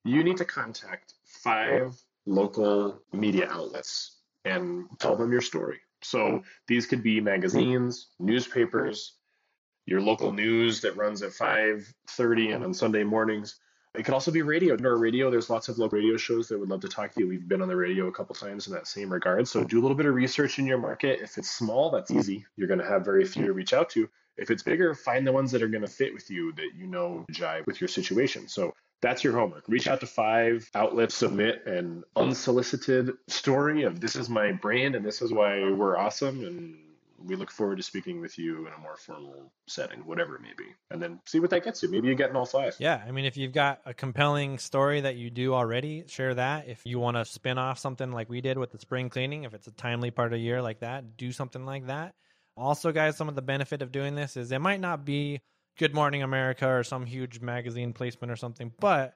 you 0.06 0.24
need 0.24 0.38
to 0.38 0.46
contact 0.46 1.16
five 1.26 2.00
local 2.28 3.02
media 3.12 3.50
outlets 3.50 4.17
and 4.48 4.88
tell 5.00 5.16
them 5.16 5.32
your 5.32 5.42
story. 5.42 5.80
So 6.02 6.44
these 6.68 6.86
could 6.86 7.04
be 7.04 7.20
magazines, 7.22 8.08
newspapers, 8.20 9.14
your 9.86 10.02
local 10.02 10.32
news 10.32 10.82
that 10.82 10.98
runs 10.98 11.22
at 11.22 11.32
5:30 11.32 12.52
and 12.54 12.64
on 12.64 12.74
Sunday 12.74 13.04
mornings. 13.04 13.60
It 13.96 14.04
could 14.04 14.14
also 14.14 14.32
be 14.32 14.44
radio. 14.44 14.76
In 14.76 14.86
our 14.86 14.98
radio, 14.98 15.32
there's 15.32 15.50
lots 15.50 15.70
of 15.70 15.80
local 15.80 15.98
radio 15.98 16.18
shows 16.18 16.50
that 16.50 16.60
would 16.60 16.70
love 16.70 16.82
to 16.82 16.88
talk 16.88 17.14
to 17.14 17.22
you. 17.22 17.28
We've 17.28 17.48
been 17.48 17.64
on 17.64 17.68
the 17.68 17.76
radio 17.76 18.08
a 18.08 18.12
couple 18.12 18.36
times 18.36 18.68
in 18.68 18.74
that 18.74 18.86
same 18.86 19.12
regard. 19.12 19.48
So 19.48 19.64
do 19.64 19.80
a 19.80 19.82
little 19.82 19.98
bit 19.98 20.06
of 20.06 20.14
research 20.14 20.60
in 20.60 20.68
your 20.68 20.78
market. 20.78 21.20
If 21.22 21.38
it's 21.38 21.50
small, 21.50 21.90
that's 21.90 22.12
easy. 22.12 22.46
You're 22.58 22.68
going 22.68 22.80
to 22.80 22.86
have 22.86 23.04
very 23.04 23.26
few 23.26 23.48
to 23.48 23.54
reach 23.54 23.74
out 23.74 23.90
to. 23.92 24.08
If 24.38 24.52
it's 24.52 24.62
bigger, 24.62 24.94
find 24.94 25.26
the 25.26 25.32
ones 25.32 25.52
that 25.52 25.64
are 25.64 25.68
going 25.68 25.82
to 25.82 25.90
fit 25.90 26.14
with 26.14 26.30
you 26.30 26.54
that 26.54 26.70
you 26.76 26.86
know 26.86 27.26
jive 27.32 27.66
with 27.66 27.82
your 27.82 27.88
situation. 27.88 28.48
So 28.48 28.74
that's 29.02 29.24
your 29.24 29.34
homework. 29.34 29.66
Reach 29.68 29.88
out 29.88 30.00
to 30.00 30.08
five 30.08 30.70
outlets, 30.74 31.16
submit 31.16 31.66
an 31.66 32.04
unsolicited 32.16 33.12
story 33.28 33.84
of 33.84 34.00
this 34.00 34.16
is 34.16 34.30
my 34.30 34.52
brand 34.52 34.96
and 34.96 35.06
this 35.06 35.22
is 35.22 35.32
why 35.32 35.72
we're 35.72 35.98
awesome. 35.98 36.44
And 36.44 36.78
we 37.24 37.36
look 37.36 37.52
forward 37.52 37.78
to 37.78 37.84
speaking 37.84 38.22
with 38.22 38.38
you 38.38 38.68
in 38.68 38.74
a 38.74 38.78
more 38.78 38.96
formal 38.96 39.52
setting, 39.68 40.00
whatever 40.06 40.36
it 40.36 40.42
may 40.42 40.54
be. 40.58 40.66
And 40.92 41.02
then 41.02 41.20
see 41.26 41.40
what 41.40 41.50
that 41.52 41.64
gets 41.64 41.82
you. 41.84 41.90
Maybe 41.90 42.08
you 42.08 42.16
get 42.16 42.30
in 42.30 42.36
all 42.36 42.46
five. 42.46 42.76
Yeah. 42.80 43.02
I 43.06 43.12
mean, 43.12 43.26
if 43.26 43.38
you've 43.38 43.54
got 43.54 43.82
a 43.86 43.94
compelling 43.94 44.58
story 44.58 45.02
that 45.02 45.16
you 45.16 45.30
do 45.30 45.54
already, 45.54 46.04
share 46.08 46.34
that. 46.36 46.68
If 46.68 46.86
you 46.86 47.00
want 47.00 47.18
to 47.18 47.26
spin 47.26 47.58
off 47.58 47.80
something 47.80 48.12
like 48.12 48.30
we 48.30 48.42
did 48.42 48.58
with 48.58 48.72
the 48.72 48.80
spring 48.80 49.10
cleaning, 49.10 49.44
if 49.44 49.54
it's 49.54 49.68
a 49.68 49.72
timely 49.72 50.12
part 50.12 50.28
of 50.28 50.40
the 50.40 50.44
year 50.44 50.62
like 50.62 50.80
that, 50.80 51.18
do 51.18 51.32
something 51.32 51.66
like 51.66 51.88
that. 51.88 52.14
Also, 52.56 52.92
guys, 52.92 53.16
some 53.16 53.30
of 53.30 53.36
the 53.36 53.42
benefit 53.42 53.84
of 53.84 53.92
doing 53.92 54.16
this 54.16 54.36
is 54.36 54.52
it 54.52 54.60
might 54.60 54.80
not 54.80 55.06
be 55.06 55.42
Good 55.78 55.94
Morning 55.94 56.24
America 56.24 56.68
or 56.68 56.84
some 56.84 57.06
huge 57.06 57.40
magazine 57.40 57.94
placement 57.94 58.32
or 58.32 58.36
something, 58.36 58.74
but 58.80 59.14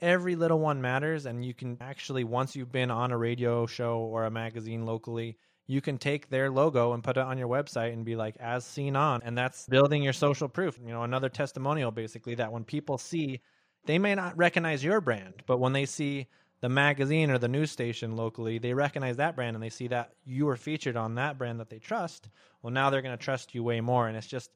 every 0.00 0.36
little 0.36 0.60
one 0.60 0.80
matters. 0.80 1.26
And 1.26 1.44
you 1.44 1.54
can 1.54 1.76
actually, 1.80 2.22
once 2.22 2.54
you've 2.54 2.70
been 2.70 2.92
on 2.92 3.10
a 3.10 3.18
radio 3.18 3.66
show 3.66 3.98
or 3.98 4.24
a 4.24 4.30
magazine 4.30 4.86
locally, 4.86 5.36
you 5.66 5.80
can 5.80 5.98
take 5.98 6.28
their 6.28 6.50
logo 6.50 6.92
and 6.92 7.02
put 7.02 7.16
it 7.16 7.24
on 7.24 7.36
your 7.36 7.48
website 7.48 7.92
and 7.92 8.04
be 8.04 8.14
like, 8.14 8.36
as 8.38 8.64
seen 8.64 8.94
on. 8.94 9.22
And 9.24 9.36
that's 9.36 9.66
building 9.66 10.04
your 10.04 10.12
social 10.12 10.48
proof. 10.48 10.78
You 10.80 10.92
know, 10.92 11.02
another 11.02 11.28
testimonial 11.28 11.90
basically 11.90 12.36
that 12.36 12.52
when 12.52 12.62
people 12.62 12.96
see, 12.96 13.40
they 13.84 13.98
may 13.98 14.14
not 14.14 14.36
recognize 14.36 14.84
your 14.84 15.00
brand, 15.00 15.42
but 15.46 15.58
when 15.58 15.72
they 15.72 15.84
see 15.84 16.28
the 16.60 16.68
magazine 16.68 17.28
or 17.28 17.38
the 17.38 17.48
news 17.48 17.72
station 17.72 18.14
locally, 18.14 18.58
they 18.58 18.72
recognize 18.72 19.16
that 19.16 19.34
brand 19.34 19.56
and 19.56 19.62
they 19.62 19.68
see 19.68 19.88
that 19.88 20.12
you 20.24 20.46
were 20.46 20.56
featured 20.56 20.96
on 20.96 21.16
that 21.16 21.38
brand 21.38 21.58
that 21.58 21.70
they 21.70 21.80
trust. 21.80 22.28
Well, 22.62 22.72
now 22.72 22.88
they're 22.90 23.02
going 23.02 23.18
to 23.18 23.24
trust 23.24 23.52
you 23.52 23.64
way 23.64 23.80
more. 23.80 24.06
And 24.06 24.16
it's 24.16 24.28
just 24.28 24.52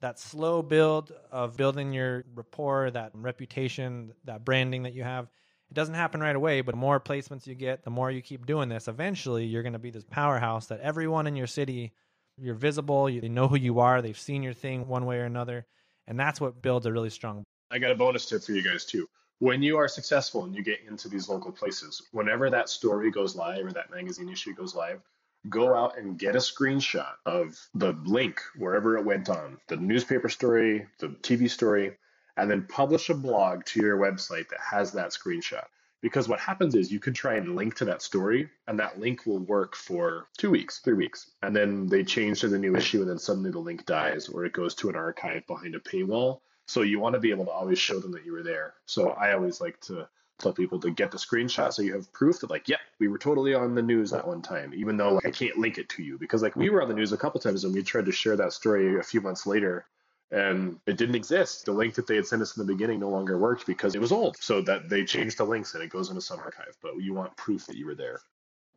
that 0.00 0.18
slow 0.18 0.62
build 0.62 1.12
of 1.30 1.56
building 1.56 1.92
your 1.92 2.24
rapport, 2.34 2.90
that 2.90 3.10
reputation, 3.14 4.12
that 4.24 4.44
branding 4.44 4.84
that 4.84 4.94
you 4.94 5.02
have. 5.02 5.28
It 5.70 5.74
doesn't 5.74 5.94
happen 5.94 6.20
right 6.20 6.36
away, 6.36 6.60
but 6.62 6.72
the 6.72 6.78
more 6.78 6.98
placements 6.98 7.46
you 7.46 7.54
get, 7.54 7.84
the 7.84 7.90
more 7.90 8.10
you 8.10 8.22
keep 8.22 8.46
doing 8.46 8.68
this, 8.68 8.88
eventually 8.88 9.44
you're 9.44 9.62
going 9.62 9.74
to 9.74 9.78
be 9.78 9.90
this 9.90 10.04
powerhouse 10.04 10.66
that 10.68 10.80
everyone 10.80 11.26
in 11.26 11.36
your 11.36 11.46
city, 11.46 11.92
you're 12.38 12.54
visible, 12.54 13.06
they 13.06 13.28
know 13.28 13.48
who 13.48 13.56
you 13.56 13.80
are, 13.80 14.00
they've 14.00 14.18
seen 14.18 14.42
your 14.42 14.54
thing 14.54 14.86
one 14.86 15.04
way 15.04 15.18
or 15.18 15.24
another. 15.24 15.66
And 16.06 16.18
that's 16.18 16.40
what 16.40 16.62
builds 16.62 16.86
a 16.86 16.92
really 16.92 17.10
strong. 17.10 17.44
I 17.70 17.78
got 17.78 17.90
a 17.90 17.94
bonus 17.94 18.24
tip 18.26 18.42
for 18.42 18.52
you 18.52 18.62
guys 18.62 18.86
too 18.86 19.06
when 19.38 19.62
you 19.62 19.76
are 19.76 19.88
successful 19.88 20.44
and 20.44 20.54
you 20.54 20.62
get 20.62 20.80
into 20.88 21.08
these 21.08 21.28
local 21.28 21.52
places, 21.52 22.02
whenever 22.12 22.50
that 22.50 22.68
story 22.68 23.10
goes 23.10 23.36
live 23.36 23.64
or 23.64 23.72
that 23.72 23.90
magazine 23.90 24.28
issue 24.28 24.52
goes 24.54 24.74
live, 24.74 25.00
go 25.48 25.74
out 25.74 25.98
and 25.98 26.18
get 26.18 26.34
a 26.34 26.38
screenshot 26.38 27.12
of 27.26 27.58
the 27.74 27.92
link 28.04 28.40
wherever 28.56 28.96
it 28.96 29.04
went 29.04 29.28
on, 29.28 29.58
the 29.68 29.76
newspaper 29.76 30.28
story, 30.28 30.86
the 30.98 31.08
TV 31.08 31.50
story, 31.50 31.96
and 32.36 32.50
then 32.50 32.66
publish 32.68 33.08
a 33.10 33.14
blog 33.14 33.64
to 33.66 33.80
your 33.80 33.98
website 33.98 34.48
that 34.48 34.60
has 34.60 34.92
that 34.92 35.10
screenshot. 35.10 35.64
Because 36.00 36.28
what 36.28 36.38
happens 36.38 36.76
is 36.76 36.92
you 36.92 37.00
could 37.00 37.14
try 37.14 37.34
and 37.34 37.56
link 37.56 37.74
to 37.76 37.84
that 37.86 38.02
story, 38.02 38.48
and 38.68 38.78
that 38.78 39.00
link 39.00 39.26
will 39.26 39.40
work 39.40 39.74
for 39.74 40.28
two 40.38 40.50
weeks, 40.50 40.78
three 40.78 40.94
weeks. 40.94 41.32
And 41.42 41.54
then 41.54 41.88
they 41.88 42.04
change 42.04 42.40
to 42.40 42.48
the 42.48 42.58
new 42.58 42.76
issue, 42.76 43.00
and 43.00 43.10
then 43.10 43.18
suddenly 43.18 43.50
the 43.50 43.58
link 43.58 43.84
dies 43.84 44.28
or 44.28 44.44
it 44.44 44.52
goes 44.52 44.74
to 44.76 44.88
an 44.88 44.96
archive 44.96 45.46
behind 45.48 45.74
a 45.74 45.80
paywall 45.80 46.40
so 46.68 46.82
you 46.82 47.00
want 47.00 47.14
to 47.14 47.20
be 47.20 47.30
able 47.30 47.46
to 47.46 47.50
always 47.50 47.78
show 47.78 47.98
them 47.98 48.12
that 48.12 48.26
you 48.26 48.32
were 48.32 48.42
there. 48.42 48.74
So 48.84 49.10
I 49.10 49.32
always 49.32 49.58
like 49.58 49.80
to 49.82 50.06
tell 50.38 50.52
people 50.52 50.78
to 50.80 50.90
get 50.90 51.10
the 51.10 51.18
screenshot 51.18 51.72
so 51.72 51.82
you 51.82 51.94
have 51.94 52.12
proof 52.12 52.40
that 52.40 52.50
like, 52.50 52.68
yeah, 52.68 52.76
we 52.98 53.08
were 53.08 53.18
totally 53.18 53.54
on 53.54 53.74
the 53.74 53.82
news 53.82 54.10
that 54.10 54.26
one 54.26 54.42
time, 54.42 54.72
even 54.74 54.96
though 54.96 55.14
like, 55.14 55.26
I 55.26 55.30
can't 55.30 55.58
link 55.58 55.78
it 55.78 55.88
to 55.90 56.02
you 56.02 56.18
because 56.18 56.42
like 56.42 56.56
we 56.56 56.70
were 56.70 56.82
on 56.82 56.88
the 56.88 56.94
news 56.94 57.12
a 57.12 57.16
couple 57.16 57.40
times 57.40 57.64
and 57.64 57.74
we 57.74 57.82
tried 57.82 58.06
to 58.06 58.12
share 58.12 58.36
that 58.36 58.52
story 58.52 58.98
a 58.98 59.02
few 59.02 59.20
months 59.20 59.46
later 59.46 59.86
and 60.30 60.78
it 60.86 60.96
didn't 60.96 61.14
exist. 61.14 61.64
The 61.64 61.72
link 61.72 61.94
that 61.94 62.06
they 62.06 62.16
had 62.16 62.26
sent 62.26 62.42
us 62.42 62.56
in 62.56 62.66
the 62.66 62.72
beginning 62.72 63.00
no 63.00 63.08
longer 63.08 63.38
worked 63.38 63.66
because 63.66 63.94
it 63.94 64.00
was 64.00 64.12
old. 64.12 64.36
So 64.38 64.60
that 64.62 64.88
they 64.88 65.04
changed 65.04 65.38
the 65.38 65.44
links 65.44 65.74
and 65.74 65.82
it 65.82 65.90
goes 65.90 66.10
into 66.10 66.20
some 66.20 66.38
archive, 66.38 66.76
but 66.82 66.96
you 67.00 67.14
want 67.14 67.36
proof 67.36 67.66
that 67.66 67.76
you 67.76 67.86
were 67.86 67.94
there. 67.94 68.20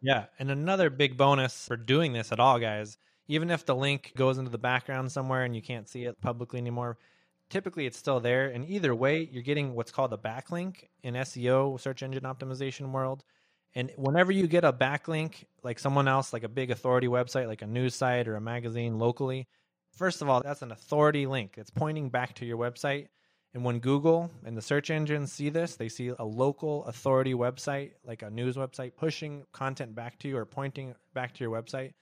Yeah, 0.02 0.26
and 0.40 0.50
another 0.50 0.90
big 0.90 1.18
bonus 1.18 1.68
for 1.68 1.78
doing 1.78 2.14
this 2.14 2.32
at 2.32 2.40
all, 2.40 2.58
guys, 2.58 2.98
even 3.28 3.52
if 3.52 3.66
the 3.66 3.76
link 3.76 4.14
goes 4.16 4.38
into 4.38 4.50
the 4.50 4.58
background 4.58 5.12
somewhere 5.12 5.44
and 5.44 5.56
you 5.56 5.62
can't 5.62 5.88
see 5.88 6.06
it 6.06 6.20
publicly 6.22 6.60
anymore, 6.60 6.98
typically 7.52 7.86
it's 7.86 7.98
still 7.98 8.20
there. 8.20 8.48
And 8.48 8.68
either 8.68 8.96
way, 8.96 9.30
you're 9.32 9.44
getting 9.44 9.76
what's 9.76 9.92
called 9.92 10.14
a 10.14 10.18
backlink 10.18 10.88
in 11.04 11.14
SEO, 11.14 11.80
search 11.80 12.02
engine 12.02 12.24
optimization 12.24 12.92
world. 12.92 13.24
And 13.76 13.92
whenever 13.96 14.32
you 14.32 14.48
get 14.48 14.66
a 14.66 14.74
backlink, 14.74 15.44
like 15.64 15.80
someone 15.80 16.08
else, 16.08 16.34
like 16.34 16.44
a 16.44 16.50
big 16.50 16.72
authority 16.72 17.08
website, 17.08 17.48
like 17.48 17.62
a 17.62 17.68
news 17.68 17.96
site 17.96 18.28
or 18.28 18.36
a 18.36 18.42
magazine 18.42 18.98
locally, 18.98 19.48
first 19.96 20.22
of 20.22 20.30
all, 20.30 20.42
that's 20.42 20.62
an 20.62 20.72
authority 20.72 21.26
link. 21.26 21.56
It's 21.58 21.70
pointing 21.70 22.10
back 22.10 22.34
to 22.36 22.46
your 22.46 22.58
website. 22.58 23.08
And 23.54 23.66
when 23.66 23.80
Google 23.80 24.32
and 24.46 24.56
the 24.58 24.62
search 24.62 24.90
engines 24.90 25.32
see 25.32 25.50
this, 25.50 25.76
they 25.76 25.90
see 25.90 26.14
a 26.18 26.24
local 26.24 26.86
authority 26.86 27.34
website, 27.34 27.92
like 28.06 28.22
a 28.22 28.30
news 28.30 28.56
website, 28.56 28.96
pushing 28.96 29.46
content 29.52 29.94
back 29.94 30.18
to 30.20 30.30
you 30.30 30.38
or 30.38 30.46
pointing 30.46 30.96
back 31.14 31.34
to 31.34 31.44
your 31.44 31.52
website. 31.52 31.94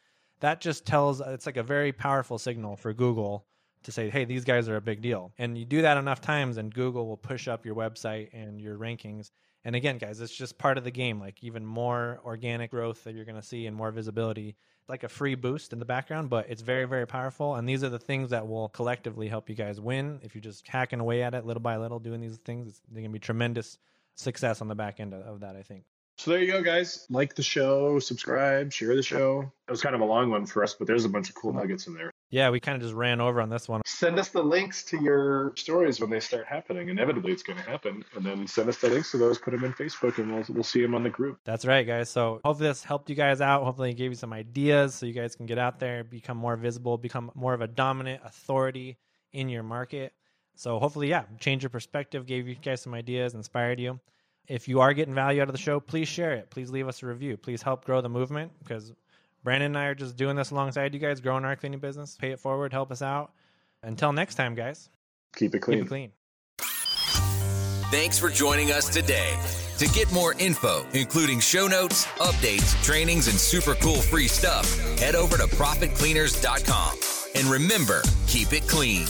That 0.42 0.62
just 0.62 0.86
tells, 0.86 1.22
it's 1.22 1.48
like 1.48 1.58
a 1.58 1.64
very 1.64 1.92
powerful 1.92 2.38
signal 2.38 2.76
for 2.76 2.94
Google 2.94 3.46
to 3.84 3.92
say, 3.92 4.10
hey, 4.10 4.26
these 4.26 4.46
guys 4.46 4.68
are 4.68 4.76
a 4.76 4.82
big 4.82 5.02
deal. 5.02 5.32
And 5.38 5.58
you 5.58 5.66
do 5.66 5.82
that 5.84 5.98
enough 5.98 6.22
times, 6.22 6.58
and 6.58 6.74
Google 6.74 7.08
will 7.08 7.18
push 7.18 7.48
up 7.48 7.66
your 7.66 7.76
website 7.76 8.30
and 8.34 8.60
your 8.60 8.78
rankings. 8.78 9.32
And 9.66 9.76
again, 9.76 9.98
guys, 9.98 10.22
it's 10.22 10.34
just 10.34 10.58
part 10.58 10.78
of 10.78 10.84
the 10.84 10.92
game. 10.92 11.20
Like 11.20 11.44
even 11.44 11.66
more 11.66 12.20
organic 12.24 12.72
growth 12.72 13.04
that 13.04 13.14
you're 13.14 13.26
going 13.26 13.36
to 13.36 13.46
see 13.46 13.68
and 13.68 13.76
more 13.76 13.92
visibility, 13.92 14.56
like 14.88 15.04
a 15.04 15.10
free 15.10 15.36
boost 15.36 15.74
in 15.74 15.80
the 15.80 15.86
background, 15.86 16.30
but 16.30 16.50
it's 16.50 16.62
very, 16.62 16.86
very 16.86 17.06
powerful. 17.06 17.56
And 17.56 17.68
these 17.68 17.84
are 17.84 17.90
the 17.90 18.00
things 18.00 18.30
that 18.30 18.48
will 18.48 18.70
collectively 18.70 19.28
help 19.28 19.50
you 19.50 19.56
guys 19.56 19.80
win. 19.80 20.20
If 20.24 20.34
you're 20.34 20.42
just 20.42 20.68
hacking 20.68 21.00
away 21.00 21.24
at 21.24 21.34
it 21.34 21.46
little 21.46 21.62
by 21.62 21.78
little, 21.78 22.00
doing 22.00 22.22
these 22.22 22.38
things, 22.38 22.68
it's 22.68 22.82
going 22.92 23.04
to 23.04 23.10
be 23.10 23.20
tremendous 23.20 23.78
success 24.16 24.62
on 24.62 24.68
the 24.68 24.76
back 24.76 25.00
end 25.00 25.14
of 25.14 25.42
that, 25.42 25.56
I 25.56 25.62
think. 25.62 25.84
So 26.18 26.32
there 26.32 26.42
you 26.42 26.52
go, 26.52 26.62
guys. 26.62 27.06
Like 27.10 27.36
the 27.36 27.44
show, 27.44 28.00
subscribe, 28.00 28.74
share 28.74 28.96
the 28.96 29.04
show. 29.04 29.52
It 29.68 29.72
was 29.72 29.82
kind 29.82 29.96
of 29.96 30.02
a 30.02 30.06
long 30.06 30.30
one 30.32 30.46
for 30.46 30.64
us, 30.64 30.74
but 30.74 30.88
there's 30.88 31.06
a 31.06 31.10
bunch 31.10 31.30
of 31.30 31.36
cool 31.36 31.54
nuggets 31.54 31.88
in 31.88 31.94
there. 31.94 32.12
Yeah, 32.32 32.52
we 32.52 32.60
kind 32.60 32.76
of 32.76 32.82
just 32.84 32.94
ran 32.94 33.20
over 33.20 33.42
on 33.42 33.50
this 33.50 33.68
one. 33.68 33.82
Send 33.86 34.20
us 34.20 34.30
the 34.30 34.42
links 34.42 34.84
to 34.84 35.02
your 35.02 35.52
stories 35.56 36.00
when 36.00 36.12
they 36.12 36.20
start 36.20 36.46
happening. 36.46 36.90
Inevitably, 36.90 37.32
it's 37.32 37.42
going 37.42 37.58
to 37.58 37.68
happen. 37.68 38.06
And 38.16 38.24
then 38.24 38.46
send 38.46 38.70
us 38.70 38.78
the 38.78 38.90
links 38.90 39.12
to 39.12 39.18
those, 39.18 39.40
put 39.40 39.52
them 39.52 39.64
in 39.64 39.74
Facebook, 39.74 40.20
and 40.20 40.32
we'll, 40.32 40.46
we'll 40.50 40.64
see 40.64 40.82
them 40.82 40.94
on 40.94 41.02
the 41.02 41.10
group. 41.10 41.40
That's 41.44 41.66
right, 41.66 41.88
guys. 41.88 42.10
So 42.10 42.40
hopefully 42.46 42.70
this 42.70 42.84
helped 42.84 43.10
you 43.10 43.16
guys 43.16 43.42
out. 43.42 43.64
Hopefully 43.64 43.90
it 43.90 43.96
gave 43.96 44.12
you 44.12 44.16
some 44.16 44.32
ideas 44.32 44.94
so 44.94 45.08
you 45.08 45.14
guys 45.14 45.36
can 45.36 45.48
get 45.48 45.58
out 45.58 45.80
there, 45.80 46.04
become 46.04 46.38
more 46.38 46.56
visible, 46.56 46.98
become 47.00 47.32
more 47.34 47.56
of 47.56 47.62
a 47.62 47.68
dominant 47.68 48.22
authority 48.24 49.00
in 49.34 49.50
your 49.50 49.64
market. 49.64 50.14
So 50.56 50.78
hopefully, 50.78 51.10
yeah, 51.10 51.24
change 51.40 51.64
your 51.64 51.70
perspective, 51.72 52.28
gave 52.28 52.48
you 52.48 52.56
guys 52.56 52.82
some 52.82 52.94
ideas, 52.94 53.34
inspired 53.34 53.80
you. 53.80 54.00
If 54.48 54.68
you 54.68 54.82
are 54.82 54.94
getting 54.94 55.16
value 55.16 55.42
out 55.42 55.48
of 55.48 55.54
the 55.54 55.60
show, 55.60 55.80
please 55.80 56.08
share 56.08 56.34
it. 56.34 56.50
Please 56.50 56.70
leave 56.70 56.88
us 56.88 57.02
a 57.02 57.08
review. 57.08 57.38
Please 57.38 57.62
help 57.62 57.86
grow 57.86 58.02
the 58.02 58.10
movement 58.10 58.52
because 58.60 58.94
Brandon 59.44 59.68
and 59.68 59.78
I 59.78 59.86
are 59.86 59.96
just 59.96 60.18
doing 60.18 60.36
this 60.36 60.52
alongside 60.52 60.94
you 60.94 61.00
guys, 61.00 61.22
growing 61.22 61.46
our 61.46 61.56
cleaning 61.56 61.80
business. 61.80 62.18
Pay 62.20 62.32
it 62.32 62.40
forward, 62.40 62.74
help 62.74 62.92
us 62.92 63.02
out. 63.02 63.32
Until 63.84 64.12
next 64.12 64.36
time, 64.36 64.56
guys. 64.56 64.90
Keep 65.36 65.56
it 65.56 65.60
clean. 65.60 65.78
Keep 65.80 65.86
it 65.86 65.90
clean. 65.90 66.12
Thanks 67.92 68.20
for 68.20 68.30
joining 68.30 68.72
us 68.72 68.88
today. 68.90 69.36
To 69.80 69.88
get 69.88 70.12
more 70.12 70.36
info, 70.40 70.86
including 70.94 71.40
show 71.40 71.68
notes, 71.68 72.06
updates, 72.18 72.82
trainings, 72.84 73.28
and 73.28 73.38
super 73.38 73.76
cool 73.76 73.96
free 73.96 74.28
stuff, 74.28 74.78
head 75.00 75.16
over 75.16 75.38
to 75.38 75.46
profitcleaners.com. 75.46 77.00
And 77.36 77.48
remember, 77.48 78.02
keep 78.28 78.52
it 78.54 78.68
clean. 78.68 79.06